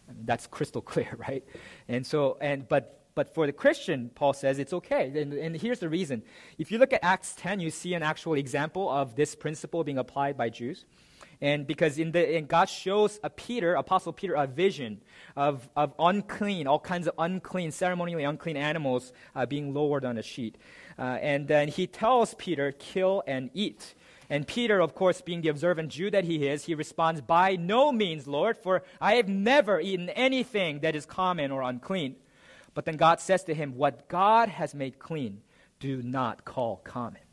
I 0.09 0.13
mean, 0.13 0.27
that's 0.27 0.47
crystal 0.47 0.83
clear, 0.93 1.17
right? 1.17 1.45
And 1.89 2.07
so, 2.07 2.37
and 2.41 2.69
but 2.69 2.93
but 3.17 3.35
for 3.35 3.47
the 3.47 3.53
Christian, 3.53 4.11
Paul 4.15 4.35
says 4.35 4.59
it's 4.59 4.75
okay. 4.75 5.11
And, 5.19 5.33
and, 5.33 5.57
here's 5.57 5.79
the 5.79 5.89
reason. 5.89 6.23
If 6.59 6.71
you 6.71 6.77
look 6.77 6.93
at 6.93 7.03
Acts 7.03 7.35
10, 7.39 7.61
you 7.61 7.71
see 7.71 7.95
an 7.95 8.03
actual 8.03 8.35
example 8.35 8.91
of 8.91 9.17
this 9.17 9.35
principle 9.35 9.83
being 9.83 9.97
applied 9.97 10.37
by 10.37 10.51
Jews. 10.51 10.85
And 11.41 11.67
because 11.67 11.99
in 11.99 12.13
the, 12.13 12.37
and 12.37 12.49
God 12.49 12.69
shows 12.69 13.21
a 13.23 13.29
Peter, 13.29 13.75
Apostle 13.75 14.13
Peter, 14.13 14.35
a 14.35 14.47
vision 14.47 15.01
of, 15.37 15.69
of 15.77 15.93
unclean, 15.99 16.67
all 16.67 16.79
kinds 16.79 17.07
of 17.07 17.15
unclean, 17.19 17.73
ceremonially 17.73 18.25
unclean 18.25 18.57
animals 18.57 19.13
uh, 19.35 19.45
being 19.45 19.75
lowered 19.75 20.05
on 20.05 20.17
a 20.17 20.23
sheet. 20.23 20.57
Uh, 20.99 21.19
and 21.21 21.47
then 21.47 21.69
he 21.69 21.87
tells 21.87 22.35
Peter, 22.35 22.73
kill 22.73 23.23
and 23.27 23.51
eat. 23.53 23.95
And 24.29 24.47
Peter, 24.47 24.81
of 24.81 24.95
course, 24.95 25.21
being 25.21 25.43
the 25.43 25.49
observant 25.49 25.91
Jew 25.91 26.11
that 26.11 26.25
he 26.25 26.49
is, 26.49 26.65
he 26.65 26.75
responds, 26.75 27.21
By 27.21 27.57
no 27.57 27.93
means, 27.93 28.27
Lord, 28.27 28.57
for 28.57 28.83
I 29.01 29.15
have 29.15 29.29
never 29.29 29.81
eaten 29.81 30.09
anything 30.11 30.81
that 30.81 30.97
is 30.97 31.07
common 31.07 31.51
or 31.51 31.63
unclean. 31.63 32.17
But 32.75 32.87
then 32.87 32.97
God 32.97 33.21
says 33.21 33.45
to 33.45 33.55
him, 33.55 33.77
What 33.77 34.09
God 34.09 34.49
has 34.49 34.75
made 34.75 34.99
clean, 34.99 35.43
do 35.79 36.03
not 36.03 36.45
call 36.45 36.77
common. 36.79 37.26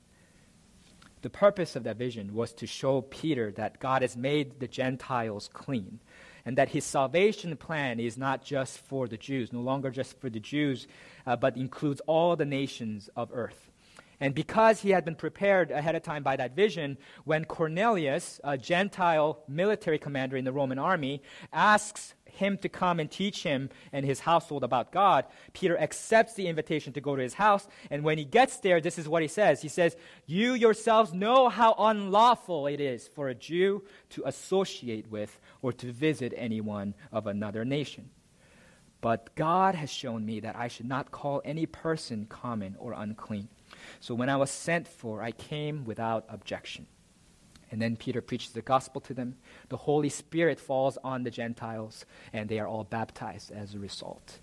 The 1.23 1.29
purpose 1.29 1.77
of 1.77 1.85
that 1.85 1.95
vision 1.95 2.33
was 2.33 2.51
to 2.55 2.67
show 2.67 3.01
Peter 3.01 3.49
that 3.53 3.79
God 3.79 4.01
has 4.01 4.17
made 4.17 4.59
the 4.59 4.67
Gentiles 4.67 5.49
clean 5.53 6.01
and 6.45 6.57
that 6.57 6.67
his 6.67 6.83
salvation 6.83 7.55
plan 7.55 8.01
is 8.01 8.17
not 8.17 8.43
just 8.43 8.77
for 8.77 9.07
the 9.07 9.15
Jews, 9.15 9.53
no 9.53 9.61
longer 9.61 9.89
just 9.89 10.19
for 10.19 10.29
the 10.29 10.41
Jews, 10.41 10.85
uh, 11.25 11.37
but 11.37 11.55
includes 11.55 12.01
all 12.07 12.35
the 12.35 12.43
nations 12.43 13.09
of 13.15 13.29
earth. 13.33 13.71
And 14.19 14.35
because 14.35 14.81
he 14.81 14.89
had 14.89 15.05
been 15.05 15.15
prepared 15.15 15.71
ahead 15.71 15.95
of 15.95 16.03
time 16.03 16.23
by 16.23 16.35
that 16.35 16.57
vision, 16.57 16.97
when 17.23 17.45
Cornelius, 17.45 18.41
a 18.43 18.57
Gentile 18.57 19.43
military 19.47 19.99
commander 19.99 20.35
in 20.35 20.43
the 20.43 20.51
Roman 20.51 20.77
army, 20.77 21.21
asks 21.53 22.15
him 22.33 22.57
to 22.59 22.69
come 22.69 22.99
and 22.99 23.09
teach 23.09 23.43
him 23.43 23.69
and 23.91 24.05
his 24.05 24.21
household 24.21 24.63
about 24.63 24.91
God, 24.91 25.25
Peter 25.53 25.77
accepts 25.77 26.33
the 26.33 26.47
invitation 26.47 26.93
to 26.93 27.01
go 27.01 27.15
to 27.15 27.21
his 27.21 27.35
house. 27.35 27.67
And 27.89 28.03
when 28.03 28.17
he 28.17 28.25
gets 28.25 28.57
there, 28.57 28.81
this 28.81 28.97
is 28.97 29.07
what 29.07 29.21
he 29.21 29.27
says 29.27 29.61
He 29.61 29.69
says, 29.69 29.95
You 30.25 30.53
yourselves 30.53 31.13
know 31.13 31.49
how 31.49 31.75
unlawful 31.77 32.67
it 32.67 32.79
is 32.79 33.07
for 33.07 33.29
a 33.29 33.35
Jew 33.35 33.83
to 34.11 34.23
associate 34.25 35.09
with 35.09 35.39
or 35.61 35.71
to 35.73 35.91
visit 35.91 36.33
anyone 36.35 36.93
of 37.11 37.27
another 37.27 37.65
nation. 37.65 38.09
But 39.01 39.35
God 39.35 39.75
has 39.75 39.89
shown 39.89 40.25
me 40.25 40.39
that 40.39 40.55
I 40.55 40.69
should 40.69 40.85
not 40.85 41.11
call 41.11 41.41
any 41.43 41.65
person 41.65 42.25
common 42.25 42.77
or 42.79 42.93
unclean. 42.93 43.49
So 43.99 44.15
when 44.15 44.29
I 44.29 44.37
was 44.37 44.49
sent 44.49 44.87
for, 44.87 45.21
I 45.21 45.31
came 45.31 45.83
without 45.83 46.25
objection. 46.29 46.87
And 47.73 47.81
then 47.81 47.95
Peter 47.95 48.21
preaches 48.21 48.51
the 48.51 48.61
gospel 48.61 49.01
to 49.01 49.15
them. 49.15 49.35
The 49.69 49.77
Holy 49.77 50.09
Spirit 50.09 50.59
falls 50.59 50.99
on 51.03 51.23
the 51.23 51.31
Gentiles, 51.31 52.05
and 52.31 52.47
they 52.47 52.59
are 52.59 52.67
all 52.67 52.83
baptized 52.83 53.51
as 53.51 53.73
a 53.73 53.79
result. 53.79 54.37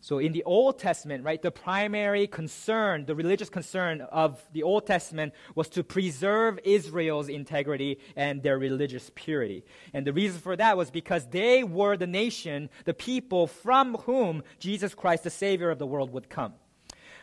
So 0.00 0.20
in 0.20 0.30
the 0.30 0.44
Old 0.44 0.78
Testament, 0.78 1.24
right, 1.24 1.42
the 1.42 1.50
primary 1.50 2.28
concern, 2.28 3.04
the 3.04 3.16
religious 3.16 3.50
concern 3.50 4.00
of 4.00 4.40
the 4.52 4.62
Old 4.62 4.86
Testament 4.86 5.34
was 5.56 5.68
to 5.70 5.82
preserve 5.82 6.60
Israel's 6.62 7.28
integrity 7.28 7.98
and 8.14 8.44
their 8.44 8.60
religious 8.60 9.10
purity. 9.16 9.64
And 9.92 10.06
the 10.06 10.12
reason 10.12 10.38
for 10.38 10.54
that 10.54 10.76
was 10.76 10.92
because 10.92 11.26
they 11.26 11.64
were 11.64 11.96
the 11.96 12.06
nation, 12.06 12.70
the 12.84 12.94
people 12.94 13.48
from 13.48 13.96
whom 13.96 14.44
Jesus 14.60 14.94
Christ, 14.94 15.24
the 15.24 15.30
Savior 15.30 15.70
of 15.70 15.80
the 15.80 15.86
world, 15.86 16.12
would 16.12 16.30
come. 16.30 16.54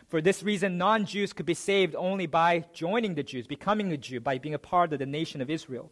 For 0.08 0.22
this 0.22 0.44
reason, 0.44 0.78
non 0.78 1.06
Jews 1.06 1.34
could 1.34 1.46
be 1.46 1.54
saved 1.54 1.96
only 1.96 2.28
by 2.28 2.65
joining 2.74 3.15
the 3.15 3.24
Jews, 3.24 3.48
becoming 3.48 3.91
a 3.91 3.98
Jew, 3.98 4.20
by 4.20 4.38
being 4.38 4.54
a 4.54 4.60
part 4.60 4.94
of 4.94 5.00
the 5.00 5.06
nation 5.06 5.41
of 5.41 5.50
Israel. 5.50 5.91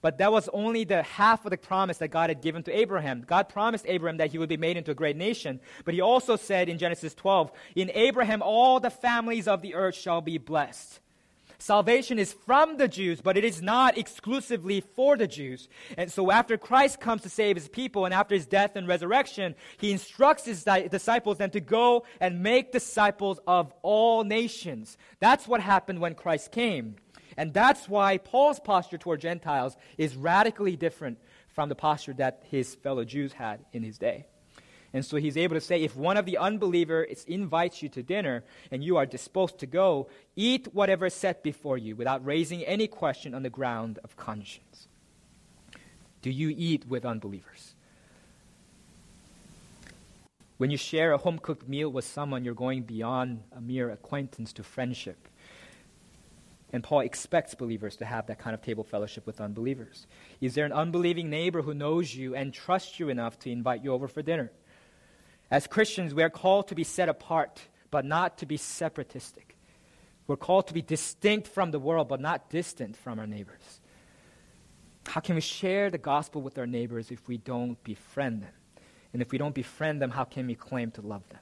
But 0.00 0.18
that 0.18 0.32
was 0.32 0.48
only 0.52 0.82
the 0.82 1.04
half 1.04 1.44
of 1.46 1.52
the 1.52 1.56
promise 1.56 1.98
that 1.98 2.08
God 2.08 2.28
had 2.28 2.42
given 2.42 2.64
to 2.64 2.76
Abraham. 2.76 3.22
God 3.24 3.48
promised 3.48 3.84
Abraham 3.86 4.16
that 4.16 4.32
he 4.32 4.38
would 4.38 4.48
be 4.48 4.56
made 4.56 4.76
into 4.76 4.90
a 4.90 4.96
great 4.96 5.16
nation. 5.16 5.60
But 5.84 5.94
he 5.94 6.00
also 6.00 6.34
said 6.34 6.68
in 6.68 6.76
Genesis 6.76 7.14
12, 7.14 7.52
In 7.76 7.90
Abraham 7.94 8.42
all 8.42 8.80
the 8.80 8.90
families 8.90 9.46
of 9.46 9.62
the 9.62 9.74
earth 9.76 9.94
shall 9.94 10.20
be 10.20 10.38
blessed. 10.38 10.98
Salvation 11.62 12.18
is 12.18 12.32
from 12.32 12.76
the 12.76 12.88
Jews, 12.88 13.20
but 13.20 13.36
it 13.36 13.44
is 13.44 13.62
not 13.62 13.96
exclusively 13.96 14.80
for 14.80 15.16
the 15.16 15.28
Jews. 15.28 15.68
And 15.96 16.10
so 16.10 16.32
after 16.32 16.58
Christ 16.58 16.98
comes 16.98 17.22
to 17.22 17.28
save 17.28 17.54
his 17.54 17.68
people 17.68 18.04
and 18.04 18.12
after 18.12 18.34
his 18.34 18.46
death 18.46 18.74
and 18.74 18.88
resurrection, 18.88 19.54
he 19.78 19.92
instructs 19.92 20.44
his 20.44 20.64
di- 20.64 20.88
disciples 20.88 21.38
then 21.38 21.50
to 21.50 21.60
go 21.60 22.04
and 22.20 22.42
make 22.42 22.72
disciples 22.72 23.38
of 23.46 23.72
all 23.82 24.24
nations. 24.24 24.98
That's 25.20 25.46
what 25.46 25.60
happened 25.60 26.00
when 26.00 26.16
Christ 26.16 26.50
came. 26.50 26.96
And 27.36 27.54
that's 27.54 27.88
why 27.88 28.18
Paul's 28.18 28.58
posture 28.58 28.98
toward 28.98 29.20
Gentiles 29.20 29.76
is 29.96 30.16
radically 30.16 30.74
different 30.74 31.18
from 31.46 31.68
the 31.68 31.76
posture 31.76 32.14
that 32.14 32.42
his 32.50 32.74
fellow 32.74 33.04
Jews 33.04 33.34
had 33.34 33.64
in 33.72 33.84
his 33.84 33.98
day. 33.98 34.26
And 34.94 35.04
so 35.04 35.16
he's 35.16 35.36
able 35.36 35.54
to 35.54 35.60
say, 35.60 35.82
if 35.82 35.96
one 35.96 36.16
of 36.16 36.26
the 36.26 36.36
unbelievers 36.36 37.24
invites 37.26 37.82
you 37.82 37.88
to 37.90 38.02
dinner 38.02 38.44
and 38.70 38.84
you 38.84 38.96
are 38.98 39.06
disposed 39.06 39.58
to 39.58 39.66
go, 39.66 40.08
eat 40.36 40.68
whatever 40.74 41.06
is 41.06 41.14
set 41.14 41.42
before 41.42 41.78
you 41.78 41.96
without 41.96 42.24
raising 42.24 42.62
any 42.64 42.86
question 42.86 43.34
on 43.34 43.42
the 43.42 43.50
ground 43.50 43.98
of 44.04 44.16
conscience. 44.16 44.88
Do 46.20 46.30
you 46.30 46.54
eat 46.56 46.86
with 46.86 47.06
unbelievers? 47.06 47.74
When 50.58 50.70
you 50.70 50.76
share 50.76 51.12
a 51.12 51.18
home 51.18 51.38
cooked 51.38 51.68
meal 51.68 51.88
with 51.88 52.04
someone, 52.04 52.44
you're 52.44 52.54
going 52.54 52.82
beyond 52.82 53.42
a 53.56 53.60
mere 53.60 53.90
acquaintance 53.90 54.52
to 54.52 54.62
friendship. 54.62 55.26
And 56.72 56.84
Paul 56.84 57.00
expects 57.00 57.54
believers 57.54 57.96
to 57.96 58.04
have 58.04 58.26
that 58.28 58.38
kind 58.38 58.54
of 58.54 58.62
table 58.62 58.84
fellowship 58.84 59.26
with 59.26 59.40
unbelievers. 59.40 60.06
Is 60.40 60.54
there 60.54 60.64
an 60.64 60.72
unbelieving 60.72 61.28
neighbor 61.28 61.62
who 61.62 61.74
knows 61.74 62.14
you 62.14 62.34
and 62.34 62.54
trusts 62.54 63.00
you 63.00 63.08
enough 63.08 63.38
to 63.40 63.50
invite 63.50 63.82
you 63.82 63.92
over 63.92 64.06
for 64.06 64.22
dinner? 64.22 64.52
As 65.52 65.66
Christians, 65.66 66.14
we 66.14 66.22
are 66.22 66.30
called 66.30 66.68
to 66.68 66.74
be 66.74 66.82
set 66.82 67.10
apart, 67.10 67.60
but 67.90 68.06
not 68.06 68.38
to 68.38 68.46
be 68.46 68.56
separatistic. 68.56 69.54
We're 70.26 70.36
called 70.36 70.68
to 70.68 70.74
be 70.74 70.80
distinct 70.80 71.46
from 71.46 71.72
the 71.72 71.78
world, 71.78 72.08
but 72.08 72.22
not 72.22 72.48
distant 72.48 72.96
from 72.96 73.18
our 73.18 73.26
neighbors. 73.26 73.82
How 75.06 75.20
can 75.20 75.34
we 75.34 75.42
share 75.42 75.90
the 75.90 75.98
gospel 75.98 76.40
with 76.40 76.56
our 76.56 76.66
neighbors 76.66 77.10
if 77.10 77.28
we 77.28 77.36
don't 77.36 77.82
befriend 77.84 78.40
them? 78.40 78.54
And 79.12 79.20
if 79.20 79.30
we 79.30 79.36
don't 79.36 79.54
befriend 79.54 80.00
them, 80.00 80.10
how 80.10 80.24
can 80.24 80.46
we 80.46 80.54
claim 80.54 80.90
to 80.92 81.02
love 81.02 81.28
them? 81.28 81.40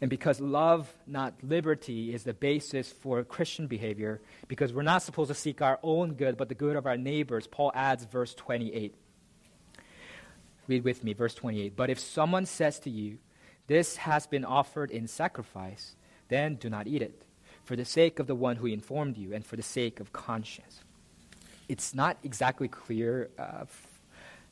And 0.00 0.10
because 0.10 0.40
love, 0.40 0.92
not 1.06 1.34
liberty, 1.44 2.12
is 2.12 2.24
the 2.24 2.34
basis 2.34 2.90
for 2.90 3.22
Christian 3.22 3.68
behavior, 3.68 4.20
because 4.48 4.72
we're 4.72 4.82
not 4.82 5.02
supposed 5.02 5.28
to 5.28 5.34
seek 5.34 5.62
our 5.62 5.78
own 5.84 6.14
good, 6.14 6.36
but 6.36 6.48
the 6.48 6.56
good 6.56 6.74
of 6.74 6.86
our 6.86 6.96
neighbors, 6.96 7.46
Paul 7.46 7.70
adds 7.72 8.04
verse 8.04 8.34
28. 8.34 8.96
Read 10.68 10.84
with 10.84 11.02
me, 11.02 11.14
verse 11.14 11.34
28. 11.34 11.74
But 11.74 11.90
if 11.90 11.98
someone 11.98 12.46
says 12.46 12.78
to 12.80 12.90
you, 12.90 13.18
This 13.66 13.96
has 13.96 14.26
been 14.26 14.44
offered 14.44 14.90
in 14.90 15.08
sacrifice, 15.08 15.96
then 16.28 16.54
do 16.56 16.70
not 16.70 16.86
eat 16.86 17.02
it, 17.02 17.22
for 17.64 17.74
the 17.74 17.84
sake 17.84 18.18
of 18.18 18.26
the 18.26 18.34
one 18.34 18.56
who 18.56 18.66
informed 18.66 19.16
you 19.16 19.34
and 19.34 19.44
for 19.44 19.56
the 19.56 19.62
sake 19.62 19.98
of 20.00 20.12
conscience. 20.12 20.80
It's 21.68 21.94
not 21.94 22.16
exactly 22.22 22.68
clear 22.68 23.28
uh, 23.38 23.64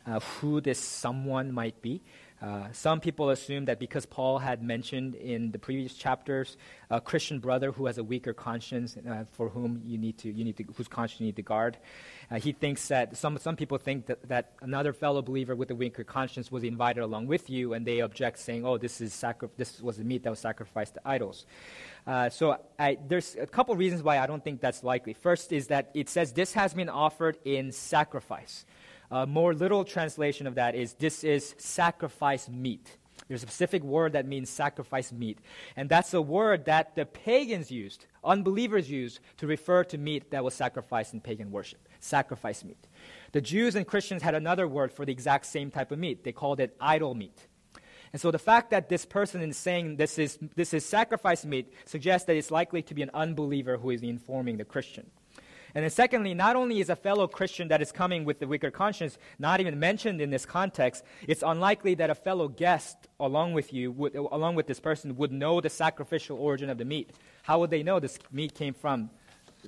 uh, 0.06 0.20
who 0.20 0.60
this 0.60 0.78
someone 0.78 1.52
might 1.52 1.80
be. 1.82 2.00
Uh, 2.40 2.70
some 2.72 3.00
people 3.00 3.30
assume 3.30 3.64
that 3.64 3.78
because 3.78 4.04
Paul 4.04 4.38
had 4.38 4.62
mentioned 4.62 5.14
in 5.14 5.52
the 5.52 5.58
previous 5.58 5.94
chapters 5.94 6.58
a 6.90 7.00
Christian 7.00 7.38
brother 7.38 7.72
who 7.72 7.86
has 7.86 7.96
a 7.96 8.04
weaker 8.04 8.34
conscience, 8.34 8.96
uh, 8.96 9.24
for 9.32 9.48
whom 9.48 9.80
you 9.86 9.96
need 9.96 10.18
to, 10.18 10.30
you 10.30 10.44
need 10.44 10.56
to, 10.58 10.64
whose 10.76 10.86
conscience 10.86 11.20
you 11.20 11.26
need 11.26 11.36
to 11.36 11.42
guard, 11.42 11.78
uh, 12.30 12.38
he 12.38 12.52
thinks 12.52 12.88
that 12.88 13.16
some, 13.16 13.38
some 13.38 13.56
people 13.56 13.78
think 13.78 14.06
that, 14.06 14.28
that 14.28 14.52
another 14.60 14.92
fellow 14.92 15.22
believer 15.22 15.56
with 15.56 15.70
a 15.70 15.74
weaker 15.74 16.04
conscience 16.04 16.52
was 16.52 16.62
invited 16.62 17.00
along 17.00 17.26
with 17.26 17.48
you, 17.48 17.72
and 17.72 17.86
they 17.86 18.00
object, 18.00 18.38
saying, 18.38 18.66
"Oh, 18.66 18.76
this 18.76 19.00
is 19.00 19.14
sacri- 19.14 19.48
this 19.56 19.80
was 19.80 19.96
the 19.96 20.04
meat 20.04 20.22
that 20.24 20.30
was 20.30 20.40
sacrificed 20.40 20.94
to 20.94 21.00
idols." 21.04 21.46
Uh, 22.06 22.28
so 22.28 22.58
I, 22.78 22.98
there's 23.08 23.36
a 23.40 23.46
couple 23.46 23.74
reasons 23.74 24.02
why 24.02 24.18
I 24.18 24.26
don't 24.26 24.44
think 24.44 24.60
that's 24.60 24.84
likely. 24.84 25.12
First 25.12 25.52
is 25.52 25.68
that 25.68 25.90
it 25.94 26.08
says 26.08 26.32
this 26.32 26.52
has 26.52 26.74
been 26.74 26.88
offered 26.88 27.38
in 27.44 27.72
sacrifice. 27.72 28.64
A 29.10 29.26
more 29.26 29.54
literal 29.54 29.84
translation 29.84 30.46
of 30.46 30.56
that 30.56 30.74
is 30.74 30.94
this 30.94 31.24
is 31.24 31.54
sacrifice 31.58 32.48
meat. 32.48 32.98
There's 33.28 33.42
a 33.42 33.46
specific 33.46 33.82
word 33.82 34.12
that 34.12 34.26
means 34.26 34.48
sacrifice 34.48 35.12
meat. 35.12 35.38
And 35.74 35.88
that's 35.88 36.14
a 36.14 36.22
word 36.22 36.66
that 36.66 36.94
the 36.94 37.06
pagans 37.06 37.70
used, 37.70 38.06
unbelievers 38.22 38.90
used, 38.90 39.20
to 39.38 39.46
refer 39.46 39.82
to 39.84 39.98
meat 39.98 40.30
that 40.30 40.44
was 40.44 40.54
sacrificed 40.54 41.12
in 41.12 41.20
pagan 41.20 41.50
worship. 41.50 41.88
Sacrifice 41.98 42.62
meat. 42.62 42.86
The 43.32 43.40
Jews 43.40 43.74
and 43.74 43.86
Christians 43.86 44.22
had 44.22 44.34
another 44.34 44.68
word 44.68 44.92
for 44.92 45.04
the 45.04 45.12
exact 45.12 45.46
same 45.46 45.70
type 45.70 45.90
of 45.90 45.98
meat. 45.98 46.22
They 46.22 46.32
called 46.32 46.60
it 46.60 46.76
idol 46.80 47.14
meat. 47.14 47.48
And 48.12 48.20
so 48.20 48.30
the 48.30 48.38
fact 48.38 48.70
that 48.70 48.88
this 48.88 49.04
person 49.04 49.42
is 49.42 49.56
saying 49.56 49.96
this 49.96 50.18
is, 50.18 50.38
this 50.54 50.72
is 50.72 50.84
sacrifice 50.84 51.44
meat 51.44 51.72
suggests 51.84 52.26
that 52.26 52.36
it's 52.36 52.52
likely 52.52 52.82
to 52.82 52.94
be 52.94 53.02
an 53.02 53.10
unbeliever 53.12 53.76
who 53.76 53.90
is 53.90 54.02
informing 54.02 54.56
the 54.56 54.64
Christian. 54.64 55.10
And 55.76 55.82
then, 55.82 55.90
secondly, 55.90 56.32
not 56.32 56.56
only 56.56 56.80
is 56.80 56.88
a 56.88 56.96
fellow 56.96 57.28
Christian 57.28 57.68
that 57.68 57.82
is 57.82 57.92
coming 57.92 58.24
with 58.24 58.38
the 58.38 58.48
weaker 58.48 58.70
conscience 58.70 59.18
not 59.38 59.60
even 59.60 59.78
mentioned 59.78 60.22
in 60.22 60.30
this 60.30 60.46
context, 60.46 61.04
it's 61.28 61.42
unlikely 61.42 61.96
that 61.96 62.08
a 62.08 62.14
fellow 62.14 62.48
guest 62.48 62.96
along 63.20 63.52
with 63.52 63.74
you, 63.74 63.92
would, 63.92 64.14
along 64.14 64.54
with 64.54 64.68
this 64.68 64.80
person, 64.80 65.16
would 65.16 65.30
know 65.30 65.60
the 65.60 65.68
sacrificial 65.68 66.38
origin 66.38 66.70
of 66.70 66.78
the 66.78 66.86
meat. 66.86 67.10
How 67.42 67.60
would 67.60 67.68
they 67.68 67.82
know 67.82 68.00
this 68.00 68.18
meat 68.32 68.54
came 68.54 68.72
from 68.72 69.10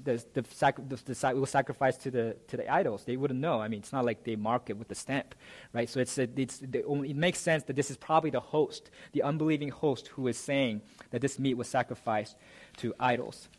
the, 0.03 0.25
the, 0.33 0.47
sac- 0.51 0.77
the, 0.89 0.97
the, 0.97 1.37
was 1.37 1.51
sacrificed 1.51 2.01
to 2.05 2.11
the, 2.11 2.37
to 2.47 2.57
the 2.57 2.73
idols. 2.73 3.05
They 3.05 3.19
wouldn't 3.19 3.41
know. 3.41 3.61
I 3.61 3.69
mean, 3.69 3.81
it's 3.81 3.93
not 3.93 4.07
like 4.07 4.25
they 4.25 4.37
mark 4.37 4.71
it 4.71 4.79
with 4.79 4.91
a 4.91 4.95
stamp, 4.95 5.35
right? 5.75 5.91
So 5.91 6.01
it's, 6.01 6.17
a, 6.17 6.27
it's 6.37 6.63
it 6.63 7.17
makes 7.17 7.39
sense 7.39 7.65
that 7.65 7.77
this 7.77 7.91
is 7.91 7.99
probably 7.99 8.31
the 8.31 8.41
host, 8.41 8.91
the 9.13 9.25
unbelieving 9.25 9.69
host, 9.69 10.09
who 10.09 10.27
is 10.29 10.39
saying 10.39 10.81
that 11.11 11.21
this 11.21 11.39
meat 11.39 11.59
was 11.59 11.69
sacrificed 11.69 12.35
to 12.79 12.95
idols. 12.99 13.51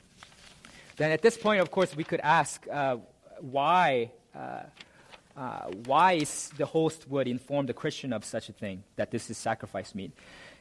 Then 1.00 1.12
at 1.12 1.22
this 1.22 1.38
point, 1.38 1.62
of 1.62 1.72
course, 1.72 1.96
we 1.96 2.04
could 2.04 2.20
ask 2.20 2.68
uh, 2.68 2.98
why, 3.40 4.12
uh, 4.36 4.64
uh, 5.38 5.72
why 5.86 6.14
is 6.14 6.52
the 6.58 6.66
host 6.66 7.08
would 7.08 7.26
inform 7.26 7.68
the 7.68 7.74
Christian 7.74 8.12
of 8.12 8.26
such 8.26 8.50
a 8.50 8.52
thing, 8.52 8.84
that 8.98 9.10
this 9.10 9.30
is 9.30 9.38
sacrifice 9.38 9.96
meat. 9.96 10.12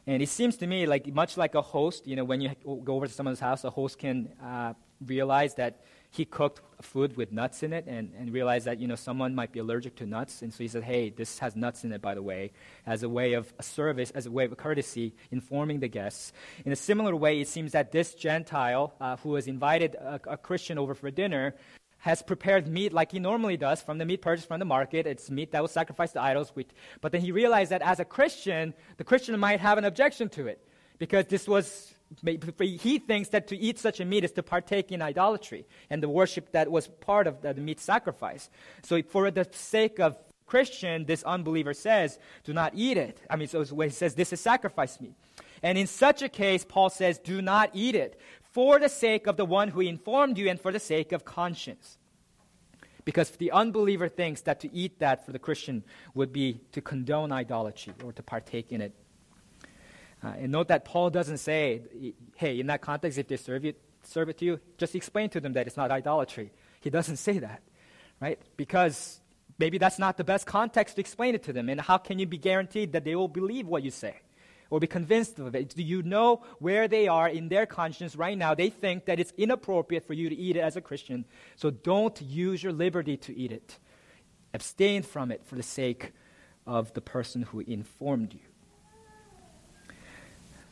And 0.07 0.22
it 0.22 0.29
seems 0.29 0.57
to 0.59 0.66
me 0.68 0.87
like 0.87 1.12
much 1.12 1.37
like 1.37 1.57
a 1.57 1.61
host, 1.61 2.07
you 2.07 2.14
know, 2.14 2.22
when 2.22 2.40
you 2.40 2.51
go 2.85 2.94
over 2.94 3.09
to 3.09 3.12
someone's 3.12 3.40
house, 3.40 3.64
a 3.64 3.70
host 3.70 3.98
can 3.98 4.29
uh, 4.40 4.74
realize 5.05 5.57
that 5.57 5.81
he 6.11 6.25
cooked 6.25 6.61
food 6.81 7.16
with 7.16 7.33
nuts 7.33 7.62
in 7.62 7.73
it 7.73 7.87
and, 7.87 8.12
and 8.18 8.33
realized 8.33 8.66
that, 8.66 8.79
you 8.79 8.87
know, 8.87 8.94
someone 8.94 9.35
might 9.35 9.53
be 9.53 9.59
allergic 9.59 9.97
to 9.97 10.07
nuts. 10.07 10.42
And 10.42 10.53
so 10.53 10.62
he 10.62 10.68
said, 10.68 10.85
hey, 10.85 11.11
this 11.11 11.38
has 11.40 11.55
nuts 11.55 11.85
in 11.85 11.92
it, 11.92 12.01
by 12.01 12.14
the 12.14 12.23
way, 12.23 12.53
as 12.87 13.03
a 13.03 13.09
way 13.09 13.35
of 13.35 13.53
a 13.59 13.62
service, 13.62 14.11
as 14.12 14.27
a 14.27 14.31
way 14.31 14.44
of 14.44 14.57
courtesy, 14.57 15.14
informing 15.31 15.81
the 15.81 15.88
guests. 15.88 16.33
In 16.64 16.73
a 16.73 16.77
similar 16.77 17.14
way, 17.14 17.40
it 17.40 17.49
seems 17.49 17.73
that 17.73 17.92
this 17.92 18.14
Gentile 18.14 18.94
uh, 19.01 19.16
who 19.18 19.35
has 19.35 19.47
invited 19.47 19.97
a, 19.97 20.21
a 20.27 20.37
Christian 20.37 20.79
over 20.79 20.94
for 20.94 21.11
dinner 21.11 21.55
has 21.99 22.23
prepared 22.23 22.68
meat 22.68 22.92
like 22.92 23.11
he 23.11 23.18
normally 23.18 23.57
does 23.57 23.83
from 23.83 23.99
the 23.99 24.05
meat 24.05 24.23
purchased 24.23 24.49
from 24.49 24.61
the 24.61 24.64
market. 24.64 25.07
It's 25.07 25.31
meat 25.31 25.51
that 25.53 25.62
was 25.62 25.73
sacrificed 25.73 26.14
to 26.14 26.23
idols. 26.23 26.53
But 27.01 27.12
then 27.12 27.21
he 27.21 27.33
realized 27.33 27.73
that 27.73 27.83
as 27.83 27.99
a 28.01 28.05
Christian, 28.05 28.73
the 28.97 29.05
Christian 29.05 29.38
might 29.38 29.61
have 29.61 29.79
an 29.79 29.85
objection 29.85 30.29
to 30.31 30.47
it 30.47 30.64
because 30.99 31.27
this 31.27 31.49
was 31.49 31.92
he 32.25 32.99
thinks 32.99 33.29
that 33.31 33.49
to 33.49 33.57
eat 33.57 33.79
such 33.79 34.01
a 34.01 34.05
meat 34.05 34.25
is 34.25 34.33
to 34.33 34.42
partake 34.42 34.90
in 34.92 35.03
idolatry 35.03 35.66
and 35.90 36.03
the 36.03 36.09
worship 36.09 36.53
that 36.53 36.71
was 36.71 36.88
part 36.88 37.27
of 37.27 37.42
the, 37.42 37.55
meat 37.55 37.81
sacrifice. 37.81 38.49
So, 38.83 39.03
for 39.03 39.31
the 39.31 39.47
sake 39.53 40.01
of 40.01 40.16
Christian, 40.47 41.05
this 41.05 41.23
unbeliever 41.23 41.75
says, 41.75 42.18
do 42.44 42.53
not 42.53 42.73
eat 42.75 42.97
it. 42.97 43.21
I 43.29 43.37
mean, 43.37 43.49
so 43.49 43.62
he 43.62 43.90
says, 43.90 44.14
this 44.14 44.33
is 44.33 44.40
sacrifice 44.40 45.01
meat. 45.01 45.14
And 45.62 45.77
in 45.77 45.87
such 45.87 46.23
a 46.23 46.29
case, 46.29 46.64
Paul 46.64 46.90
says, 46.90 47.18
do 47.18 47.42
not 47.42 47.71
eat 47.75 47.94
it 47.94 48.18
for 48.53 48.79
the 48.79 48.88
sake 48.88 49.27
of 49.27 49.37
the 49.37 49.44
one 49.44 49.68
who 49.68 49.81
informed 49.81 50.38
you 50.38 50.49
and 50.49 50.61
for 50.61 50.73
the 50.73 50.81
sake 50.81 51.12
of 51.12 51.25
conscience. 51.25 51.99
Because 53.05 53.31
the 53.31 53.53
unbeliever 53.53 54.09
thinks 54.09 54.42
that 54.42 54.61
to 54.61 54.73
eat 54.75 54.99
that 54.99 55.25
for 55.25 55.33
the 55.33 55.38
Christian 55.38 55.85
would 56.14 56.33
be 56.33 56.61
to 56.73 56.81
condone 56.81 57.33
idolatry 57.33 57.94
or 58.05 58.12
to 58.12 58.23
partake 58.23 58.73
in 58.73 58.81
it. 58.81 58.94
Uh, 60.22 60.28
and 60.38 60.52
note 60.52 60.68
that 60.68 60.85
Paul 60.85 61.11
doesn't 61.11 61.38
say, 61.38 61.83
hey, 62.37 62.59
in 62.59 62.66
that 62.66 62.81
context, 62.81 63.18
if 63.18 63.28
they 63.28 63.37
serve 63.37 63.64
it, 63.64 63.81
serve 64.02 64.28
it 64.28 64.38
to 64.38 64.44
you, 64.44 64.61
just 64.76 64.94
explain 64.94 65.28
to 65.31 65.40
them 65.40 65.52
that 65.52 65.66
it's 65.66 65.76
not 65.76 65.90
idolatry. 65.90 66.50
He 66.81 66.90
doesn't 66.90 67.16
say 67.16 67.38
that, 67.38 67.62
right? 68.20 68.40
Because 68.57 69.20
maybe 69.59 69.78
that's 69.78 69.98
not 69.98 70.16
the 70.16 70.24
best 70.24 70.46
context 70.46 70.96
to 70.96 71.00
explain 71.00 71.35
it 71.35 71.44
to 71.44 71.52
them. 71.52 71.68
And 71.68 71.81
how 71.81 71.98
can 71.98 72.18
you 72.18 72.26
be 72.26 72.38
guaranteed 72.38 72.92
that 72.92 73.04
they 73.04 73.14
will 73.14 73.28
believe 73.28 73.66
what 73.66 73.83
you 73.83 73.90
say 73.90 74.16
or 74.70 74.81
be 74.81 74.87
convinced 74.88 75.38
of 75.38 75.54
it? 75.54 75.74
Do 75.74 75.83
you 75.83 76.02
know 76.02 76.42
where 76.59 76.88
they 76.88 77.07
are 77.07 77.28
in 77.28 77.48
their 77.48 77.66
conscience 77.66 78.16
right 78.16 78.37
now? 78.37 78.54
They 78.54 78.70
think 78.70 79.07
that 79.07 79.20
it's 79.20 79.33
inappropriate 79.37 80.04
for 80.04 80.14
you 80.14 80.28
to 80.28 80.37
eat 80.37 80.57
it 80.57 80.61
as 80.61 80.76
a 80.76 80.81
Christian. 80.81 81.26
So 81.57 81.70
don't 81.70 82.20
use 82.20 82.62
your 82.62 82.72
liberty 82.72 83.16
to 83.18 83.37
eat 83.37 83.52
it. 83.52 83.78
Abstain 84.52 85.02
from 85.02 85.31
it 85.31 85.44
for 85.44 85.54
the 85.54 85.62
sake 85.62 86.12
of 86.66 86.92
the 86.94 87.00
person 87.00 87.42
who 87.42 87.61
informed 87.61 88.35
you. 88.35 88.40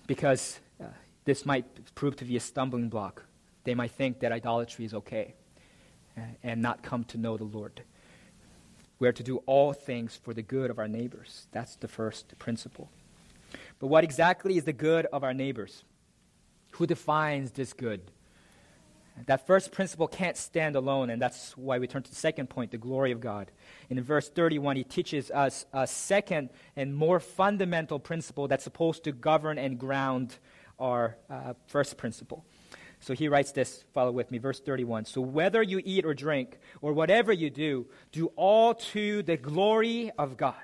Because 0.06 0.60
uh, 0.80 0.86
this 1.24 1.44
might 1.44 1.94
prove 1.94 2.16
to 2.16 2.24
be 2.24 2.36
a 2.36 2.40
stumbling 2.40 2.88
block. 2.88 3.24
They 3.64 3.74
might 3.74 3.90
think 3.90 4.20
that 4.20 4.32
idolatry 4.32 4.84
is 4.84 4.94
okay 4.94 5.34
uh, 6.16 6.20
and 6.42 6.62
not 6.62 6.82
come 6.82 7.04
to 7.04 7.18
know 7.18 7.36
the 7.36 7.44
Lord. 7.44 7.82
We 8.98 9.08
are 9.08 9.12
to 9.12 9.22
do 9.22 9.38
all 9.46 9.72
things 9.72 10.16
for 10.16 10.32
the 10.32 10.42
good 10.42 10.70
of 10.70 10.78
our 10.78 10.88
neighbors. 10.88 11.48
That's 11.52 11.76
the 11.76 11.88
first 11.88 12.38
principle. 12.38 12.90
But 13.78 13.88
what 13.88 14.04
exactly 14.04 14.56
is 14.56 14.64
the 14.64 14.72
good 14.72 15.06
of 15.06 15.22
our 15.22 15.34
neighbors? 15.34 15.84
Who 16.72 16.86
defines 16.86 17.52
this 17.52 17.72
good? 17.72 18.10
That 19.24 19.46
first 19.46 19.72
principle 19.72 20.06
can't 20.06 20.36
stand 20.36 20.76
alone, 20.76 21.08
and 21.08 21.20
that's 21.20 21.56
why 21.56 21.78
we 21.78 21.86
turn 21.86 22.02
to 22.02 22.10
the 22.10 22.16
second 22.16 22.50
point, 22.50 22.70
the 22.70 22.78
glory 22.78 23.12
of 23.12 23.20
God. 23.20 23.50
In 23.88 24.00
verse 24.02 24.28
31, 24.28 24.76
he 24.76 24.84
teaches 24.84 25.30
us 25.30 25.64
a 25.72 25.86
second 25.86 26.50
and 26.76 26.94
more 26.94 27.18
fundamental 27.18 27.98
principle 27.98 28.46
that's 28.46 28.64
supposed 28.64 29.04
to 29.04 29.12
govern 29.12 29.58
and 29.58 29.78
ground 29.78 30.36
our 30.78 31.16
uh, 31.30 31.54
first 31.66 31.96
principle. 31.96 32.44
So 33.00 33.14
he 33.14 33.28
writes 33.28 33.52
this, 33.52 33.84
follow 33.94 34.10
with 34.10 34.30
me, 34.30 34.38
verse 34.38 34.60
31. 34.60 35.06
So 35.06 35.20
whether 35.20 35.62
you 35.62 35.80
eat 35.84 36.04
or 36.04 36.14
drink, 36.14 36.58
or 36.80 36.92
whatever 36.92 37.32
you 37.32 37.50
do, 37.50 37.86
do 38.12 38.26
all 38.36 38.74
to 38.74 39.22
the 39.22 39.36
glory 39.36 40.10
of 40.18 40.36
God. 40.36 40.54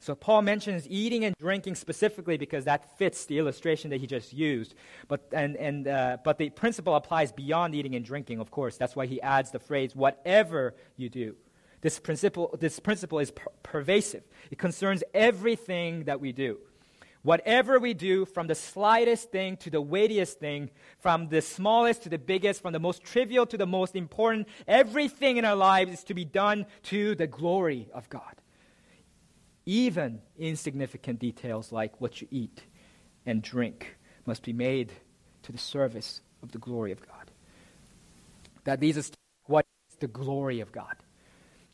So 0.00 0.14
Paul 0.14 0.42
mentions 0.42 0.86
eating 0.88 1.24
and 1.24 1.34
drinking 1.38 1.76
specifically 1.76 2.36
because 2.36 2.64
that 2.64 2.98
fits 2.98 3.24
the 3.24 3.38
illustration 3.38 3.90
that 3.90 4.00
he 4.00 4.06
just 4.06 4.32
used. 4.32 4.74
But, 5.08 5.28
and, 5.32 5.56
and, 5.56 5.88
uh, 5.88 6.18
but 6.24 6.38
the 6.38 6.50
principle 6.50 6.94
applies 6.94 7.32
beyond 7.32 7.74
eating 7.74 7.94
and 7.94 8.04
drinking, 8.04 8.40
of 8.40 8.50
course. 8.50 8.76
That's 8.76 8.96
why 8.96 9.06
he 9.06 9.20
adds 9.22 9.50
the 9.50 9.58
phrase, 9.58 9.96
whatever 9.96 10.74
you 10.96 11.08
do. 11.08 11.36
This 11.80 11.98
principle, 11.98 12.56
this 12.58 12.80
principle 12.80 13.18
is 13.18 13.30
per- 13.30 13.50
pervasive. 13.62 14.22
It 14.50 14.58
concerns 14.58 15.04
everything 15.12 16.04
that 16.04 16.20
we 16.20 16.32
do. 16.32 16.58
Whatever 17.24 17.78
we 17.78 17.94
do, 17.94 18.26
from 18.26 18.48
the 18.48 18.54
slightest 18.54 19.30
thing 19.30 19.56
to 19.58 19.70
the 19.70 19.80
weightiest 19.80 20.38
thing, 20.38 20.68
from 20.98 21.28
the 21.28 21.40
smallest 21.40 22.02
to 22.02 22.10
the 22.10 22.18
biggest, 22.18 22.60
from 22.60 22.74
the 22.74 22.78
most 22.78 23.02
trivial 23.02 23.46
to 23.46 23.56
the 23.56 23.66
most 23.66 23.96
important, 23.96 24.46
everything 24.68 25.38
in 25.38 25.44
our 25.46 25.56
lives 25.56 25.92
is 25.92 26.04
to 26.04 26.12
be 26.12 26.26
done 26.26 26.66
to 26.82 27.14
the 27.14 27.26
glory 27.26 27.88
of 27.94 28.10
God. 28.10 28.42
Even 29.66 30.20
insignificant 30.38 31.18
details 31.18 31.72
like 31.72 32.00
what 32.00 32.20
you 32.20 32.28
eat 32.30 32.62
and 33.24 33.42
drink 33.42 33.96
must 34.26 34.42
be 34.42 34.52
made 34.52 34.92
to 35.42 35.52
the 35.52 35.58
service 35.58 36.20
of 36.42 36.52
the 36.52 36.58
glory 36.58 36.92
of 36.92 37.00
God. 37.00 37.30
That 38.64 38.80
leads 38.80 38.98
us 38.98 39.10
to 39.10 39.16
what 39.46 39.66
is 39.90 39.96
the 39.96 40.06
glory 40.06 40.60
of 40.60 40.72
God. 40.72 40.96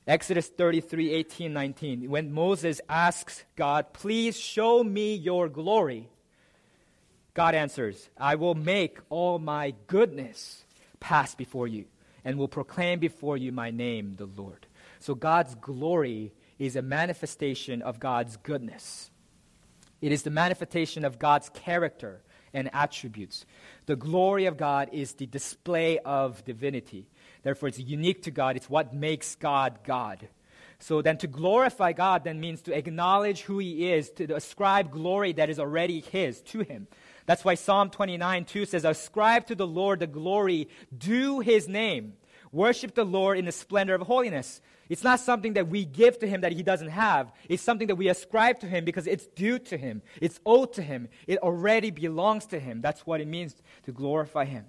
Exodus 0.06 0.48
33, 0.48 1.12
18, 1.12 1.52
19. 1.52 2.10
When 2.10 2.32
Moses 2.32 2.80
asks 2.88 3.44
God, 3.54 3.92
Please 3.92 4.38
show 4.38 4.82
me 4.82 5.14
your 5.14 5.48
glory, 5.48 6.08
God 7.34 7.54
answers, 7.54 8.08
I 8.16 8.34
will 8.34 8.54
make 8.54 8.98
all 9.08 9.38
my 9.38 9.74
goodness 9.86 10.64
pass 10.98 11.34
before 11.34 11.68
you 11.68 11.84
and 12.24 12.38
will 12.38 12.48
proclaim 12.48 12.98
before 12.98 13.36
you 13.36 13.52
my 13.52 13.70
name, 13.70 14.14
the 14.16 14.26
Lord. 14.26 14.66
So 14.98 15.14
God's 15.14 15.54
glory 15.54 16.32
is 16.60 16.76
a 16.76 16.82
manifestation 16.82 17.80
of 17.82 17.98
God's 17.98 18.36
goodness. 18.36 19.10
It 20.00 20.12
is 20.12 20.22
the 20.22 20.30
manifestation 20.30 21.04
of 21.04 21.18
God's 21.18 21.48
character 21.48 22.20
and 22.52 22.70
attributes. 22.74 23.46
The 23.86 23.96
glory 23.96 24.44
of 24.44 24.58
God 24.58 24.90
is 24.92 25.14
the 25.14 25.26
display 25.26 25.98
of 25.98 26.44
divinity. 26.44 27.08
Therefore, 27.42 27.70
it's 27.70 27.78
unique 27.78 28.22
to 28.24 28.30
God. 28.30 28.56
It's 28.56 28.68
what 28.68 28.94
makes 28.94 29.34
God 29.36 29.78
God. 29.84 30.28
So 30.78 31.02
then 31.02 31.16
to 31.18 31.26
glorify 31.26 31.92
God 31.92 32.24
then 32.24 32.40
means 32.40 32.62
to 32.62 32.76
acknowledge 32.76 33.42
who 33.42 33.58
he 33.58 33.90
is, 33.92 34.10
to 34.12 34.34
ascribe 34.34 34.90
glory 34.90 35.32
that 35.34 35.50
is 35.50 35.58
already 35.58 36.00
his 36.00 36.42
to 36.42 36.60
him. 36.60 36.88
That's 37.26 37.44
why 37.44 37.54
Psalm 37.54 37.90
29 37.90 38.44
2 38.44 38.66
says, 38.66 38.84
Ascribe 38.84 39.46
to 39.46 39.54
the 39.54 39.66
Lord 39.66 40.00
the 40.00 40.06
glory 40.06 40.68
due 40.96 41.40
his 41.40 41.68
name. 41.68 42.14
Worship 42.52 42.94
the 42.94 43.04
Lord 43.04 43.38
in 43.38 43.44
the 43.44 43.52
splendor 43.52 43.94
of 43.94 44.02
holiness. 44.02 44.60
It's 44.90 45.04
not 45.04 45.20
something 45.20 45.52
that 45.52 45.68
we 45.68 45.84
give 45.84 46.18
to 46.18 46.26
him 46.26 46.40
that 46.40 46.50
he 46.50 46.64
doesn't 46.64 46.88
have. 46.88 47.32
It's 47.48 47.62
something 47.62 47.86
that 47.86 47.94
we 47.94 48.08
ascribe 48.08 48.58
to 48.60 48.66
him 48.66 48.84
because 48.84 49.06
it's 49.06 49.28
due 49.28 49.60
to 49.60 49.78
him. 49.78 50.02
It's 50.20 50.40
owed 50.44 50.72
to 50.74 50.82
him. 50.82 51.08
It 51.28 51.38
already 51.38 51.92
belongs 51.92 52.46
to 52.46 52.58
him. 52.58 52.80
That's 52.80 53.06
what 53.06 53.20
it 53.20 53.28
means 53.28 53.54
to 53.84 53.92
glorify 53.92 54.46
him. 54.46 54.66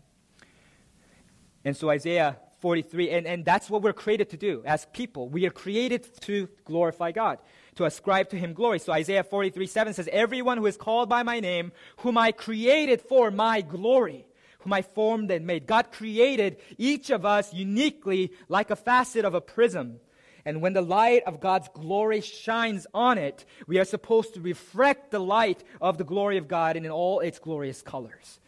And 1.65 1.75
so 1.75 1.89
Isaiah 1.89 2.37
43, 2.59 3.09
and, 3.09 3.25
and 3.25 3.43
that's 3.43 3.67
what 3.67 3.81
we're 3.81 3.93
created 3.93 4.29
to 4.29 4.37
do 4.37 4.61
as 4.63 4.85
people. 4.93 5.27
We 5.27 5.47
are 5.47 5.51
created 5.51 6.07
to 6.21 6.47
glorify 6.65 7.11
God, 7.11 7.39
to 7.75 7.85
ascribe 7.85 8.29
to 8.29 8.37
him 8.37 8.53
glory. 8.53 8.77
So 8.77 8.93
Isaiah 8.93 9.23
43, 9.23 9.65
7 9.65 9.93
says, 9.95 10.07
Everyone 10.11 10.59
who 10.59 10.67
is 10.67 10.77
called 10.77 11.09
by 11.09 11.23
my 11.23 11.39
name, 11.39 11.71
whom 11.97 12.19
I 12.19 12.31
created 12.31 13.01
for 13.01 13.31
my 13.31 13.61
glory 13.61 14.27
whom 14.59 14.73
I 14.73 14.83
formed 14.83 15.31
and 15.31 15.47
made. 15.47 15.65
God 15.65 15.91
created 15.91 16.57
each 16.77 17.09
of 17.09 17.25
us 17.25 17.51
uniquely 17.51 18.31
like 18.47 18.69
a 18.69 18.75
facet 18.75 19.25
of 19.25 19.33
a 19.33 19.41
prism. 19.41 19.99
And 20.45 20.61
when 20.61 20.73
the 20.73 20.81
light 20.81 21.23
of 21.25 21.39
God's 21.39 21.69
glory 21.73 22.21
shines 22.21 22.87
on 22.93 23.17
it, 23.17 23.45
we 23.67 23.77
are 23.79 23.85
supposed 23.85 24.33
to 24.33 24.41
reflect 24.41 25.11
the 25.11 25.19
light 25.19 25.63
of 25.79 25.97
the 25.97 26.03
glory 26.03 26.37
of 26.37 26.47
God 26.47 26.75
in 26.75 26.89
all 26.89 27.19
its 27.19 27.39
glorious 27.39 27.81
colors. 27.81 28.39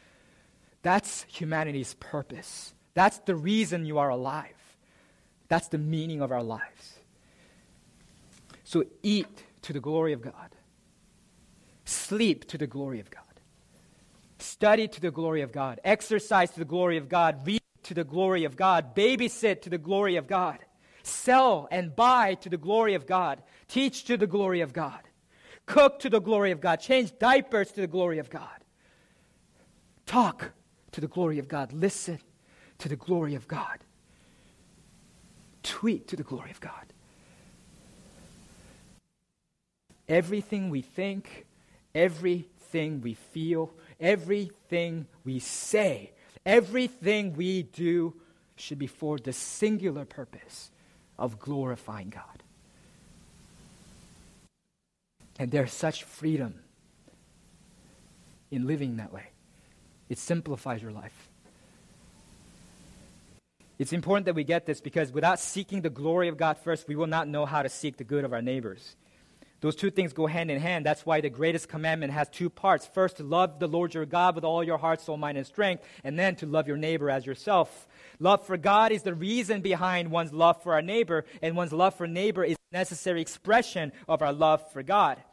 That's 0.81 1.23
humanity's 1.23 1.93
purpose. 1.95 2.73
That's 2.93 3.19
the 3.19 3.35
reason 3.35 3.85
you 3.85 3.99
are 3.99 4.09
alive. 4.09 4.77
That's 5.47 5.67
the 5.67 5.77
meaning 5.77 6.21
of 6.21 6.31
our 6.31 6.43
lives. 6.43 6.99
So 8.63 8.85
eat 9.03 9.43
to 9.63 9.73
the 9.73 9.79
glory 9.79 10.13
of 10.13 10.21
God, 10.21 10.55
sleep 11.85 12.47
to 12.47 12.57
the 12.57 12.67
glory 12.67 12.99
of 12.99 13.11
God, 13.11 13.23
study 14.39 14.87
to 14.87 14.99
the 14.99 15.11
glory 15.11 15.41
of 15.41 15.51
God, 15.51 15.79
exercise 15.83 16.49
to 16.51 16.59
the 16.59 16.65
glory 16.65 16.97
of 16.97 17.07
God, 17.07 17.45
read 17.45 17.61
to 17.83 17.93
the 17.93 18.03
glory 18.03 18.45
of 18.45 18.55
God, 18.55 18.95
babysit 18.95 19.61
to 19.61 19.69
the 19.69 19.77
glory 19.77 20.15
of 20.15 20.27
God 20.27 20.59
sell 21.03 21.67
and 21.71 21.95
buy 21.95 22.35
to 22.35 22.49
the 22.49 22.57
glory 22.57 22.93
of 22.93 23.05
God, 23.05 23.41
teach 23.67 24.05
to 24.05 24.17
the 24.17 24.27
glory 24.27 24.61
of 24.61 24.73
God, 24.73 25.01
cook 25.65 25.99
to 25.99 26.09
the 26.09 26.21
glory 26.21 26.51
of 26.51 26.61
God, 26.61 26.79
change 26.79 27.17
diapers 27.19 27.71
to 27.71 27.81
the 27.81 27.87
glory 27.87 28.19
of 28.19 28.29
God, 28.29 28.63
talk 30.05 30.51
to 30.91 31.01
the 31.01 31.07
glory 31.07 31.39
of 31.39 31.47
God, 31.47 31.73
listen 31.73 32.19
to 32.79 32.89
the 32.89 32.95
glory 32.95 33.35
of 33.35 33.47
God, 33.47 33.79
tweet 35.63 36.07
to 36.07 36.15
the 36.15 36.23
glory 36.23 36.51
of 36.51 36.59
God. 36.59 36.93
Everything 40.07 40.69
we 40.69 40.81
think, 40.81 41.45
everything 41.95 43.01
we 43.01 43.13
feel, 43.13 43.73
everything 43.99 45.07
we 45.23 45.39
say, 45.39 46.11
everything 46.45 47.33
we 47.33 47.63
do 47.63 48.13
should 48.55 48.77
be 48.77 48.87
for 48.87 49.17
the 49.17 49.33
singular 49.33 50.05
purpose 50.05 50.71
of 51.17 51.39
glorifying 51.39 52.09
God. 52.09 52.43
And 55.39 55.51
there's 55.51 55.73
such 55.73 56.03
freedom 56.03 56.59
in 58.51 58.67
living 58.67 58.97
that 58.97 59.11
way. 59.11 59.29
It 60.09 60.17
simplifies 60.17 60.81
your 60.81 60.91
life. 60.91 61.29
It's 63.79 63.93
important 63.93 64.25
that 64.27 64.35
we 64.35 64.43
get 64.43 64.65
this 64.65 64.79
because 64.79 65.11
without 65.11 65.39
seeking 65.39 65.81
the 65.81 65.89
glory 65.89 66.27
of 66.27 66.37
God 66.37 66.57
first, 66.57 66.87
we 66.87 66.95
will 66.95 67.07
not 67.07 67.27
know 67.27 67.45
how 67.45 67.63
to 67.63 67.69
seek 67.69 67.97
the 67.97 68.03
good 68.03 68.23
of 68.23 68.31
our 68.31 68.41
neighbors. 68.41 68.95
Those 69.63 69.77
two 69.77 69.91
things 69.91 70.11
go 70.11 70.27
hand 70.27 70.51
in 70.51 70.59
hand. 70.59 70.85
That's 70.85 71.05
why 71.05 71.21
the 71.21 71.29
greatest 71.29 71.69
commandment 71.69 72.11
has 72.11 72.27
two 72.27 72.49
parts. 72.49 72.85
First, 72.85 73.15
to 73.17 73.23
love 73.23 73.59
the 73.59 73.67
Lord 73.67 73.93
your 73.93 74.05
God 74.05 74.35
with 74.35 74.43
all 74.43 74.61
your 74.61 74.77
heart, 74.77 74.99
soul, 74.99 75.15
mind, 75.15 75.37
and 75.37 75.47
strength, 75.47 75.85
and 76.03 76.19
then 76.19 76.35
to 76.35 76.45
love 76.45 76.67
your 76.67 76.75
neighbor 76.75 77.09
as 77.09 77.25
yourself. 77.25 77.87
Love 78.19 78.45
for 78.45 78.57
God 78.57 78.91
is 78.91 79.03
the 79.03 79.13
reason 79.13 79.61
behind 79.61 80.11
one's 80.11 80.33
love 80.33 80.61
for 80.61 80.73
our 80.73 80.81
neighbor, 80.81 81.23
and 81.41 81.55
one's 81.55 81.71
love 81.71 81.95
for 81.95 82.07
neighbor 82.07 82.43
is 82.43 82.57
a 82.73 82.75
necessary 82.75 83.21
expression 83.21 83.93
of 84.09 84.21
our 84.21 84.33
love 84.33 84.69
for 84.73 84.83
God. 84.83 85.23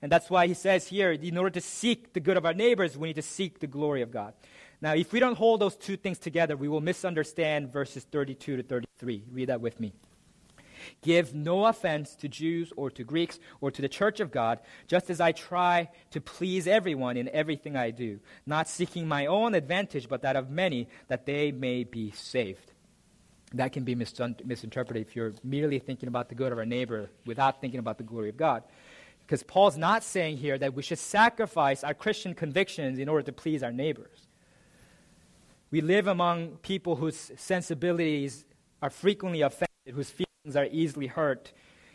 And 0.00 0.12
that's 0.12 0.30
why 0.30 0.46
he 0.46 0.54
says 0.54 0.86
here, 0.86 1.10
in 1.10 1.36
order 1.36 1.50
to 1.50 1.60
seek 1.60 2.12
the 2.12 2.20
good 2.20 2.36
of 2.36 2.46
our 2.46 2.54
neighbors, 2.54 2.96
we 2.96 3.08
need 3.08 3.14
to 3.14 3.22
seek 3.22 3.58
the 3.58 3.66
glory 3.66 4.02
of 4.02 4.12
God. 4.12 4.34
Now, 4.80 4.94
if 4.94 5.12
we 5.12 5.18
don't 5.18 5.36
hold 5.36 5.60
those 5.60 5.74
two 5.74 5.96
things 5.96 6.20
together, 6.20 6.56
we 6.56 6.68
will 6.68 6.80
misunderstand 6.80 7.72
verses 7.72 8.04
32 8.04 8.58
to 8.58 8.62
33. 8.62 9.24
Read 9.32 9.48
that 9.48 9.60
with 9.60 9.80
me. 9.80 9.92
Give 11.02 11.34
no 11.34 11.66
offense 11.66 12.14
to 12.16 12.28
Jews 12.28 12.72
or 12.76 12.90
to 12.90 13.04
Greeks 13.04 13.38
or 13.60 13.70
to 13.70 13.82
the 13.82 13.88
church 13.88 14.20
of 14.20 14.30
God, 14.30 14.60
just 14.86 15.10
as 15.10 15.20
I 15.20 15.32
try 15.32 15.90
to 16.10 16.20
please 16.20 16.66
everyone 16.66 17.16
in 17.16 17.28
everything 17.28 17.76
I 17.76 17.90
do, 17.90 18.20
not 18.46 18.68
seeking 18.68 19.08
my 19.08 19.26
own 19.26 19.54
advantage, 19.54 20.08
but 20.08 20.22
that 20.22 20.36
of 20.36 20.50
many, 20.50 20.88
that 21.08 21.26
they 21.26 21.52
may 21.52 21.84
be 21.84 22.10
saved. 22.12 22.72
That 23.54 23.72
can 23.72 23.82
be 23.82 23.94
misinterpreted 23.94 25.06
if 25.06 25.16
you're 25.16 25.32
merely 25.42 25.80
thinking 25.80 26.08
about 26.08 26.28
the 26.28 26.34
good 26.36 26.52
of 26.52 26.58
our 26.58 26.66
neighbor 26.66 27.10
without 27.26 27.60
thinking 27.60 27.80
about 27.80 27.98
the 27.98 28.04
glory 28.04 28.28
of 28.28 28.36
God. 28.36 28.62
Because 29.20 29.42
Paul's 29.42 29.76
not 29.76 30.02
saying 30.02 30.38
here 30.38 30.58
that 30.58 30.74
we 30.74 30.82
should 30.82 30.98
sacrifice 30.98 31.84
our 31.84 31.94
Christian 31.94 32.34
convictions 32.34 32.98
in 32.98 33.08
order 33.08 33.22
to 33.22 33.32
please 33.32 33.62
our 33.62 33.72
neighbors. 33.72 34.26
We 35.72 35.80
live 35.80 36.08
among 36.08 36.56
people 36.62 36.96
whose 36.96 37.30
sensibilities 37.36 38.44
are 38.82 38.90
frequently 38.90 39.42
offended, 39.42 39.68
whose 39.92 40.10
feelings 40.10 40.29
are 40.56 40.68
easily 40.70 41.06
hurt. 41.06 41.52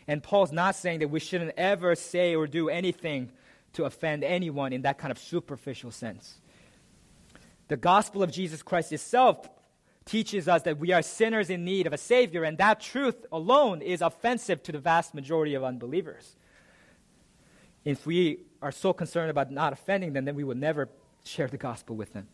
And 0.08 0.22
Paul's 0.22 0.52
not 0.52 0.76
saying 0.76 1.00
that 1.00 1.08
we 1.08 1.20
shouldn't 1.20 1.52
ever 1.56 1.94
say 1.94 2.34
or 2.34 2.46
do 2.46 2.68
anything 2.68 3.30
to 3.72 3.84
offend 3.84 4.24
anyone 4.24 4.72
in 4.72 4.82
that 4.82 4.98
kind 4.98 5.10
of 5.10 5.18
superficial 5.18 5.90
sense. 5.90 6.36
The 7.68 7.76
gospel 7.76 8.22
of 8.22 8.30
Jesus 8.30 8.62
Christ 8.62 8.92
itself 8.92 9.48
teaches 10.04 10.46
us 10.46 10.62
that 10.62 10.78
we 10.78 10.92
are 10.92 11.02
sinners 11.02 11.50
in 11.50 11.64
need 11.64 11.86
of 11.86 11.92
a 11.92 11.98
Savior, 11.98 12.44
and 12.44 12.56
that 12.58 12.80
truth 12.80 13.26
alone 13.32 13.82
is 13.82 14.00
offensive 14.00 14.62
to 14.62 14.72
the 14.72 14.78
vast 14.78 15.14
majority 15.14 15.54
of 15.54 15.64
unbelievers. 15.64 16.36
If 17.84 18.06
we 18.06 18.40
are 18.62 18.72
so 18.72 18.92
concerned 18.92 19.30
about 19.30 19.50
not 19.50 19.72
offending 19.72 20.12
them, 20.12 20.24
then 20.24 20.36
we 20.36 20.44
would 20.44 20.58
never 20.58 20.88
share 21.24 21.48
the 21.48 21.56
gospel 21.56 21.96
with 21.96 22.12
them. 22.12 22.28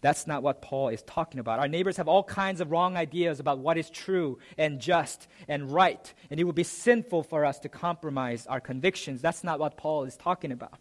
That's 0.00 0.26
not 0.26 0.42
what 0.42 0.62
Paul 0.62 0.88
is 0.88 1.02
talking 1.02 1.40
about. 1.40 1.58
Our 1.58 1.68
neighbors 1.68 1.98
have 1.98 2.08
all 2.08 2.24
kinds 2.24 2.60
of 2.60 2.70
wrong 2.70 2.96
ideas 2.96 3.38
about 3.38 3.58
what 3.58 3.76
is 3.76 3.90
true 3.90 4.38
and 4.56 4.80
just 4.80 5.28
and 5.46 5.70
right, 5.70 6.12
and 6.30 6.40
it 6.40 6.44
would 6.44 6.54
be 6.54 6.64
sinful 6.64 7.24
for 7.24 7.44
us 7.44 7.58
to 7.60 7.68
compromise 7.68 8.46
our 8.46 8.60
convictions. 8.60 9.20
That's 9.20 9.44
not 9.44 9.58
what 9.58 9.76
Paul 9.76 10.04
is 10.04 10.16
talking 10.16 10.52
about. 10.52 10.78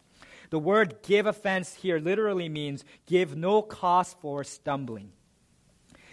The 0.52 0.60
word 0.60 1.04
give 1.04 1.26
offense 1.26 1.76
here 1.76 2.00
literally 2.00 2.50
means 2.50 2.86
give 3.06 3.36
no 3.36 3.62
cause 3.62 4.16
for 4.22 4.44
stumbling. 4.44 5.12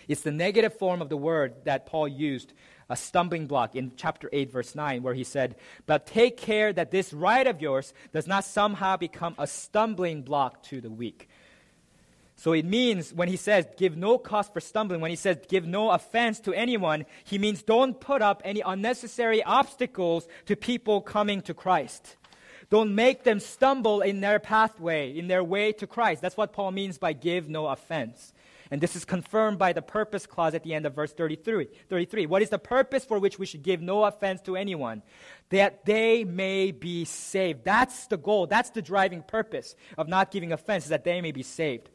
It's 0.09 0.23
the 0.23 0.33
negative 0.33 0.79
form 0.79 1.01
of 1.01 1.09
the 1.09 1.17
word 1.17 1.65
that 1.65 1.87
Paul 1.87 2.09
used 2.09 2.53
a 2.89 2.97
stumbling 2.97 3.47
block 3.47 3.75
in 3.75 3.93
chapter 3.97 4.29
8, 4.33 4.53
verse 4.53 4.75
9, 4.75 5.03
where 5.03 5.15
he 5.15 5.25
said, 5.25 5.57
But 5.87 6.07
take 6.07 6.37
care 6.37 6.73
that 6.73 6.93
this 6.93 7.13
right 7.13 7.47
of 7.47 7.61
yours 7.61 7.93
does 8.13 8.29
not 8.29 8.45
somehow 8.45 8.97
become 8.97 9.35
a 9.39 9.47
stumbling 9.47 10.23
block 10.23 10.63
to 10.65 10.81
the 10.81 10.91
weak. 10.91 11.29
So 12.37 12.53
it 12.53 12.67
means 12.67 13.15
when 13.15 13.29
he 13.29 13.37
says 13.37 13.67
give 13.79 13.97
no 13.97 14.19
cause 14.19 14.49
for 14.49 14.61
stumbling, 14.61 15.01
when 15.01 15.11
he 15.11 15.17
says 15.17 15.39
give 15.49 15.67
no 15.67 15.91
offense 15.91 16.39
to 16.41 16.53
anyone, 16.53 17.07
he 17.25 17.39
means 17.39 17.63
don't 17.63 17.99
put 17.99 18.21
up 18.21 18.43
any 18.45 18.61
unnecessary 18.61 19.43
obstacles 19.43 20.29
to 20.45 20.55
people 20.55 21.01
coming 21.01 21.41
to 21.43 21.55
Christ. 21.55 22.17
Don't 22.69 22.95
make 22.95 23.23
them 23.23 23.41
stumble 23.41 24.01
in 24.03 24.21
their 24.21 24.39
pathway, 24.39 25.17
in 25.17 25.29
their 25.29 25.43
way 25.43 25.73
to 25.73 25.87
Christ. 25.87 26.21
That's 26.21 26.37
what 26.37 26.53
Paul 26.53 26.73
means 26.73 26.99
by 26.99 27.15
give 27.15 27.49
no 27.49 27.69
offense. 27.69 28.35
And 28.71 28.81
this 28.81 28.97
is 28.97 29.05
confirmed 29.05 29.59
by 29.59 29.73
the 29.73 29.83
purpose 29.83 30.27
clause 30.27 30.53
at 30.53 30.65
the 30.65 30.75
end 30.75 30.87
of 30.87 30.95
verse 30.95 31.13
33. 31.13 31.69
33. 31.89 32.27
What 32.27 32.43
is 32.43 32.51
the 32.51 32.59
purpose 32.59 33.05
for 33.05 33.19
which 33.19 33.39
we 33.39 33.47
should 33.47 33.63
give 33.63 33.81
no 33.81 34.05
offense 34.05 34.43
to 34.43 34.57
anyone? 34.57 35.03
That 35.51 35.85
they 35.85 36.25
may 36.25 36.73
be 36.73 37.05
saved. 37.05 37.65
That's 37.65 38.09
the 38.09 38.17
goal. 38.17 38.49
That's 38.49 38.71
the 38.71 38.83
driving 38.83 39.23
purpose 39.23 39.77
of 39.97 40.09
not 40.09 40.33
giving 40.33 40.53
offense, 40.53 40.85
is 40.85 40.91
that 40.91 41.05
they 41.05 41.21
may 41.21 41.31
be 41.31 41.45
saved. 41.45 41.89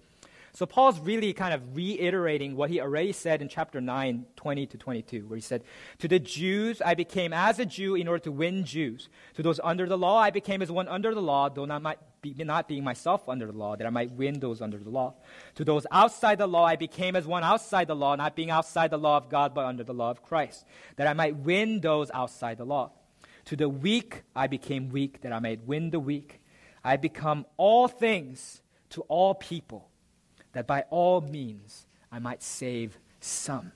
So 0.53 0.65
Paul's 0.65 0.99
really 0.99 1.31
kind 1.31 1.53
of 1.53 1.75
reiterating 1.75 2.57
what 2.57 2.69
he 2.69 2.81
already 2.81 3.13
said 3.13 3.41
in 3.41 3.47
chapter 3.47 3.79
9, 3.79 4.25
20 4.35 4.65
to 4.67 4.77
22, 4.77 5.27
where 5.27 5.37
he 5.37 5.41
said, 5.41 5.63
To 5.99 6.09
the 6.09 6.19
Jews 6.19 6.81
I 6.81 6.93
became 6.93 7.31
as 7.31 7.57
a 7.59 7.65
Jew 7.65 7.95
in 7.95 8.07
order 8.07 8.23
to 8.25 8.31
win 8.31 8.65
Jews. 8.65 9.07
To 9.35 9.43
those 9.43 9.61
under 9.63 9.85
the 9.85 9.97
law 9.97 10.17
I 10.17 10.29
became 10.29 10.61
as 10.61 10.69
one 10.69 10.89
under 10.89 11.13
the 11.13 11.21
law, 11.21 11.47
though 11.47 11.63
not, 11.63 11.81
my, 11.81 11.95
be, 12.21 12.33
not 12.37 12.67
being 12.67 12.83
myself 12.83 13.29
under 13.29 13.45
the 13.45 13.57
law, 13.57 13.77
that 13.77 13.87
I 13.87 13.91
might 13.91 14.11
win 14.11 14.41
those 14.41 14.61
under 14.61 14.77
the 14.77 14.89
law. 14.89 15.13
To 15.55 15.63
those 15.63 15.87
outside 15.89 16.37
the 16.37 16.47
law 16.47 16.65
I 16.65 16.75
became 16.75 17.15
as 17.15 17.25
one 17.25 17.43
outside 17.43 17.87
the 17.87 17.95
law, 17.95 18.15
not 18.15 18.35
being 18.35 18.49
outside 18.49 18.91
the 18.91 18.97
law 18.97 19.15
of 19.15 19.29
God, 19.29 19.53
but 19.53 19.65
under 19.65 19.85
the 19.85 19.93
law 19.93 20.11
of 20.11 20.21
Christ, 20.21 20.65
that 20.97 21.07
I 21.07 21.13
might 21.13 21.37
win 21.37 21.79
those 21.79 22.11
outside 22.13 22.57
the 22.57 22.65
law. 22.65 22.91
To 23.45 23.55
the 23.55 23.69
weak 23.69 24.23
I 24.35 24.47
became 24.47 24.89
weak, 24.89 25.21
that 25.21 25.31
I 25.31 25.39
might 25.39 25.65
win 25.65 25.91
the 25.91 25.99
weak. 25.99 26.41
I 26.83 26.97
become 26.97 27.45
all 27.55 27.87
things 27.87 28.61
to 28.89 29.01
all 29.01 29.33
people 29.33 29.90
that 30.53 30.67
by 30.67 30.85
all 30.89 31.21
means 31.21 31.85
I 32.11 32.19
might 32.19 32.43
save 32.43 32.97
some. 33.19 33.71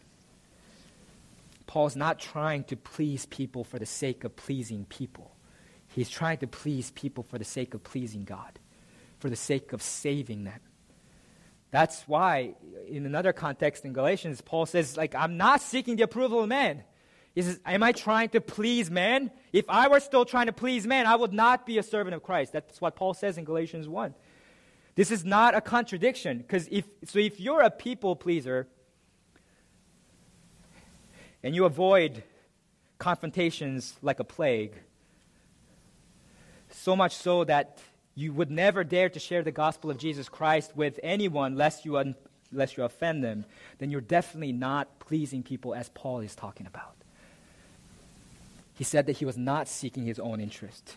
Paul's 1.67 1.95
not 1.95 2.19
trying 2.19 2.63
to 2.65 2.75
please 2.75 3.25
people 3.25 3.63
for 3.63 3.79
the 3.79 3.85
sake 3.85 4.23
of 4.23 4.35
pleasing 4.35 4.85
people. 4.85 5.31
He's 5.87 6.09
trying 6.09 6.37
to 6.39 6.47
please 6.47 6.91
people 6.91 7.23
for 7.23 7.37
the 7.37 7.45
sake 7.45 7.73
of 7.73 7.83
pleasing 7.83 8.23
God, 8.23 8.59
for 9.19 9.29
the 9.29 9.35
sake 9.35 9.73
of 9.73 9.81
saving 9.81 10.43
them. 10.43 10.59
That's 11.71 12.03
why, 12.07 12.55
in 12.87 13.05
another 13.05 13.33
context 13.33 13.83
in 13.83 13.93
Galatians, 13.93 14.41
Paul 14.41 14.65
says, 14.65 14.95
like, 14.95 15.15
I'm 15.15 15.37
not 15.37 15.61
seeking 15.61 15.95
the 15.95 16.03
approval 16.03 16.41
of 16.41 16.47
man. 16.47 16.83
He 17.33 17.41
says, 17.41 17.59
Am 17.65 17.83
I 17.83 17.91
trying 17.91 18.29
to 18.29 18.39
please 18.39 18.89
man? 18.89 19.29
If 19.51 19.65
I 19.69 19.89
were 19.89 19.99
still 19.99 20.23
trying 20.23 20.45
to 20.45 20.53
please 20.53 20.87
man, 20.87 21.05
I 21.05 21.17
would 21.17 21.33
not 21.33 21.65
be 21.65 21.77
a 21.77 21.83
servant 21.83 22.15
of 22.15 22.23
Christ. 22.23 22.53
That's 22.53 22.79
what 22.79 22.95
Paul 22.95 23.13
says 23.13 23.37
in 23.37 23.43
Galatians 23.43 23.89
1. 23.89 24.15
This 24.95 25.11
is 25.11 25.25
not 25.25 25.55
a 25.55 25.61
contradiction 25.61 26.37
because 26.37 26.67
if 26.71 26.85
so 27.03 27.19
if 27.19 27.39
you're 27.39 27.61
a 27.61 27.69
people 27.69 28.15
pleaser 28.15 28.67
and 31.43 31.53
you 31.53 31.65
avoid 31.65 32.23
confrontations 32.97 33.95
like 34.01 34.21
a 34.21 34.23
plague, 34.23 34.73
so 36.69 36.95
much 36.95 37.15
so 37.15 37.43
that 37.43 37.79
you 38.15 38.31
would 38.31 38.49
never 38.49 38.85
dare 38.85 39.09
to 39.09 39.19
share 39.19 39.43
the 39.43 39.51
gospel 39.51 39.91
of 39.91 39.97
Jesus 39.97 40.29
Christ 40.29 40.71
with 40.75 40.97
anyone 41.03 41.55
lest 41.55 41.83
you, 41.83 41.97
un- 41.97 42.15
lest 42.53 42.77
you 42.77 42.83
offend 42.83 43.21
them, 43.21 43.45
then 43.79 43.91
you're 43.91 43.99
definitely 43.99 44.53
not 44.53 44.99
pleasing 44.99 45.43
people 45.43 45.75
as 45.75 45.89
Paul 45.89 46.21
is 46.21 46.33
talking 46.35 46.65
about. 46.65 46.95
He 48.75 48.85
said 48.85 49.05
that 49.07 49.17
he 49.17 49.25
was 49.25 49.37
not 49.37 49.67
seeking 49.67 50.05
his 50.05 50.19
own 50.19 50.39
interest 50.39 50.95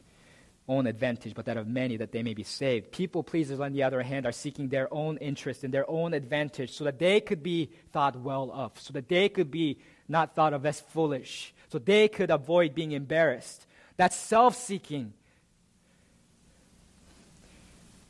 own 0.68 0.86
advantage, 0.86 1.34
but 1.34 1.46
that 1.46 1.56
of 1.56 1.66
many, 1.66 1.96
that 1.96 2.12
they 2.12 2.22
may 2.22 2.34
be 2.34 2.42
saved. 2.42 2.92
People 2.92 3.22
pleasers, 3.22 3.58
on 3.58 3.72
the 3.72 3.82
other 3.82 4.02
hand, 4.02 4.26
are 4.26 4.32
seeking 4.32 4.68
their 4.68 4.92
own 4.92 5.16
interest 5.16 5.64
and 5.64 5.72
their 5.72 5.88
own 5.90 6.12
advantage 6.12 6.72
so 6.72 6.84
that 6.84 6.98
they 6.98 7.20
could 7.20 7.42
be 7.42 7.70
thought 7.92 8.16
well 8.16 8.50
of, 8.52 8.78
so 8.78 8.92
that 8.92 9.08
they 9.08 9.28
could 9.28 9.50
be 9.50 9.78
not 10.08 10.34
thought 10.34 10.52
of 10.52 10.64
as 10.66 10.80
foolish, 10.80 11.54
so 11.70 11.78
they 11.78 12.08
could 12.08 12.30
avoid 12.30 12.74
being 12.74 12.92
embarrassed. 12.92 13.66
That's 13.96 14.16
self 14.16 14.56
seeking. 14.56 15.14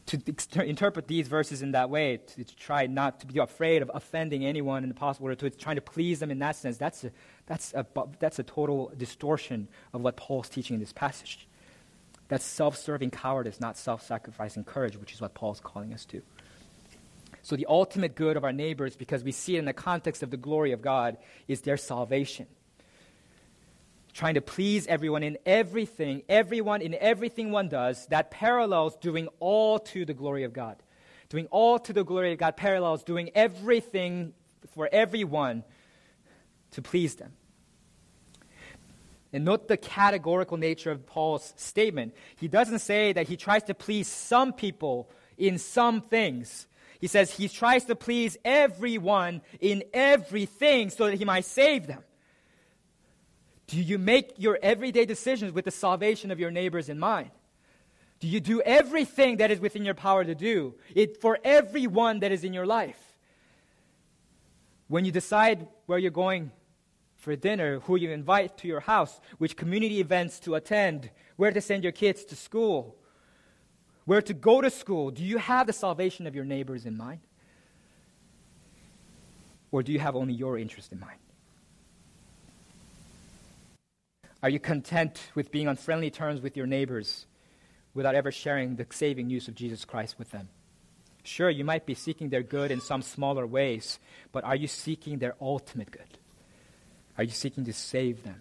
To 0.06 0.64
interpret 0.64 1.06
these 1.06 1.28
verses 1.28 1.60
in 1.60 1.72
that 1.72 1.90
way, 1.90 2.16
to, 2.16 2.44
to, 2.44 2.56
try 2.56 2.86
not 2.86 3.20
to 3.20 3.26
be 3.26 3.38
afraid 3.40 3.82
of 3.82 3.90
offending 3.92 4.46
anyone 4.46 4.82
in 4.82 4.88
the 4.88 4.94
possible, 4.94 5.28
or 5.28 5.34
to 5.34 5.50
trying 5.50 5.76
to 5.76 5.82
please 5.82 6.18
them 6.18 6.30
in 6.30 6.38
that 6.38 6.56
sense, 6.56 6.78
that's 6.78 7.04
a, 7.04 7.12
that's, 7.44 7.74
a, 7.74 7.84
that's 8.18 8.38
a 8.38 8.42
total 8.42 8.90
distortion 8.96 9.68
of 9.92 10.00
what 10.00 10.16
Paul's 10.16 10.48
teaching 10.48 10.74
in 10.74 10.80
this 10.80 10.94
passage. 10.94 11.47
That's 12.28 12.44
self 12.44 12.76
serving 12.76 13.10
cowardice, 13.10 13.60
not 13.60 13.76
self 13.76 14.06
sacrificing 14.06 14.64
courage, 14.64 14.96
which 14.96 15.12
is 15.12 15.20
what 15.20 15.34
Paul's 15.34 15.60
calling 15.60 15.92
us 15.92 16.04
to. 16.06 16.22
So, 17.42 17.56
the 17.56 17.66
ultimate 17.68 18.14
good 18.14 18.36
of 18.36 18.44
our 18.44 18.52
neighbors, 18.52 18.96
because 18.96 19.24
we 19.24 19.32
see 19.32 19.56
it 19.56 19.60
in 19.60 19.64
the 19.64 19.72
context 19.72 20.22
of 20.22 20.30
the 20.30 20.36
glory 20.36 20.72
of 20.72 20.82
God, 20.82 21.16
is 21.46 21.62
their 21.62 21.78
salvation. 21.78 22.46
Trying 24.12 24.34
to 24.34 24.40
please 24.40 24.86
everyone 24.86 25.22
in 25.22 25.38
everything, 25.46 26.22
everyone 26.28 26.82
in 26.82 26.94
everything 26.94 27.50
one 27.50 27.68
does, 27.68 28.06
that 28.06 28.30
parallels 28.30 28.96
doing 28.96 29.28
all 29.40 29.78
to 29.78 30.04
the 30.04 30.14
glory 30.14 30.44
of 30.44 30.52
God. 30.52 30.76
Doing 31.28 31.46
all 31.50 31.78
to 31.78 31.92
the 31.92 32.04
glory 32.04 32.32
of 32.32 32.38
God 32.38 32.56
parallels 32.56 33.04
doing 33.04 33.30
everything 33.34 34.32
for 34.74 34.88
everyone 34.90 35.62
to 36.72 36.82
please 36.82 37.14
them. 37.14 37.32
And 39.32 39.44
note 39.44 39.68
the 39.68 39.76
categorical 39.76 40.56
nature 40.56 40.90
of 40.90 41.06
Paul's 41.06 41.52
statement. 41.56 42.14
He 42.36 42.48
doesn't 42.48 42.78
say 42.78 43.12
that 43.12 43.28
he 43.28 43.36
tries 43.36 43.62
to 43.64 43.74
please 43.74 44.08
some 44.08 44.52
people 44.52 45.10
in 45.36 45.58
some 45.58 46.00
things. 46.00 46.66
He 46.98 47.06
says 47.06 47.30
he 47.30 47.48
tries 47.48 47.84
to 47.84 47.94
please 47.94 48.36
everyone 48.44 49.42
in 49.60 49.84
everything 49.92 50.90
so 50.90 51.06
that 51.06 51.18
he 51.18 51.24
might 51.24 51.44
save 51.44 51.86
them. 51.86 52.02
Do 53.68 53.76
you 53.76 53.98
make 53.98 54.32
your 54.38 54.58
everyday 54.62 55.04
decisions 55.04 55.52
with 55.52 55.66
the 55.66 55.70
salvation 55.70 56.30
of 56.30 56.40
your 56.40 56.50
neighbors 56.50 56.88
in 56.88 56.98
mind? 56.98 57.30
Do 58.18 58.26
you 58.26 58.40
do 58.40 58.60
everything 58.62 59.36
that 59.36 59.50
is 59.50 59.60
within 59.60 59.84
your 59.84 59.94
power 59.94 60.24
to 60.24 60.34
do 60.34 60.74
it 60.94 61.20
for 61.20 61.38
everyone 61.44 62.20
that 62.20 62.32
is 62.32 62.44
in 62.44 62.52
your 62.52 62.66
life? 62.66 62.98
When 64.88 65.04
you 65.04 65.12
decide 65.12 65.68
where 65.86 65.98
you're 65.98 66.10
going 66.10 66.50
for 67.28 67.36
dinner, 67.36 67.80
who 67.80 67.96
you 67.96 68.10
invite 68.10 68.56
to 68.56 68.66
your 68.66 68.80
house, 68.80 69.20
which 69.36 69.54
community 69.54 70.00
events 70.00 70.40
to 70.40 70.54
attend, 70.54 71.10
where 71.36 71.50
to 71.50 71.60
send 71.60 71.82
your 71.82 71.92
kids 71.92 72.24
to 72.24 72.34
school, 72.34 72.96
where 74.06 74.22
to 74.22 74.32
go 74.32 74.62
to 74.62 74.70
school. 74.70 75.10
Do 75.10 75.22
you 75.22 75.36
have 75.36 75.66
the 75.66 75.74
salvation 75.74 76.26
of 76.26 76.34
your 76.34 76.46
neighbors 76.46 76.86
in 76.86 76.96
mind? 76.96 77.20
Or 79.70 79.82
do 79.82 79.92
you 79.92 79.98
have 79.98 80.16
only 80.16 80.32
your 80.32 80.58
interest 80.58 80.90
in 80.90 81.00
mind? 81.00 81.18
Are 84.42 84.48
you 84.48 84.58
content 84.58 85.20
with 85.34 85.52
being 85.52 85.68
on 85.68 85.76
friendly 85.76 86.10
terms 86.10 86.40
with 86.40 86.56
your 86.56 86.66
neighbors 86.66 87.26
without 87.92 88.14
ever 88.14 88.32
sharing 88.32 88.76
the 88.76 88.86
saving 88.88 89.26
news 89.26 89.48
of 89.48 89.54
Jesus 89.54 89.84
Christ 89.84 90.18
with 90.18 90.30
them? 90.30 90.48
Sure, 91.24 91.50
you 91.50 91.62
might 91.62 91.84
be 91.84 91.92
seeking 91.92 92.30
their 92.30 92.42
good 92.42 92.70
in 92.70 92.80
some 92.80 93.02
smaller 93.02 93.46
ways, 93.46 93.98
but 94.32 94.44
are 94.44 94.56
you 94.56 94.66
seeking 94.66 95.18
their 95.18 95.34
ultimate 95.42 95.90
good? 95.90 96.17
Are 97.18 97.24
you 97.24 97.30
seeking 97.30 97.64
to 97.64 97.72
save 97.72 98.22
them? 98.22 98.40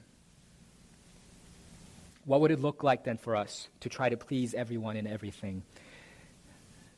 What 2.26 2.42
would 2.42 2.52
it 2.52 2.60
look 2.60 2.84
like 2.84 3.04
then 3.04 3.18
for 3.18 3.36
us 3.36 3.68
to 3.80 3.90
try 3.90 4.10
to 4.10 4.18
please 4.18 4.54
everyone 4.54 4.98
in 4.98 5.08
everything, 5.08 5.64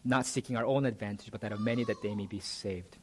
not 0.03 0.25
seeking 0.25 0.57
our 0.57 0.65
own 0.65 0.85
advantage, 0.85 1.31
but 1.31 1.41
that 1.41 1.53
of 1.53 1.61
many 1.61 1.85
that 1.85 2.01
they 2.01 2.13
may 2.15 2.25
be 2.25 2.39
saved? 2.39 2.97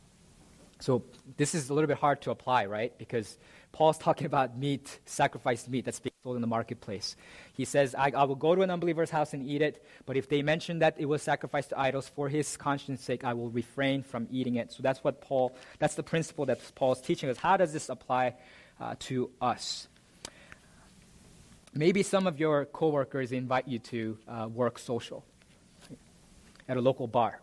So 0.80 1.04
this 1.36 1.54
is 1.54 1.70
a 1.70 1.74
little 1.74 1.88
bit 1.88 1.96
hard 1.96 2.20
to 2.22 2.30
apply, 2.30 2.66
right? 2.66 2.96
Because 2.98 3.38
Paul's 3.72 3.96
talking 4.06 4.26
about 4.26 4.58
meat, 4.58 4.98
sacrificed 5.06 5.68
meat 5.70 5.84
that's 5.84 6.00
being 6.00 6.12
sold 6.22 6.36
in 6.36 6.42
the 6.42 6.48
marketplace. 6.48 7.16
He 7.54 7.64
says, 7.64 7.94
I, 7.94 8.12
I, 8.14 8.24
will 8.24 8.34
go 8.34 8.54
to 8.54 8.62
an 8.62 8.70
unbeliever's 8.70 9.08
house 9.08 9.32
and 9.32 9.48
eat 9.48 9.62
it, 9.62 9.82
but 10.04 10.16
if 10.16 10.28
they 10.28 10.42
mention 10.42 10.80
that 10.80 10.96
it 10.98 11.06
was 11.06 11.22
sacrificed 11.22 11.70
to 11.70 11.78
idols 11.78 12.08
for 12.08 12.28
his 12.28 12.56
conscience 12.56 13.02
sake, 13.02 13.24
I 13.24 13.32
will 13.32 13.50
refrain 13.50 14.02
from 14.02 14.26
eating 14.30 14.56
it. 14.56 14.72
So 14.72 14.82
that's 14.82 15.02
what 15.02 15.20
Paul, 15.20 15.56
that's 15.78 15.94
the 15.94 16.02
principle 16.02 16.44
that 16.46 16.60
Paul's 16.74 17.00
teaching 17.00 17.30
us. 17.30 17.38
How 17.38 17.56
does 17.56 17.72
this 17.72 17.88
apply 17.88 18.34
uh, 18.80 18.94
to 19.00 19.30
us? 19.40 19.88
Maybe 21.74 22.02
some 22.02 22.26
of 22.26 22.40
your 22.40 22.64
coworkers 22.64 23.32
invite 23.32 23.68
you 23.68 23.78
to 23.80 24.18
uh, 24.26 24.48
work 24.52 24.78
social 24.78 25.24
at 26.68 26.76
a 26.76 26.80
local 26.80 27.06
bar. 27.06 27.40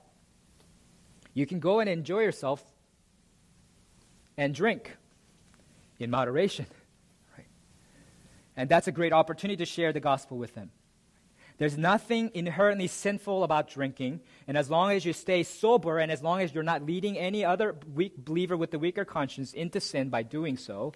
You 1.33 1.45
can 1.45 1.59
go 1.59 1.79
and 1.79 1.89
enjoy 1.89 2.21
yourself 2.21 2.63
and 4.37 4.53
drink 4.53 4.95
in 5.99 6.09
moderation. 6.09 6.65
Right? 7.37 7.47
And 8.57 8.69
that's 8.69 8.87
a 8.87 8.91
great 8.91 9.13
opportunity 9.13 9.57
to 9.57 9.65
share 9.65 9.93
the 9.93 9.99
gospel 9.99 10.37
with 10.37 10.55
them. 10.55 10.71
There's 11.59 11.77
nothing 11.77 12.31
inherently 12.33 12.87
sinful 12.87 13.43
about 13.43 13.69
drinking, 13.69 14.21
and 14.47 14.57
as 14.57 14.71
long 14.71 14.91
as 14.91 15.05
you 15.05 15.13
stay 15.13 15.43
sober 15.43 15.99
and 15.99 16.11
as 16.11 16.23
long 16.23 16.41
as 16.41 16.53
you're 16.53 16.63
not 16.63 16.83
leading 16.83 17.17
any 17.17 17.45
other 17.45 17.75
weak 17.93 18.17
believer 18.17 18.57
with 18.57 18.71
the 18.71 18.79
weaker 18.79 19.05
conscience 19.05 19.53
into 19.53 19.79
sin 19.79 20.09
by 20.09 20.23
doing 20.23 20.57
so, 20.57 20.93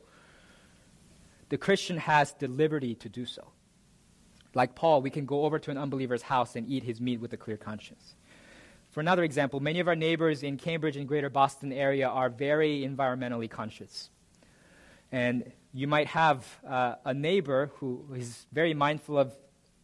the 1.50 1.58
Christian 1.58 1.98
has 1.98 2.34
the 2.34 2.48
liberty 2.48 2.96
to 2.96 3.10
do 3.10 3.26
so. 3.26 3.52
Like 4.54 4.76
Paul, 4.76 5.02
we 5.02 5.10
can 5.10 5.26
go 5.26 5.46
over 5.46 5.60
to 5.60 5.72
an 5.72 5.78
unbeliever's 5.78 6.24
house 6.24 6.56
and 6.56 6.68
eat 6.68 6.84
his 6.84 7.00
meat 7.00 7.20
with 7.20 7.32
a 7.34 7.38
clear 7.38 7.58
conscience. 7.58 8.16
For 8.90 9.02
another 9.02 9.24
example, 9.24 9.60
many 9.60 9.80
of 9.80 9.88
our 9.88 9.96
neighbors 9.96 10.44
in 10.44 10.58
Cambridge 10.58 10.98
and 10.98 11.08
greater 11.08 11.30
Boston 11.30 11.72
area 11.72 12.08
are 12.08 12.30
very 12.30 12.82
environmentally 12.82 13.50
conscious. 13.50 14.10
And 15.12 15.52
you 15.74 15.88
might 15.88 16.08
have 16.08 16.46
uh, 16.68 16.96
a 17.06 17.14
neighbor 17.14 17.72
who 17.76 18.06
is 18.16 18.46
very 18.52 18.74
mindful 18.74 19.20
of 19.20 19.34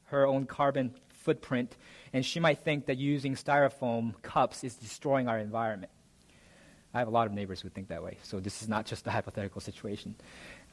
her 0.05 0.25
own 0.25 0.45
carbon 0.45 0.95
footprint, 1.09 1.77
and 2.11 2.25
she 2.25 2.39
might 2.39 2.59
think 2.59 2.87
that 2.87 2.97
using 2.97 3.35
styrofoam 3.35 4.19
cups 4.21 4.63
is 4.63 4.75
destroying 4.75 5.27
our 5.27 5.39
environment. 5.39 5.91
I 6.93 6.99
have 6.99 7.07
a 7.07 7.11
lot 7.11 7.25
of 7.25 7.33
neighbors 7.33 7.61
who 7.61 7.69
think 7.69 7.87
that 7.87 8.03
way, 8.03 8.17
so 8.23 8.39
this 8.39 8.61
is 8.61 8.69
not 8.69 8.85
just 8.85 9.07
a 9.07 9.11
hypothetical 9.11 9.61
situation. 9.61 10.15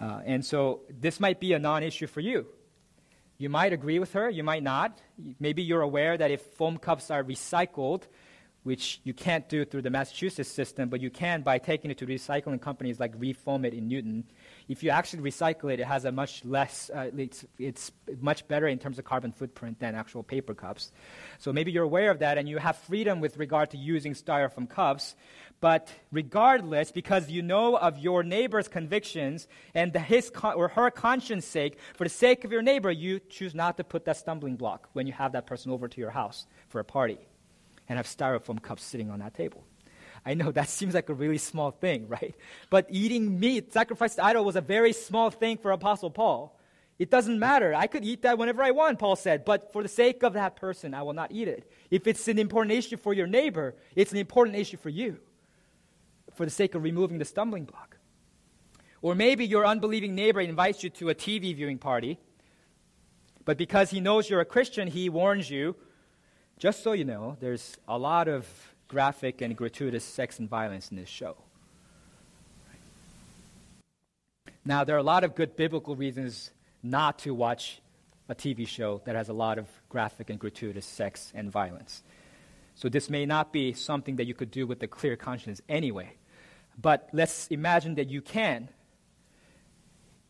Uh, 0.01 0.21
and 0.25 0.45
so 0.45 0.81
this 0.89 1.21
might 1.21 1.41
be 1.41 1.53
a 1.53 1.59
non 1.59 1.83
issue 1.83 2.07
for 2.07 2.21
you. 2.21 2.47
You 3.39 3.49
might 3.49 3.73
agree 3.73 3.99
with 3.99 4.13
her, 4.13 4.29
you 4.29 4.43
might 4.43 4.63
not. 4.63 5.01
Maybe 5.39 5.63
you're 5.63 5.83
aware 5.83 6.17
that 6.17 6.31
if 6.31 6.43
foam 6.43 6.79
cups 6.79 7.11
are 7.11 7.25
recycled, 7.25 8.03
which 8.63 9.01
you 9.05 9.15
can't 9.15 9.49
do 9.49 9.65
through 9.65 9.83
the 9.83 9.91
Massachusetts 9.91 10.51
system, 10.51 10.89
but 10.89 11.01
you 11.01 11.11
can 11.11 11.43
by 11.43 11.59
taking 11.59 11.91
it 11.91 11.99
to 11.99 12.07
recycling 12.07 12.61
companies 12.61 13.01
like 13.01 13.13
Reform 13.17 13.65
It 13.65 13.73
in 13.73 13.89
Newton. 13.89 14.25
If 14.71 14.85
you 14.85 14.91
actually 14.91 15.29
recycle 15.29 15.73
it, 15.73 15.81
it 15.81 15.87
has 15.87 16.05
a 16.05 16.13
much 16.13 16.45
less, 16.45 16.93
uh, 16.95 17.11
it's, 17.17 17.45
it's 17.59 17.91
much 18.21 18.47
better 18.47 18.69
in 18.69 18.79
terms 18.79 19.01
of 19.01 19.05
carbon 19.05 19.33
footprint 19.33 19.81
than 19.81 19.97
actual 19.97 20.23
paper 20.23 20.55
cups. 20.55 20.93
So 21.39 21.53
maybe 21.53 21.73
you're 21.73 21.83
aware 21.83 22.09
of 22.13 22.21
that 22.21 22.39
and 22.39 22.49
you 22.49 22.59
have 22.59 22.77
freedom 22.77 23.19
with 23.19 23.37
regard 23.37 23.71
to 23.71 23.77
using 23.77 24.15
styrofoam 24.15 24.71
cups. 24.71 25.17
But 25.61 25.89
regardless, 26.13 26.93
because 26.93 27.29
you 27.29 27.43
know 27.43 27.75
of 27.75 27.99
your 27.99 28.23
neighbor's 28.23 28.69
convictions 28.69 29.49
and 29.75 29.93
his 29.93 30.31
con- 30.31 30.55
or 30.55 30.69
her 30.69 30.89
conscience 30.93 31.47
sake, 31.47 31.77
for 31.97 32.05
the 32.05 32.11
sake 32.11 32.45
of 32.45 32.53
your 32.53 32.63
neighbor, 32.63 32.93
you 32.93 33.19
choose 33.19 33.57
not 33.57 33.77
to 33.79 33.83
put 33.83 34.05
that 34.05 34.19
stumbling 34.19 34.55
block 34.55 34.89
when 34.93 35.09
you 35.09 35.13
have 35.15 35.33
that 35.33 35.49
person 35.49 35.73
over 35.73 35.89
to 35.89 36.01
your 36.01 36.11
house 36.11 36.47
for 36.69 36.79
a 36.79 36.85
party 36.85 37.19
and 37.89 37.97
have 37.97 38.07
styrofoam 38.07 38.63
cups 38.63 38.85
sitting 38.85 39.11
on 39.11 39.19
that 39.19 39.35
table. 39.35 39.65
I 40.25 40.35
know 40.35 40.51
that 40.53 40.69
seems 40.69 40.95
like 40.95 41.09
a 41.09 41.15
really 41.15 41.39
small 41.39 41.71
thing, 41.71 42.09
right? 42.09 42.35
But 42.69 42.87
eating 42.91 43.41
meat 43.41 43.73
sacrificed 43.73 44.17
to 44.17 44.25
idol 44.25 44.45
was 44.45 44.57
a 44.57 44.61
very 44.61 44.93
small 44.93 45.31
thing 45.31 45.59
for 45.59 45.71
Apostle 45.71 46.11
Paul. 46.11 46.57
It 46.99 47.11
doesn't 47.11 47.39
matter. 47.39 47.75
I 47.75 47.87
could 47.87 48.05
eat 48.05 48.23
that 48.23 48.37
whenever 48.37 48.63
I 48.63 48.73
want, 48.73 48.99
Paul 48.99 49.17
said, 49.17 49.47
but 49.47 49.73
for 49.73 49.83
the 49.83 49.89
sake 49.89 50.23
of 50.23 50.35
that 50.35 50.57
person, 50.57 50.93
I 50.93 51.03
will 51.03 51.15
not 51.15 51.33
eat 51.33 51.49
it. 51.49 51.71
If 51.91 52.07
it's 52.07 52.29
an 52.29 52.39
important 52.39 52.75
issue 52.75 52.99
for 52.99 53.15
your 53.15 53.27
neighbor, 53.27 53.75
it's 53.97 54.13
an 54.13 54.19
important 54.19 54.59
issue 54.59 54.77
for 54.77 54.91
you, 54.91 55.19
for 56.35 56.45
the 56.45 56.51
sake 56.51 56.75
of 56.75 56.83
removing 56.83 57.17
the 57.17 57.25
stumbling 57.25 57.65
block. 57.65 57.97
Or 59.01 59.15
maybe 59.15 59.47
your 59.47 59.65
unbelieving 59.65 60.15
neighbor 60.15 60.41
invites 60.41 60.85
you 60.85 60.91
to 60.91 61.09
a 61.09 61.15
TV 61.15 61.57
viewing 61.57 61.79
party, 61.79 62.19
but 63.47 63.57
because 63.57 63.91
he 63.91 64.01
knows 64.01 64.29
you're 64.29 64.41
a 64.41 64.45
Christian, 64.45 64.87
he 64.87 65.09
warns 65.09 65.49
you 65.49 65.77
just 66.59 66.83
so 66.83 66.93
you 66.93 67.07
know, 67.07 67.39
there's 67.41 67.79
a 67.89 67.97
lot 67.97 68.29
of 68.29 68.47
graphic 68.91 69.41
and 69.41 69.57
gratuitous 69.57 70.05
sex 70.05 70.41
and 70.41 70.49
violence 70.49 70.91
in 70.91 70.97
this 70.97 71.09
show. 71.09 71.37
Now, 74.65 74.83
there 74.83 74.97
are 74.97 74.99
a 74.99 75.11
lot 75.15 75.23
of 75.23 75.37
good 75.37 75.55
biblical 75.55 75.95
reasons 75.95 76.51
not 76.83 77.21
to 77.21 77.33
watch 77.33 77.81
a 78.29 78.35
TV 78.35 78.67
show 78.67 79.01
that 79.05 79.15
has 79.15 79.29
a 79.29 79.33
lot 79.33 79.59
of 79.59 79.69
graphic 79.89 80.29
and 80.29 80.41
gratuitous 80.41 80.85
sex 80.85 81.33
and 81.37 81.53
violence. 81.53 82.03
So, 82.75 82.89
this 82.89 83.09
may 83.09 83.27
not 83.27 83.53
be 83.53 83.75
something 83.75 84.17
that 84.17 84.27
you 84.27 84.35
could 84.35 84.51
do 84.51 84.67
with 84.67 84.83
a 84.83 84.89
clear 84.89 85.15
conscience 85.15 85.63
anyway. 85.69 86.15
But 86.77 87.11
let's 87.13 87.47
imagine 87.47 87.95
that 87.95 88.11
you 88.11 88.21
can. 88.21 88.71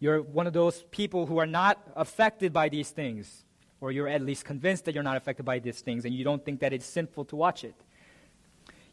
You're 0.01 0.21
one 0.21 0.47
of 0.47 0.53
those 0.53 0.83
people 0.91 1.25
who 1.25 1.39
are 1.39 1.47
not 1.47 1.79
affected 1.97 2.53
by 2.53 2.69
these 2.69 2.91
things 2.91 3.45
or 3.81 3.91
you're 3.91 4.09
at 4.09 4.21
least 4.21 4.45
convinced 4.45 4.85
that 4.85 4.95
you're 4.95 5.03
not 5.03 5.17
affected 5.17 5.45
by 5.45 5.59
these 5.61 5.81
things 5.81 6.05
and 6.05 6.15
you 6.15 6.25
don't 6.25 6.45
think 6.45 6.61
that 6.61 6.75
it's 6.75 6.85
sinful 6.85 7.25
to 7.27 7.37
watch 7.37 7.65
it. 7.65 7.75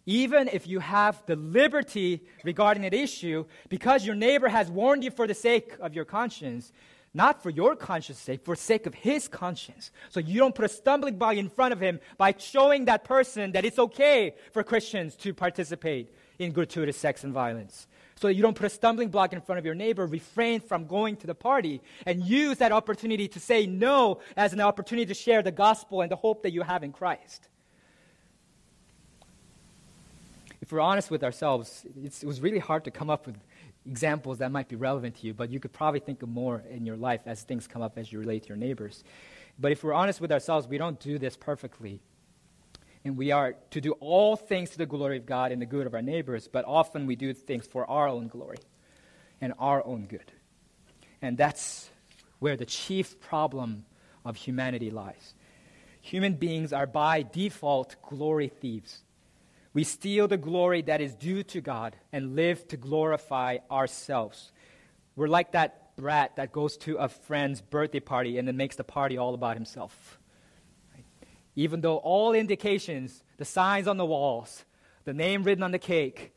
Even 0.08 0.48
if 0.48 0.66
you 0.66 0.80
have 0.80 1.22
the 1.28 1.36
liberty 1.36 2.24
regarding 2.44 2.84
an 2.86 2.94
issue, 2.94 3.46
because 3.70 4.06
your 4.06 4.16
neighbor 4.16 4.48
has 4.48 4.72
warned 4.72 5.04
you 5.04 5.12
for 5.12 5.28
the 5.28 5.36
sake 5.36 5.74
of 5.80 5.94
your 5.94 6.06
conscience, 6.06 6.72
not 7.14 7.44
for 7.44 7.52
your 7.52 7.76
conscience 7.76 8.18
sake, 8.18 8.44
for 8.44 8.56
sake 8.56 8.88
of 8.88 8.96
his 8.96 9.28
conscience. 9.28 9.92
So 10.10 10.20
you 10.20 10.40
don't 10.40 10.56
put 10.56 10.66
a 10.66 10.70
stumbling 10.70 11.18
block 11.18 11.36
in 11.36 11.50
front 11.50 11.74
of 11.74 11.80
him 11.80 12.00
by 12.18 12.34
showing 12.38 12.86
that 12.86 13.04
person 13.04 13.52
that 13.52 13.66
it's 13.66 13.78
okay 13.78 14.34
for 14.52 14.64
Christians 14.64 15.16
to 15.18 15.34
participate 15.34 16.12
in 16.40 16.52
gratuitous 16.52 16.98
sex 16.98 17.24
and 17.24 17.32
violence 17.32 17.86
so 18.18 18.28
you 18.28 18.42
don't 18.42 18.56
put 18.56 18.66
a 18.66 18.70
stumbling 18.70 19.10
block 19.10 19.34
in 19.34 19.42
front 19.42 19.60
of 19.60 19.66
your 19.66 19.76
neighbor, 19.76 20.06
refrain 20.06 20.60
from 20.60 20.88
going 20.88 21.16
to 21.18 21.28
the 21.28 21.36
party, 21.36 21.82
and 22.06 22.24
use 22.24 22.58
that 22.58 22.72
opportunity 22.72 23.28
to 23.28 23.40
say 23.40 23.66
no 23.66 24.20
as 24.36 24.54
an 24.54 24.62
opportunity 24.62 25.06
to 25.06 25.14
share 25.14 25.42
the 25.42 25.52
gospel 25.52 26.02
and 26.02 26.12
the 26.12 26.16
hope 26.16 26.44
that 26.44 26.52
you 26.52 26.64
have 26.64 26.84
in 26.84 26.92
Christ. 26.92 27.48
If 30.68 30.74
we're 30.74 30.82
honest 30.82 31.10
with 31.10 31.24
ourselves, 31.24 31.86
it 32.04 32.26
was 32.26 32.42
really 32.42 32.60
hard 32.60 32.84
to 32.84 32.92
come 32.92 33.10
up 33.10 33.26
with 33.26 33.38
examples 33.86 34.40
that 34.40 34.52
might 34.52 34.68
be 34.68 34.76
relevant 34.76 35.16
to 35.16 35.26
you, 35.26 35.34
but 35.34 35.50
you 35.50 35.62
could 35.62 35.72
probably 35.72 36.02
think 36.02 36.22
of 36.22 36.28
more 36.28 36.62
in 36.70 36.86
your 36.86 36.98
life 36.98 37.22
as 37.26 37.42
things 37.42 37.68
come 37.68 37.82
up 37.82 37.98
as 37.98 38.12
you 38.12 38.20
relate 38.20 38.44
to 38.44 38.50
your 38.50 38.58
neighbors. 38.58 39.06
But 39.58 39.72
if 39.72 39.82
we're 39.82 39.94
honest 39.94 40.20
with 40.20 40.30
ourselves, 40.30 40.68
we 40.68 40.78
don't 40.78 41.00
do 41.00 41.20
this 41.20 41.38
perfectly 41.38 42.02
and 43.06 43.16
we 43.16 43.32
are 43.32 43.56
to 43.72 43.80
do 43.80 43.94
all 44.02 44.36
things 44.36 44.72
to 44.72 44.78
the 44.78 44.86
glory 44.86 45.16
of 45.16 45.26
God 45.26 45.54
and 45.54 45.62
the 45.62 45.66
good 45.66 45.88
of 45.88 45.94
our 45.94 46.02
neighbors, 46.02 46.50
but 46.50 46.66
often 46.66 47.08
we 47.08 47.16
do 47.16 47.34
things 47.34 47.66
for 47.66 47.90
our 47.90 48.10
own 48.10 48.28
glory 48.28 48.58
and 49.40 49.54
our 49.60 49.82
own 49.86 50.08
good. 50.08 50.34
And 51.22 51.38
that's 51.38 51.90
where 52.40 52.58
the 52.58 52.66
chief 52.66 53.22
problem 53.22 53.86
of 54.26 54.36
humanity 54.36 54.92
lies. 54.92 55.34
Human 56.02 56.34
beings 56.34 56.74
are 56.74 56.88
by 56.88 57.22
default 57.22 57.96
glory 58.02 58.50
thieves. 58.50 59.04
We 59.78 59.84
steal 59.84 60.28
the 60.28 60.38
glory 60.38 60.82
that 60.82 61.02
is 61.02 61.14
due 61.14 61.44
to 61.44 61.62
God 61.62 61.96
and 62.12 62.36
live 62.36 62.68
to 62.70 62.78
glorify 62.78 63.60
ourselves. 63.70 64.52
We're 65.16 65.28
like 65.28 65.52
that 65.52 65.96
brat 65.96 66.38
that 66.38 66.52
goes 66.52 66.78
to 66.78 66.96
a 66.96 67.08
friend's 67.08 67.62
birthday 67.62 68.00
party 68.00 68.40
and 68.40 68.48
then 68.48 68.58
makes 68.58 68.76
the 68.76 68.84
party 68.84 69.20
all 69.20 69.36
about 69.36 69.56
himself 69.56 70.18
even 71.58 71.82
though 71.82 71.98
all 71.98 72.34
indications, 72.34 73.24
the 73.38 73.44
signs 73.44 73.88
on 73.88 73.98
the 73.98 74.06
walls, 74.06 74.64
the 75.06 75.14
name 75.14 75.44
written 75.44 75.64
on 75.64 75.72
the 75.72 75.80
cake, 75.80 76.32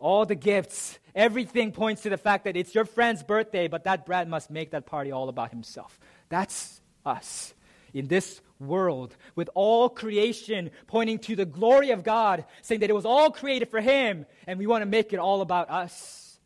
all 0.00 0.26
the 0.26 0.34
gifts, 0.34 0.98
everything 1.14 1.70
points 1.70 2.02
to 2.02 2.10
the 2.10 2.18
fact 2.18 2.44
that 2.44 2.56
it's 2.56 2.74
your 2.74 2.84
friend's 2.84 3.22
birthday, 3.22 3.68
but 3.68 3.84
that 3.84 4.04
brat 4.04 4.28
must 4.28 4.50
make 4.50 4.72
that 4.72 4.84
party 4.84 5.12
all 5.12 5.28
about 5.28 5.50
himself. 5.50 6.00
That's 6.28 6.80
us 7.04 7.54
in 7.94 8.08
this 8.08 8.40
world, 8.58 9.16
with 9.34 9.50
all 9.54 9.88
creation 9.88 10.70
pointing 10.86 11.18
to 11.20 11.36
the 11.36 11.44
glory 11.44 11.90
of 11.90 12.02
God, 12.02 12.44
saying 12.62 12.80
that 12.80 12.90
it 12.90 12.94
was 12.94 13.06
all 13.06 13.30
created 13.30 13.68
for 13.70 13.80
Him, 13.80 14.26
and 14.46 14.58
we 14.58 14.66
want 14.66 14.82
to 14.82 14.86
make 14.86 15.12
it 15.12 15.18
all 15.18 15.40
about 15.40 15.70
us. 15.70 16.38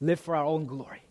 Live 0.00 0.20
for 0.20 0.34
our 0.34 0.44
own 0.44 0.66
glory. 0.66 1.02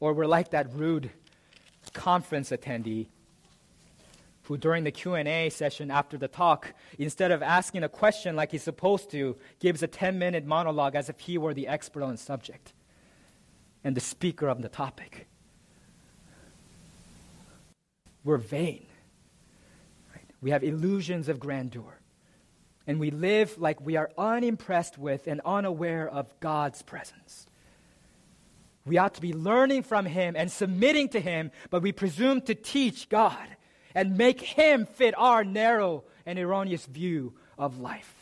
Or 0.00 0.12
we're 0.12 0.26
like 0.26 0.50
that 0.50 0.72
rude 0.74 1.10
conference 1.92 2.50
attendee 2.50 3.06
who 4.42 4.56
during 4.56 4.84
the 4.84 4.90
q&a 4.90 5.50
session 5.50 5.90
after 5.90 6.16
the 6.16 6.28
talk 6.28 6.72
instead 6.98 7.30
of 7.30 7.42
asking 7.42 7.82
a 7.82 7.88
question 7.88 8.36
like 8.36 8.50
he's 8.50 8.62
supposed 8.62 9.10
to 9.10 9.36
gives 9.58 9.82
a 9.82 9.88
10-minute 9.88 10.46
monologue 10.46 10.94
as 10.94 11.08
if 11.08 11.18
he 11.20 11.38
were 11.38 11.52
the 11.52 11.66
expert 11.66 12.02
on 12.02 12.12
the 12.12 12.18
subject 12.18 12.72
and 13.84 13.96
the 13.96 14.00
speaker 14.00 14.48
of 14.48 14.62
the 14.62 14.68
topic 14.68 15.26
we're 18.24 18.36
vain 18.36 18.86
right? 20.14 20.30
we 20.40 20.50
have 20.50 20.62
illusions 20.62 21.28
of 21.28 21.40
grandeur 21.40 22.00
and 22.86 22.98
we 22.98 23.10
live 23.10 23.58
like 23.58 23.80
we 23.80 23.96
are 23.96 24.10
unimpressed 24.16 24.98
with 24.98 25.26
and 25.26 25.40
unaware 25.44 26.08
of 26.08 26.32
god's 26.40 26.82
presence 26.82 27.46
we 28.88 28.96
ought 28.96 29.14
to 29.14 29.20
be 29.20 29.34
learning 29.34 29.82
from 29.82 30.06
him 30.06 30.34
and 30.34 30.50
submitting 30.50 31.10
to 31.10 31.20
him, 31.20 31.50
but 31.68 31.82
we 31.82 31.92
presume 31.92 32.40
to 32.42 32.54
teach 32.54 33.08
God 33.08 33.46
and 33.94 34.16
make 34.16 34.40
him 34.40 34.86
fit 34.86 35.14
our 35.16 35.44
narrow 35.44 36.04
and 36.24 36.38
erroneous 36.38 36.86
view 36.86 37.34
of 37.58 37.78
life. 37.78 38.17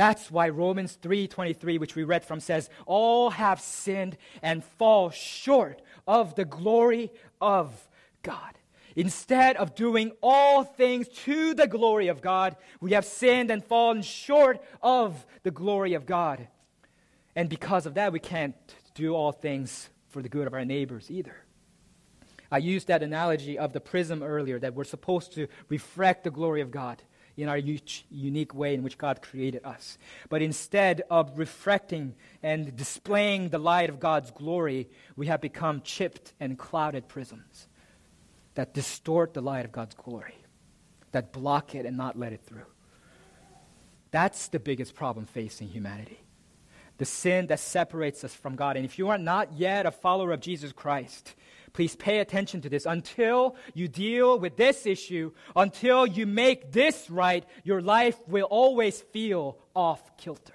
That's 0.00 0.30
why 0.30 0.48
Romans 0.48 0.96
3:23 1.02 1.76
which 1.76 1.94
we 1.94 2.04
read 2.04 2.24
from 2.24 2.40
says 2.40 2.70
all 2.86 3.28
have 3.28 3.60
sinned 3.60 4.16
and 4.40 4.64
fall 4.64 5.10
short 5.10 5.82
of 6.06 6.36
the 6.36 6.46
glory 6.46 7.12
of 7.38 7.86
God. 8.22 8.54
Instead 8.96 9.58
of 9.58 9.74
doing 9.74 10.12
all 10.22 10.64
things 10.64 11.06
to 11.26 11.52
the 11.52 11.66
glory 11.66 12.08
of 12.08 12.22
God, 12.22 12.56
we 12.80 12.92
have 12.92 13.04
sinned 13.04 13.50
and 13.50 13.62
fallen 13.62 14.00
short 14.00 14.64
of 14.80 15.26
the 15.42 15.50
glory 15.50 15.92
of 15.92 16.06
God. 16.06 16.48
And 17.36 17.50
because 17.50 17.84
of 17.84 17.92
that, 17.92 18.10
we 18.10 18.20
can't 18.20 18.56
do 18.94 19.14
all 19.14 19.32
things 19.32 19.90
for 20.08 20.22
the 20.22 20.30
good 20.30 20.46
of 20.46 20.54
our 20.54 20.64
neighbors 20.64 21.10
either. 21.10 21.36
I 22.50 22.56
used 22.56 22.86
that 22.86 23.02
analogy 23.02 23.58
of 23.58 23.74
the 23.74 23.80
prism 23.80 24.22
earlier, 24.22 24.58
that 24.60 24.72
we're 24.72 24.84
supposed 24.84 25.34
to 25.34 25.46
reflect 25.68 26.24
the 26.24 26.30
glory 26.30 26.62
of 26.62 26.70
God 26.70 27.02
in 27.36 27.48
our 27.48 27.58
unique 27.58 28.54
way 28.54 28.74
in 28.74 28.82
which 28.82 28.98
God 28.98 29.22
created 29.22 29.64
us. 29.64 29.98
But 30.28 30.42
instead 30.42 31.02
of 31.10 31.38
reflecting 31.38 32.14
and 32.42 32.76
displaying 32.76 33.48
the 33.48 33.58
light 33.58 33.88
of 33.88 34.00
God's 34.00 34.30
glory, 34.30 34.88
we 35.16 35.26
have 35.26 35.40
become 35.40 35.82
chipped 35.82 36.34
and 36.40 36.58
clouded 36.58 37.08
prisms 37.08 37.68
that 38.54 38.74
distort 38.74 39.34
the 39.34 39.40
light 39.40 39.64
of 39.64 39.72
God's 39.72 39.94
glory, 39.94 40.34
that 41.12 41.32
block 41.32 41.74
it 41.74 41.86
and 41.86 41.96
not 41.96 42.18
let 42.18 42.32
it 42.32 42.42
through. 42.44 42.66
That's 44.10 44.48
the 44.48 44.58
biggest 44.58 44.94
problem 44.94 45.26
facing 45.26 45.68
humanity 45.68 46.20
the 47.00 47.06
sin 47.06 47.46
that 47.46 47.58
separates 47.58 48.24
us 48.24 48.34
from 48.34 48.56
God. 48.56 48.76
And 48.76 48.84
if 48.84 48.98
you 48.98 49.08
are 49.08 49.16
not 49.16 49.54
yet 49.54 49.86
a 49.86 49.90
follower 49.90 50.32
of 50.32 50.40
Jesus 50.40 50.70
Christ, 50.70 51.34
please 51.72 51.96
pay 51.96 52.18
attention 52.18 52.60
to 52.62 52.68
this. 52.68 52.86
Until 52.86 53.56
you 53.74 53.88
deal 53.88 54.38
with 54.38 54.56
this 54.56 54.86
issue, 54.86 55.32
until 55.54 56.06
you 56.06 56.26
make 56.26 56.72
this 56.72 57.10
right, 57.10 57.44
your 57.64 57.80
life 57.80 58.16
will 58.28 58.46
always 58.46 59.00
feel 59.00 59.56
off 59.74 60.16
kilter. 60.16 60.54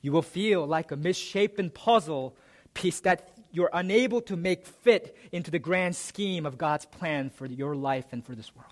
You 0.00 0.12
will 0.12 0.22
feel 0.22 0.66
like 0.66 0.90
a 0.90 0.96
misshapen 0.96 1.70
puzzle 1.70 2.36
piece 2.74 3.00
that 3.00 3.28
you're 3.52 3.70
unable 3.72 4.20
to 4.22 4.36
make 4.36 4.66
fit 4.66 5.16
into 5.30 5.50
the 5.50 5.58
grand 5.58 5.94
scheme 5.94 6.46
of 6.46 6.58
God's 6.58 6.86
plan 6.86 7.30
for 7.30 7.46
your 7.46 7.76
life 7.76 8.06
and 8.12 8.24
for 8.24 8.34
this 8.34 8.54
world. 8.56 8.68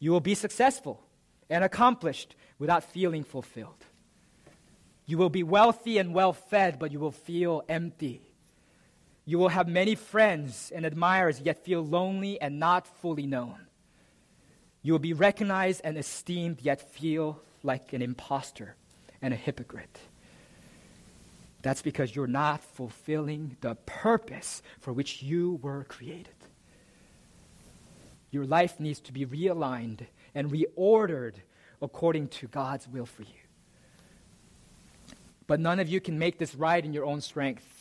You 0.00 0.10
will 0.10 0.20
be 0.20 0.34
successful 0.34 1.00
and 1.48 1.64
accomplished 1.64 2.34
without 2.58 2.84
feeling 2.84 3.24
fulfilled. 3.24 3.84
You 5.06 5.16
will 5.16 5.30
be 5.30 5.42
wealthy 5.42 5.98
and 5.98 6.12
well 6.12 6.32
fed, 6.32 6.78
but 6.78 6.92
you 6.92 7.00
will 7.00 7.12
feel 7.12 7.64
empty. 7.68 8.20
You 9.28 9.38
will 9.38 9.50
have 9.50 9.68
many 9.68 9.94
friends 9.94 10.72
and 10.74 10.86
admirers, 10.86 11.42
yet 11.42 11.62
feel 11.62 11.84
lonely 11.84 12.40
and 12.40 12.58
not 12.58 12.86
fully 12.86 13.26
known. 13.26 13.66
You 14.80 14.94
will 14.94 14.98
be 14.98 15.12
recognized 15.12 15.82
and 15.84 15.98
esteemed, 15.98 16.62
yet 16.62 16.80
feel 16.80 17.38
like 17.62 17.92
an 17.92 18.00
impostor 18.00 18.74
and 19.20 19.34
a 19.34 19.36
hypocrite. 19.36 19.98
That's 21.60 21.82
because 21.82 22.16
you're 22.16 22.26
not 22.26 22.62
fulfilling 22.62 23.58
the 23.60 23.74
purpose 23.84 24.62
for 24.80 24.94
which 24.94 25.22
you 25.22 25.60
were 25.60 25.84
created. 25.84 26.32
Your 28.30 28.46
life 28.46 28.80
needs 28.80 29.00
to 29.00 29.12
be 29.12 29.26
realigned 29.26 30.06
and 30.34 30.50
reordered 30.50 31.34
according 31.82 32.28
to 32.28 32.46
God's 32.46 32.88
will 32.88 33.04
for 33.04 33.24
you. 33.24 33.40
But 35.46 35.60
none 35.60 35.80
of 35.80 35.88
you 35.90 36.00
can 36.00 36.18
make 36.18 36.38
this 36.38 36.54
right 36.54 36.82
in 36.82 36.94
your 36.94 37.04
own 37.04 37.20
strength. 37.20 37.77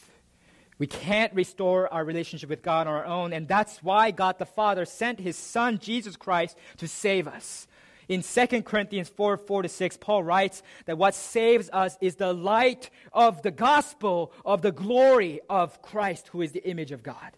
We 0.79 0.87
can't 0.87 1.33
restore 1.33 1.91
our 1.91 2.05
relationship 2.05 2.49
with 2.49 2.61
God 2.61 2.87
on 2.87 2.93
our 2.93 3.05
own, 3.05 3.33
and 3.33 3.47
that's 3.47 3.81
why 3.81 4.11
God 4.11 4.37
the 4.37 4.45
Father 4.45 4.85
sent 4.85 5.19
his 5.19 5.35
Son, 5.35 5.79
Jesus 5.79 6.15
Christ, 6.15 6.55
to 6.77 6.87
save 6.87 7.27
us. 7.27 7.67
In 8.07 8.21
2 8.21 8.61
Corinthians 8.61 9.09
4 9.09 9.37
4 9.37 9.63
to 9.63 9.69
6, 9.69 9.97
Paul 9.97 10.23
writes 10.23 10.63
that 10.85 10.97
what 10.97 11.13
saves 11.13 11.69
us 11.73 11.97
is 11.99 12.15
the 12.15 12.31
light 12.31 12.89
of 13.11 13.41
the 13.41 13.51
gospel 13.51 14.31
of 14.45 14.61
the 14.61 14.71
glory 14.71 15.41
of 15.49 15.81
Christ, 15.81 16.29
who 16.29 16.41
is 16.41 16.53
the 16.53 16.65
image 16.65 16.91
of 16.91 17.03
God. 17.03 17.33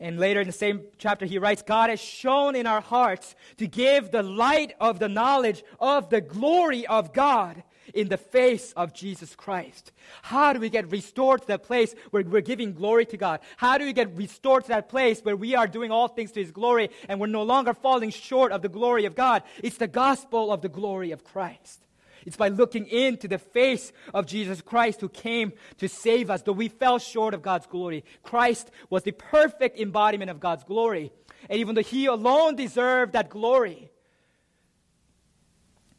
And 0.00 0.18
later 0.18 0.40
in 0.40 0.46
the 0.46 0.52
same 0.52 0.82
chapter, 0.96 1.26
he 1.26 1.38
writes, 1.38 1.62
God 1.62 1.90
has 1.90 2.00
shown 2.00 2.54
in 2.54 2.66
our 2.66 2.80
hearts 2.80 3.34
to 3.56 3.66
give 3.66 4.10
the 4.10 4.22
light 4.22 4.74
of 4.80 5.00
the 5.00 5.08
knowledge 5.08 5.64
of 5.80 6.08
the 6.08 6.20
glory 6.20 6.86
of 6.86 7.12
God 7.12 7.64
in 7.94 8.08
the 8.08 8.16
face 8.16 8.72
of 8.72 8.92
Jesus 8.92 9.34
Christ. 9.34 9.92
How 10.22 10.52
do 10.52 10.60
we 10.60 10.70
get 10.70 10.90
restored 10.90 11.42
to 11.42 11.48
that 11.48 11.62
place 11.62 11.94
where 12.10 12.22
we're 12.22 12.40
giving 12.40 12.74
glory 12.74 13.06
to 13.06 13.16
God? 13.16 13.40
How 13.56 13.78
do 13.78 13.84
we 13.84 13.92
get 13.92 14.16
restored 14.16 14.64
to 14.64 14.68
that 14.68 14.88
place 14.88 15.20
where 15.20 15.36
we 15.36 15.54
are 15.54 15.66
doing 15.66 15.90
all 15.90 16.08
things 16.08 16.32
to 16.32 16.40
His 16.40 16.50
glory 16.50 16.90
and 17.08 17.20
we're 17.20 17.26
no 17.26 17.42
longer 17.42 17.74
falling 17.74 18.10
short 18.10 18.52
of 18.52 18.62
the 18.62 18.68
glory 18.68 19.04
of 19.04 19.14
God? 19.14 19.42
It's 19.62 19.78
the 19.78 19.88
gospel 19.88 20.52
of 20.52 20.62
the 20.62 20.68
glory 20.68 21.10
of 21.10 21.24
Christ. 21.24 21.84
It's 22.26 22.36
by 22.36 22.48
looking 22.48 22.86
into 22.86 23.28
the 23.28 23.38
face 23.38 23.92
of 24.12 24.26
Jesus 24.26 24.60
Christ 24.60 25.00
who 25.00 25.08
came 25.08 25.52
to 25.78 25.88
save 25.88 26.30
us. 26.30 26.42
Though 26.42 26.52
we 26.52 26.68
fell 26.68 26.98
short 26.98 27.32
of 27.32 27.42
God's 27.42 27.66
glory, 27.66 28.04
Christ 28.22 28.70
was 28.90 29.02
the 29.02 29.12
perfect 29.12 29.78
embodiment 29.78 30.30
of 30.30 30.40
God's 30.40 30.64
glory. 30.64 31.12
And 31.48 31.58
even 31.58 31.74
though 31.74 31.82
He 31.82 32.06
alone 32.06 32.56
deserved 32.56 33.12
that 33.12 33.30
glory, 33.30 33.90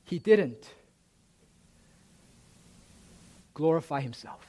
He 0.04 0.20
didn't 0.20 0.72
glorify 3.60 3.99
himself. 3.99 4.47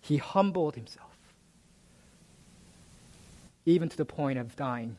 He 0.00 0.18
humbled 0.18 0.76
himself, 0.76 1.16
even 3.66 3.88
to 3.88 3.96
the 3.96 4.04
point 4.04 4.38
of 4.38 4.54
dying 4.54 4.96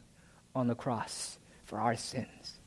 on 0.53 0.67
the 0.67 0.75
cross 0.75 1.37
for 1.63 1.79
our 1.79 1.95
sins, 1.95 2.59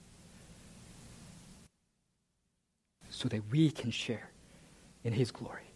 so 3.10 3.28
that 3.28 3.42
we 3.50 3.70
can 3.70 3.90
share 3.90 4.30
in 5.04 5.12
his 5.12 5.30
glory. 5.30 5.68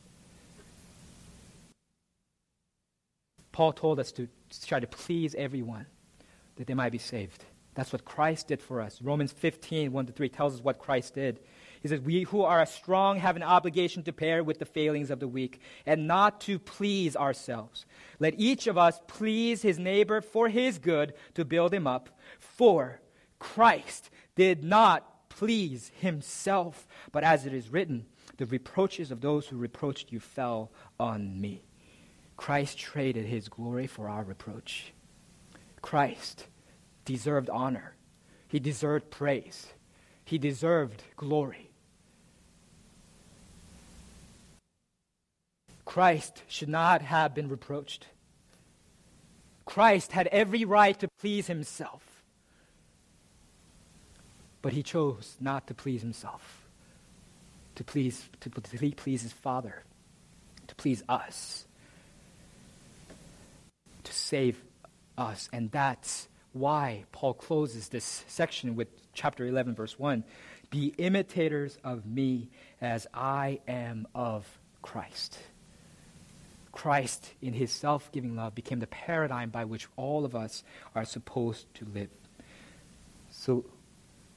Paul 3.52 3.74
told 3.74 4.00
us 4.00 4.10
to 4.12 4.26
try 4.66 4.80
to 4.80 4.86
please 4.86 5.34
everyone 5.34 5.84
that 6.56 6.66
they 6.66 6.74
might 6.74 6.92
be 6.92 6.98
saved. 6.98 7.44
That's 7.74 7.92
what 7.92 8.06
Christ 8.06 8.48
did 8.48 8.62
for 8.62 8.80
us. 8.80 9.02
Romans 9.02 9.32
15, 9.32 9.92
1 9.92 10.06
to 10.06 10.12
3 10.12 10.28
tells 10.30 10.54
us 10.54 10.64
what 10.64 10.78
Christ 10.78 11.14
did. 11.14 11.40
He 11.86 11.90
says, 11.90 12.00
We 12.00 12.24
who 12.24 12.42
are 12.42 12.66
strong 12.66 13.20
have 13.20 13.36
an 13.36 13.44
obligation 13.44 14.02
to 14.02 14.12
bear 14.12 14.42
with 14.42 14.58
the 14.58 14.64
failings 14.64 15.08
of 15.08 15.20
the 15.20 15.28
weak 15.28 15.60
and 15.86 16.08
not 16.08 16.40
to 16.40 16.58
please 16.58 17.14
ourselves. 17.14 17.86
Let 18.18 18.34
each 18.38 18.66
of 18.66 18.76
us 18.76 19.00
please 19.06 19.62
his 19.62 19.78
neighbor 19.78 20.20
for 20.20 20.48
his 20.48 20.80
good 20.80 21.14
to 21.34 21.44
build 21.44 21.72
him 21.72 21.86
up. 21.86 22.18
For 22.40 23.00
Christ 23.38 24.10
did 24.34 24.64
not 24.64 25.28
please 25.28 25.92
himself, 26.00 26.88
but 27.12 27.22
as 27.22 27.46
it 27.46 27.54
is 27.54 27.70
written, 27.70 28.06
the 28.36 28.46
reproaches 28.46 29.12
of 29.12 29.20
those 29.20 29.46
who 29.46 29.56
reproached 29.56 30.10
you 30.10 30.18
fell 30.18 30.72
on 30.98 31.40
me. 31.40 31.62
Christ 32.36 32.78
traded 32.78 33.26
his 33.26 33.48
glory 33.48 33.86
for 33.86 34.08
our 34.08 34.24
reproach. 34.24 34.92
Christ 35.82 36.48
deserved 37.04 37.48
honor. 37.48 37.94
He 38.48 38.58
deserved 38.58 39.08
praise. 39.12 39.68
He 40.24 40.36
deserved 40.36 41.04
glory. 41.16 41.65
Christ 45.96 46.42
should 46.46 46.68
not 46.68 47.00
have 47.00 47.34
been 47.34 47.48
reproached. 47.48 48.08
Christ 49.64 50.12
had 50.12 50.26
every 50.26 50.66
right 50.66 51.00
to 51.00 51.08
please 51.22 51.46
himself. 51.46 52.22
But 54.60 54.74
he 54.74 54.82
chose 54.82 55.38
not 55.40 55.66
to 55.68 55.74
please 55.74 56.02
himself, 56.02 56.68
to 57.76 57.82
please, 57.82 58.28
to, 58.40 58.50
to 58.50 58.90
please 58.94 59.22
his 59.22 59.32
Father, 59.32 59.84
to 60.66 60.74
please 60.74 61.02
us, 61.08 61.64
to 64.04 64.12
save 64.12 64.62
us. 65.16 65.48
And 65.50 65.70
that's 65.70 66.28
why 66.52 67.04
Paul 67.10 67.32
closes 67.32 67.88
this 67.88 68.22
section 68.28 68.76
with 68.76 68.88
chapter 69.14 69.46
11, 69.46 69.74
verse 69.74 69.98
1 69.98 70.24
Be 70.68 70.92
imitators 70.98 71.78
of 71.82 72.04
me 72.04 72.50
as 72.82 73.06
I 73.14 73.60
am 73.66 74.06
of 74.14 74.46
Christ. 74.82 75.38
Christ, 76.76 77.32
in 77.40 77.54
his 77.54 77.72
self 77.72 78.12
giving 78.12 78.36
love, 78.36 78.54
became 78.54 78.80
the 78.80 78.86
paradigm 78.86 79.48
by 79.48 79.64
which 79.64 79.88
all 79.96 80.26
of 80.26 80.36
us 80.36 80.62
are 80.94 81.06
supposed 81.06 81.72
to 81.76 81.86
live. 81.86 82.10
So, 83.30 83.64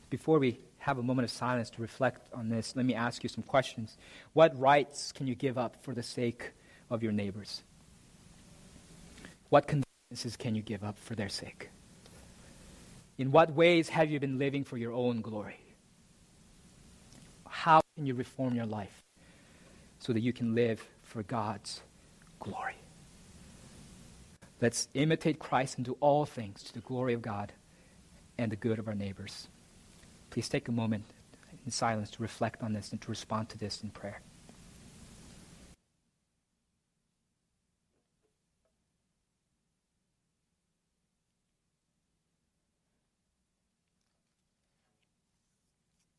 before 0.10 0.40
we 0.40 0.58
have 0.78 0.98
a 0.98 1.04
moment 1.04 1.26
of 1.26 1.32
silence 1.32 1.70
to 1.72 1.82
reflect 1.82 2.34
on 2.34 2.48
this, 2.48 2.78
let 2.78 2.86
me 2.86 2.96
ask 2.96 3.24
you 3.24 3.30
some 3.30 3.44
questions. 3.44 3.98
What 4.32 4.58
rights 4.58 5.12
can 5.12 5.28
you 5.28 5.36
give 5.36 5.58
up 5.58 5.84
for 5.84 5.94
the 5.94 6.02
sake 6.02 6.52
of 6.90 7.04
your 7.04 7.12
neighbors? 7.12 7.62
What 9.50 9.68
conveniences 9.68 10.38
can 10.38 10.56
you 10.56 10.62
give 10.62 10.82
up 10.82 10.98
for 10.98 11.16
their 11.16 11.28
sake? 11.28 11.70
In 13.18 13.34
what 13.34 13.54
ways 13.54 13.90
have 13.90 14.10
you 14.10 14.18
been 14.18 14.40
living 14.40 14.64
for 14.64 14.78
your 14.78 14.94
own 14.94 15.20
glory? 15.20 15.60
How 17.50 17.82
can 17.98 18.06
you 18.06 18.14
reform 18.14 18.56
your 18.56 18.66
life 18.66 19.04
so 20.00 20.14
that 20.14 20.22
you 20.22 20.32
can 20.32 20.56
live 20.56 20.88
for 21.04 21.22
God's 21.24 21.82
glory? 22.40 22.76
Let's 24.62 24.90
imitate 24.94 25.40
Christ 25.40 25.78
and 25.78 25.86
do 25.86 25.98
all 26.00 26.26
things 26.26 26.64
to 26.64 26.74
the 26.74 26.82
glory 26.82 27.14
of 27.14 27.22
God 27.22 27.54
and 28.38 28.52
the 28.52 28.58
good 28.58 28.80
of 28.80 28.88
our 28.88 28.96
neighbors. 28.96 29.48
Please 30.30 30.50
take 30.50 30.68
a 30.68 30.72
moment 30.72 31.06
in 31.66 31.72
silence 31.72 32.10
to 32.12 32.22
reflect 32.22 32.62
on 32.62 32.74
this 32.74 32.92
and 32.92 33.02
to 33.02 33.10
respond 33.10 33.50
to 33.50 33.58
this 33.58 33.82
in 33.84 33.90
prayer. 33.90 34.22